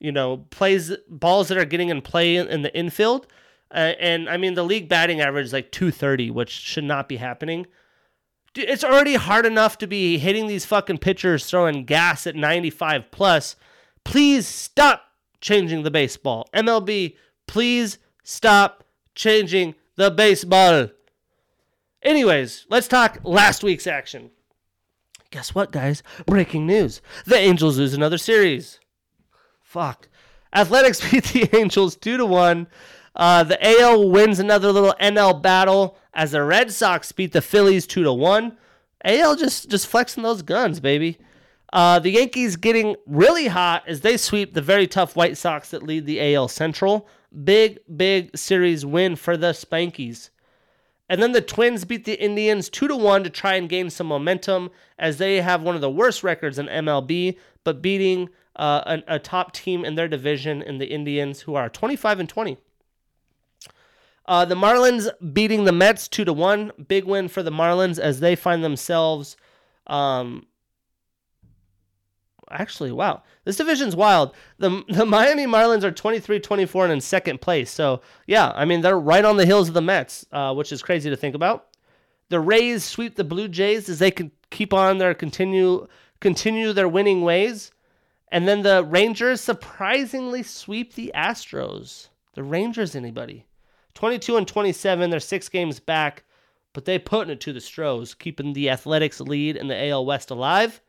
[0.00, 3.28] you know, plays balls that are getting in play in the infield.
[3.70, 7.18] Uh, and I mean, the league batting average is like 230, which should not be
[7.18, 7.68] happening.
[8.54, 13.12] Dude, it's already hard enough to be hitting these fucking pitchers throwing gas at 95
[13.12, 13.54] plus.
[14.02, 16.48] Please stop changing the baseball.
[16.52, 17.14] MLB,
[17.46, 18.82] please stop
[19.14, 20.88] changing the baseball.
[22.02, 24.30] Anyways, let's talk last week's action.
[25.30, 26.02] Guess what, guys?
[26.26, 27.02] Breaking news.
[27.26, 28.80] The Angels lose another series.
[29.62, 30.08] Fuck.
[30.54, 32.66] Athletics beat the Angels 2 to 1.
[33.14, 37.86] Uh, the AL wins another little NL battle as the Red Sox beat the Phillies
[37.86, 38.56] 2 to 1.
[39.04, 41.18] AL just just flexing those guns, baby.
[41.72, 45.82] Uh, the Yankees getting really hot as they sweep the very tough White Sox that
[45.82, 47.06] lead the AL Central.
[47.44, 50.30] Big, big series win for the Spankies.
[51.08, 54.06] And then the Twins beat the Indians 2 to 1 to try and gain some
[54.06, 59.14] momentum as they have one of the worst records in MLB, but beating uh, a,
[59.14, 62.58] a, top team in their division in the Indians who are 25 and 20.
[64.26, 66.72] Uh, the Marlins beating the Mets 2 to 1.
[66.88, 69.36] Big win for the Marlins as they find themselves
[69.86, 70.46] um,
[72.50, 74.34] actually, wow, this division's wild.
[74.58, 77.70] The the Miami Marlins are 23 24 and in second place.
[77.70, 80.82] So, yeah, I mean, they're right on the heels of the Mets, uh, which is
[80.82, 81.66] crazy to think about.
[82.28, 85.86] The Rays sweep the Blue Jays as they can keep on their continue
[86.20, 87.70] continue their winning ways.
[88.30, 92.08] And then the Rangers surprisingly sweep the Astros.
[92.34, 93.46] The Rangers, anybody?
[93.94, 96.24] 22 and 27, they're six games back,
[96.72, 100.30] but they putting it to the Stros, keeping the Athletics lead in the AL West
[100.30, 100.80] alive.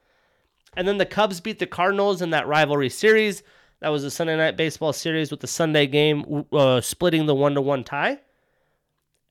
[0.76, 3.44] And then the Cubs beat the Cardinals in that rivalry series.
[3.82, 7.56] That was a Sunday night baseball series with the Sunday game uh, splitting the one
[7.56, 8.20] to one tie.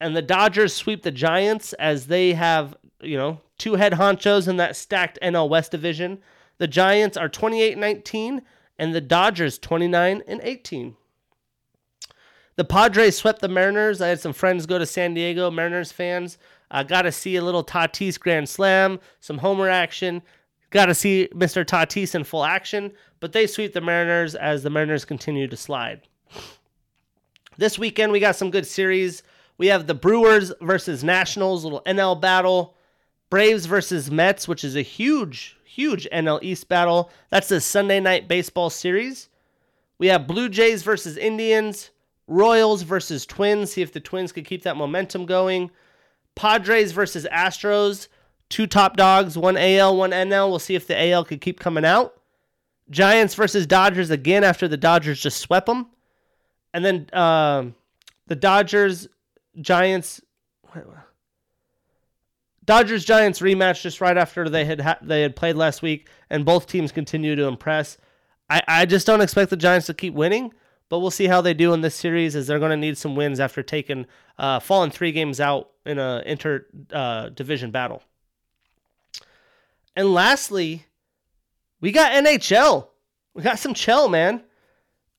[0.00, 4.56] And the Dodgers sweep the Giants as they have, you know, two head honchos in
[4.56, 6.18] that stacked NL West division.
[6.58, 8.42] The Giants are 28 19
[8.78, 10.96] and the Dodgers 29 and 18.
[12.56, 14.00] The Padres swept the Mariners.
[14.00, 16.38] I had some friends go to San Diego, Mariners fans.
[16.70, 20.22] I uh, got to see a little Tatis grand slam, some homer action.
[20.70, 21.64] Got to see Mr.
[21.64, 26.02] Tatis in full action, but they sweep the Mariners as the Mariners continue to slide.
[27.56, 29.22] This weekend, we got some good series.
[29.56, 32.74] We have the Brewers versus Nationals, little NL battle.
[33.30, 37.10] Braves versus Mets, which is a huge, huge NL East battle.
[37.30, 39.28] That's the Sunday night baseball series.
[39.98, 41.90] We have Blue Jays versus Indians,
[42.26, 43.72] Royals versus Twins.
[43.72, 45.70] See if the Twins could keep that momentum going.
[46.36, 48.08] Padres versus Astros
[48.48, 50.48] two top dogs, one AL, one NL.
[50.48, 52.14] We'll see if the AL could keep coming out.
[52.90, 55.88] Giants versus Dodgers again after the Dodgers just swept them.
[56.72, 57.66] And then uh,
[58.26, 59.08] the Dodgers,
[59.60, 60.20] Giants,
[62.64, 66.44] Dodgers Giants rematch just right after they had ha- they had played last week, and
[66.44, 67.96] both teams continue to impress.
[68.50, 70.52] I, I just don't expect the Giants to keep winning,
[70.88, 73.16] but we'll see how they do in this series as they're going to need some
[73.16, 74.06] wins after taking
[74.38, 78.02] uh, falling three games out in a inter uh, division battle.
[79.98, 80.86] And lastly,
[81.80, 82.86] we got NHL.
[83.34, 84.44] We got some chill, man.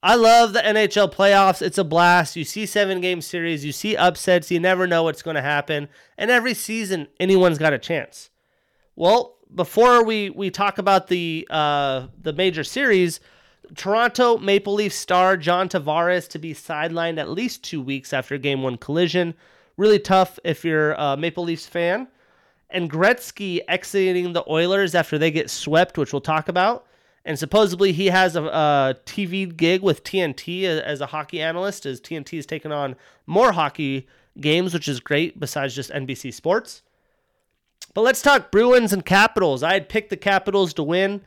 [0.01, 1.61] I love the NHL playoffs.
[1.61, 2.37] It's a blast.
[2.37, 5.89] You see seven game series, you see upsets, you never know what's going to happen.
[6.17, 8.29] And every season, anyone's got a chance.
[8.95, 13.19] Well, before we, we talk about the uh, the major series,
[13.75, 18.63] Toronto Maple Leaf star John Tavares to be sidelined at least two weeks after game
[18.63, 19.33] one collision.
[19.75, 22.07] Really tough if you're a Maple Leafs fan
[22.69, 26.85] and Gretzky exiting the Oilers after they get swept, which we'll talk about.
[27.25, 31.99] And supposedly he has a, a TV gig with TNT as a hockey analyst, as
[31.99, 32.95] TNT is taking on
[33.27, 34.07] more hockey
[34.39, 36.81] games, which is great besides just NBC Sports.
[37.93, 39.63] But let's talk Bruins and Capitals.
[39.63, 41.21] I had picked the Capitals to win.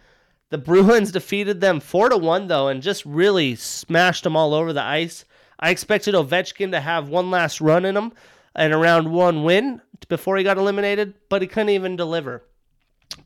[0.51, 4.73] The Bruins defeated them 4 to 1 though and just really smashed them all over
[4.73, 5.25] the ice.
[5.59, 8.13] I expected Ovechkin to have one last run in him
[8.55, 12.45] and around one win before he got eliminated, but he couldn't even deliver.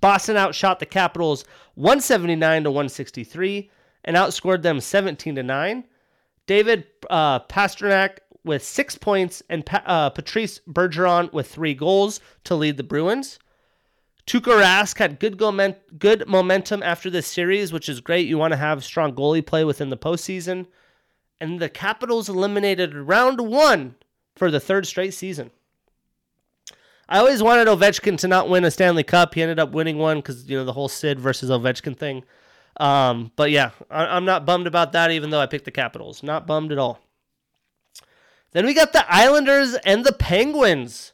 [0.00, 1.44] Boston outshot the Capitals
[1.74, 3.70] 179 to 163
[4.04, 5.84] and outscored them 17 to 9.
[6.46, 12.54] David uh, Pastrnak with six points and pa- uh, Patrice Bergeron with three goals to
[12.54, 13.38] lead the Bruins.
[14.26, 18.26] Tuukka Rask had good, go- good momentum after this series, which is great.
[18.26, 20.66] You want to have strong goalie play within the postseason.
[21.40, 23.94] And the Capitals eliminated round one
[24.34, 25.50] for the third straight season.
[27.08, 29.34] I always wanted Ovechkin to not win a Stanley Cup.
[29.34, 32.24] He ended up winning one because you know the whole Sid versus Ovechkin thing.
[32.78, 36.22] Um, but yeah, I, am not bummed about that, even though I picked the Capitals.
[36.22, 37.00] Not bummed at all.
[38.52, 41.12] Then we got the Islanders and the Penguins.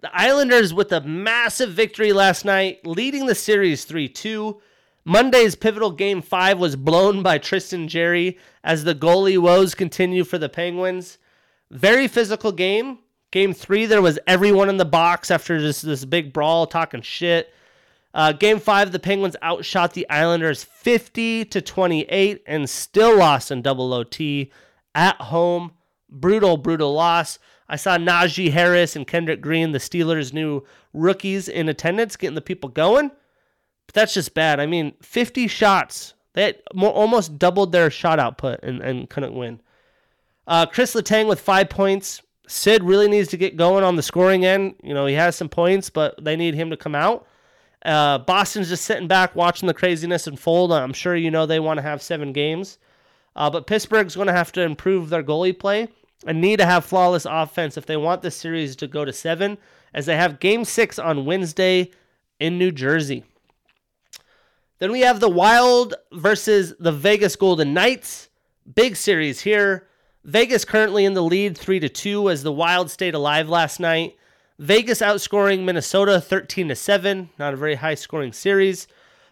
[0.00, 4.60] The Islanders with a massive victory last night, leading the series 3 2.
[5.04, 10.36] Monday's pivotal game five was blown by Tristan Jarry as the goalie woes continue for
[10.36, 11.16] the Penguins.
[11.70, 12.98] Very physical game.
[13.30, 17.52] Game three, there was everyone in the box after just this big brawl, talking shit.
[18.14, 23.60] Uh, game five, the Penguins outshot the Islanders 50 to 28 and still lost in
[23.60, 24.50] double OT
[24.94, 25.72] at home.
[26.08, 27.38] Brutal, brutal loss.
[27.68, 30.64] I saw Najee Harris and Kendrick Green, the Steelers' new
[30.94, 33.10] rookies, in attendance, getting the people going.
[33.86, 34.58] But that's just bad.
[34.58, 36.14] I mean, 50 shots.
[36.32, 39.60] They more, almost doubled their shot output and, and couldn't win.
[40.46, 42.22] Uh, Chris Letang with five points.
[42.48, 44.74] Sid really needs to get going on the scoring end.
[44.82, 47.26] You know, he has some points, but they need him to come out.
[47.84, 50.72] Uh, Boston's just sitting back watching the craziness unfold.
[50.72, 52.78] I'm sure you know they want to have seven games.
[53.36, 55.88] Uh, but Pittsburgh's going to have to improve their goalie play
[56.26, 59.58] and need to have flawless offense if they want this series to go to seven,
[59.94, 61.90] as they have game six on Wednesday
[62.40, 63.24] in New Jersey.
[64.78, 68.28] Then we have the Wild versus the Vegas Golden Knights.
[68.74, 69.87] Big series here.
[70.28, 74.14] Vegas currently in the lead 3 to 2 as the Wild stayed alive last night.
[74.58, 78.86] Vegas outscoring Minnesota 13 to 7, not a very high scoring series.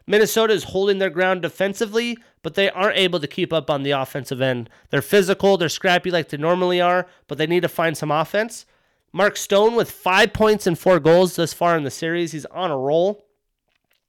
[0.06, 3.90] Minnesota is holding their ground defensively, but they aren't able to keep up on the
[3.90, 4.70] offensive end.
[4.88, 8.64] They're physical, they're scrappy like they normally are, but they need to find some offense.
[9.12, 12.32] Mark Stone with 5 points and 4 goals thus far in the series.
[12.32, 13.26] He's on a roll.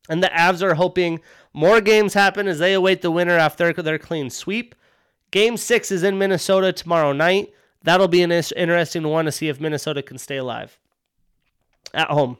[0.07, 1.19] And the Avs are hoping
[1.51, 4.73] more games happen as they await the winner after their clean sweep.
[5.31, 7.53] Game six is in Minnesota tomorrow night.
[7.83, 10.79] That'll be an interesting one to see if Minnesota can stay alive
[11.93, 12.37] at home.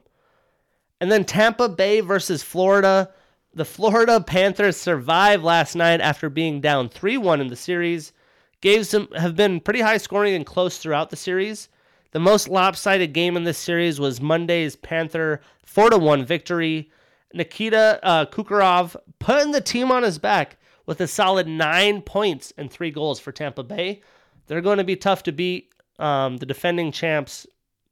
[1.00, 3.12] And then Tampa Bay versus Florida.
[3.54, 8.14] The Florida Panthers survived last night after being down 3 1 in the series.
[8.62, 11.70] Games have been pretty high scoring and close throughout the series.
[12.12, 16.90] The most lopsided game in this series was Monday's Panther 4 1 victory.
[17.34, 20.57] Nikita uh, Kucherov putting the team on his back
[20.88, 24.02] with a solid nine points and three goals for Tampa Bay.
[24.48, 25.74] They're going to be tough to beat.
[26.00, 27.46] Um, the defending champs,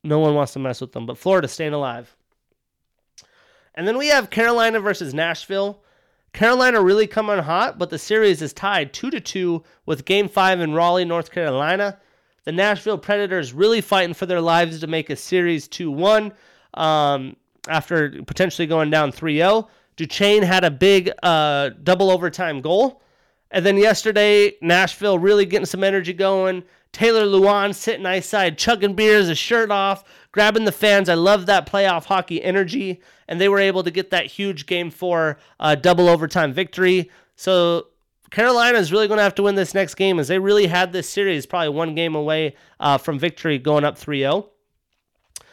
[0.03, 2.15] no one wants to mess with them, but Florida staying alive.
[3.75, 5.83] And then we have Carolina versus Nashville.
[6.33, 10.27] Carolina really coming on hot, but the series is tied 2 to 2 with game
[10.27, 11.97] 5 in Raleigh, North Carolina.
[12.43, 16.31] The Nashville Predators really fighting for their lives to make a series 2 1
[16.75, 17.35] um,
[17.67, 19.67] after potentially going down 3 0.
[19.95, 23.01] Duchene had a big uh, double overtime goal.
[23.51, 26.63] And then yesterday, Nashville really getting some energy going.
[26.91, 31.09] Taylor Lewan sitting ice side, chugging beers, his shirt off, grabbing the fans.
[31.09, 33.01] I love that playoff hockey energy.
[33.27, 37.11] And they were able to get that huge game four uh, double overtime victory.
[37.35, 37.87] So
[38.31, 40.91] Carolina is really going to have to win this next game as they really had
[40.91, 44.49] this series probably one game away uh, from victory going up 3 0.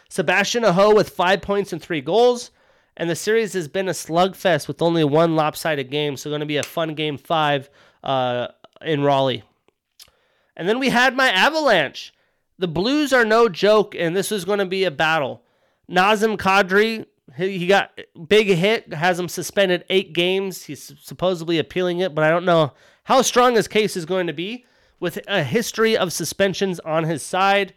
[0.09, 2.51] Sebastian Aho with five points and three goals.
[2.97, 6.17] And the series has been a slugfest with only one lopsided game.
[6.17, 7.71] So, going to be a fun game five
[8.05, 8.49] uh,
[8.83, 9.45] in Raleigh.
[10.57, 12.13] And then we had my Avalanche.
[12.59, 15.43] The Blues are no joke, and this is going to be a battle.
[15.91, 17.07] Nazem Kadri,
[17.37, 17.99] he got
[18.29, 20.65] big hit, has him suspended eight games.
[20.65, 22.73] He's supposedly appealing it, but I don't know
[23.05, 24.65] how strong his case is going to be
[25.01, 27.75] with a history of suspensions on his side.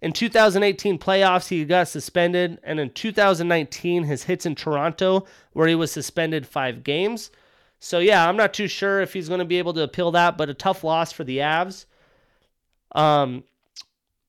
[0.00, 5.74] In 2018 playoffs, he got suspended, and in 2019, his hits in Toronto, where he
[5.74, 7.30] was suspended five games.
[7.80, 10.36] So yeah, I'm not too sure if he's going to be able to appeal that,
[10.36, 11.86] but a tough loss for the Avs.
[12.92, 13.44] Um,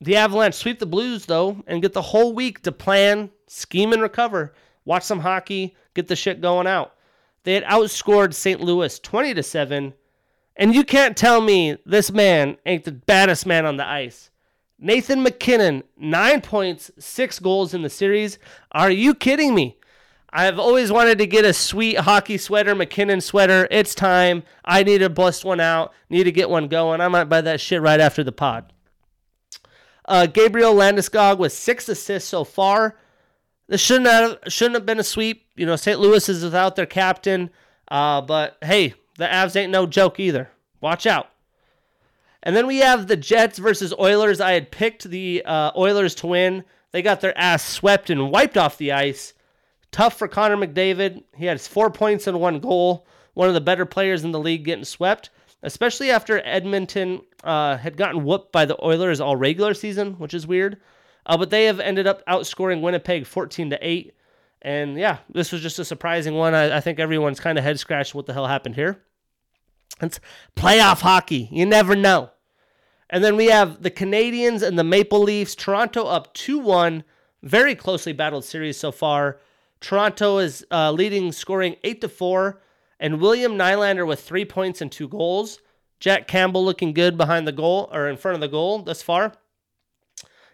[0.01, 4.01] the Avalanche sweep the Blues though, and get the whole week to plan, scheme, and
[4.01, 4.53] recover.
[4.85, 6.95] Watch some hockey, get the shit going out.
[7.43, 8.61] They had outscored St.
[8.61, 9.93] Louis 20 to seven,
[10.55, 14.28] and you can't tell me this man ain't the baddest man on the ice.
[14.81, 18.39] Nathan MacKinnon, nine points, six goals in the series.
[18.71, 19.77] Are you kidding me?
[20.31, 23.67] I've always wanted to get a sweet hockey sweater, MacKinnon sweater.
[23.71, 24.43] It's time.
[24.63, 25.91] I need to bust one out.
[26.09, 27.01] Need to get one going.
[27.01, 28.71] I might buy that shit right after the pod.
[30.05, 32.95] Uh, Gabriel Landeskog with six assists so far.
[33.67, 35.45] This shouldn't have shouldn't have been a sweep.
[35.55, 35.99] You know, St.
[35.99, 37.49] Louis is without their captain.
[37.87, 40.49] Uh, but hey, the Avs ain't no joke either.
[40.79, 41.29] Watch out.
[42.43, 44.39] And then we have the Jets versus Oilers.
[44.39, 46.63] I had picked the uh, Oilers to win.
[46.91, 49.33] They got their ass swept and wiped off the ice.
[49.91, 51.23] Tough for Connor McDavid.
[51.35, 53.05] He had four points and one goal.
[53.33, 55.29] One of the better players in the league getting swept,
[55.63, 60.47] especially after Edmonton uh, had gotten whooped by the Oilers all regular season, which is
[60.47, 60.81] weird.
[61.25, 64.13] Uh, but they have ended up outscoring Winnipeg 14 to 8.
[64.61, 66.53] And yeah, this was just a surprising one.
[66.53, 69.01] I, I think everyone's kind of head scratched what the hell happened here.
[70.01, 70.19] It's
[70.55, 71.49] playoff hockey.
[71.51, 72.31] You never know.
[73.09, 75.55] And then we have the Canadiens and the Maple Leafs.
[75.55, 77.03] Toronto up 2 1.
[77.41, 79.39] Very closely battled series so far.
[79.81, 82.61] Toronto is uh, leading, scoring 8 to 4.
[82.99, 85.59] And William Nylander with three points and two goals.
[85.99, 89.33] Jack Campbell looking good behind the goal or in front of the goal thus far.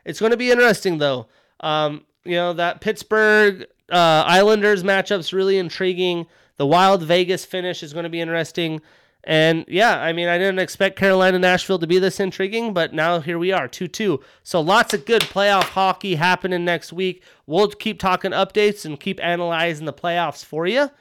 [0.03, 1.27] It's going to be interesting, though.
[1.59, 6.27] Um, you know, that Pittsburgh uh, Islanders matchup's really intriguing.
[6.57, 8.81] The Wild Vegas finish is going to be interesting.
[9.25, 13.19] And yeah, I mean, I didn't expect Carolina Nashville to be this intriguing, but now
[13.19, 14.19] here we are, 2 2.
[14.43, 17.23] So lots of good playoff hockey happening next week.
[17.47, 20.91] We'll keep talking updates and keep analyzing the playoffs for you.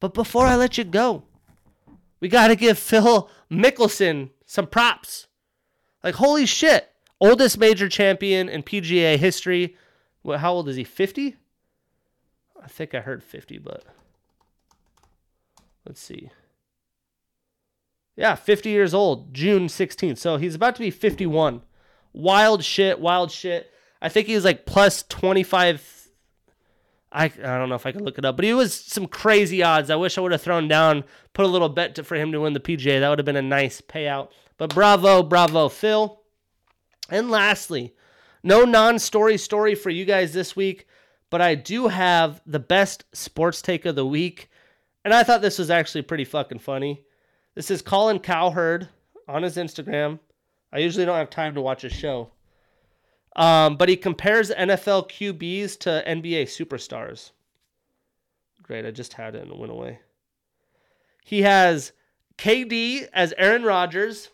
[0.00, 1.22] But before I let you go,
[2.20, 5.28] we got to give Phil Mickelson some props.
[6.04, 6.90] Like, holy shit.
[7.20, 9.76] Oldest major champion in PGA history.
[10.22, 10.84] What, how old is he?
[10.84, 11.36] 50?
[12.62, 13.84] I think I heard 50, but
[15.86, 16.30] let's see.
[18.22, 20.16] Yeah, 50 years old, June 16th.
[20.16, 21.60] So he's about to be 51.
[22.12, 23.72] Wild shit, wild shit.
[24.00, 26.08] I think he was like plus 25.
[27.10, 29.64] I, I don't know if I can look it up, but he was some crazy
[29.64, 29.90] odds.
[29.90, 32.40] I wish I would have thrown down, put a little bet to, for him to
[32.40, 33.00] win the PGA.
[33.00, 34.28] That would have been a nice payout.
[34.56, 36.20] But bravo, bravo, Phil.
[37.10, 37.92] And lastly,
[38.44, 40.86] no non story story for you guys this week,
[41.28, 44.48] but I do have the best sports take of the week.
[45.04, 47.02] And I thought this was actually pretty fucking funny.
[47.54, 48.88] This is Colin Cowherd
[49.28, 50.18] on his Instagram.
[50.72, 52.30] I usually don't have time to watch his show.
[53.36, 57.30] Um, but he compares NFL QBs to NBA superstars.
[58.62, 60.00] Great, I just had it and it went away.
[61.24, 61.92] He has
[62.38, 64.30] KD as Aaron Rodgers.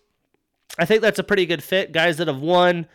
[0.78, 1.92] I think that's a pretty good fit.
[1.92, 2.86] Guys that have won,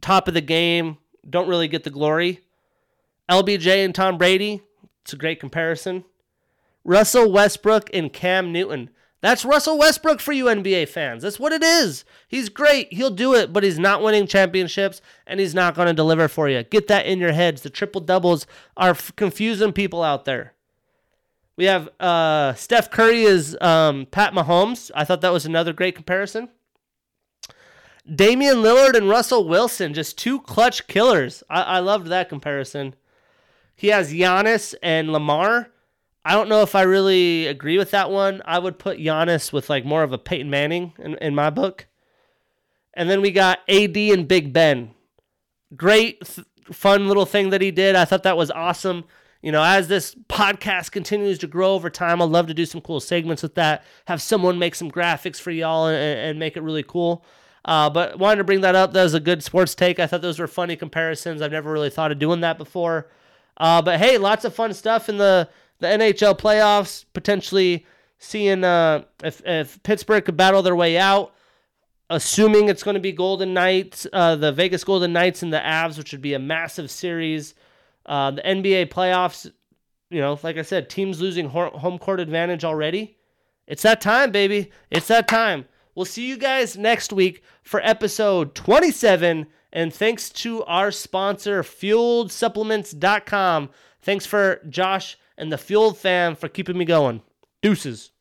[0.00, 0.98] top of the game,
[1.28, 2.40] don't really get the glory.
[3.30, 4.62] LBJ and Tom Brady,
[5.02, 6.04] it's a great comparison.
[6.84, 8.90] Russell Westbrook and Cam Newton.
[9.26, 11.24] That's Russell Westbrook for you NBA fans.
[11.24, 12.04] That's what it is.
[12.28, 12.92] He's great.
[12.92, 16.48] He'll do it, but he's not winning championships and he's not going to deliver for
[16.48, 16.62] you.
[16.62, 17.62] Get that in your heads.
[17.62, 18.46] The triple doubles
[18.76, 20.52] are f- confusing people out there.
[21.56, 24.92] We have uh, Steph Curry is um, Pat Mahomes.
[24.94, 26.48] I thought that was another great comparison.
[28.08, 31.42] Damian Lillard and Russell Wilson, just two clutch killers.
[31.50, 32.94] I, I loved that comparison.
[33.74, 35.72] He has Giannis and Lamar.
[36.26, 38.42] I don't know if I really agree with that one.
[38.44, 41.86] I would put Giannis with like more of a Peyton Manning in, in my book.
[42.94, 44.90] And then we got AD and Big Ben.
[45.76, 47.94] Great, th- fun little thing that he did.
[47.94, 49.04] I thought that was awesome.
[49.40, 52.80] You know, as this podcast continues to grow over time, I'd love to do some
[52.80, 53.84] cool segments with that.
[54.08, 57.24] Have someone make some graphics for y'all and, and make it really cool.
[57.64, 58.92] Uh, but wanted to bring that up.
[58.94, 60.00] That was a good sports take.
[60.00, 61.40] I thought those were funny comparisons.
[61.40, 63.12] I've never really thought of doing that before.
[63.58, 65.48] Uh, but hey, lots of fun stuff in the
[65.78, 67.86] the NHL playoffs, potentially
[68.18, 71.32] seeing uh, if, if Pittsburgh could battle their way out,
[72.08, 75.98] assuming it's going to be Golden Knights, uh, the Vegas Golden Knights and the Avs,
[75.98, 77.54] which would be a massive series.
[78.04, 79.50] Uh, the NBA playoffs,
[80.10, 83.16] you know, like I said, teams losing home court advantage already.
[83.66, 84.70] It's that time, baby.
[84.90, 85.66] It's that time.
[85.94, 89.46] We'll see you guys next week for episode 27.
[89.72, 93.70] And thanks to our sponsor, fueledsupplements.com.
[94.00, 97.22] Thanks for Josh and the Fueled fam for keeping me going.
[97.62, 98.12] Deuces.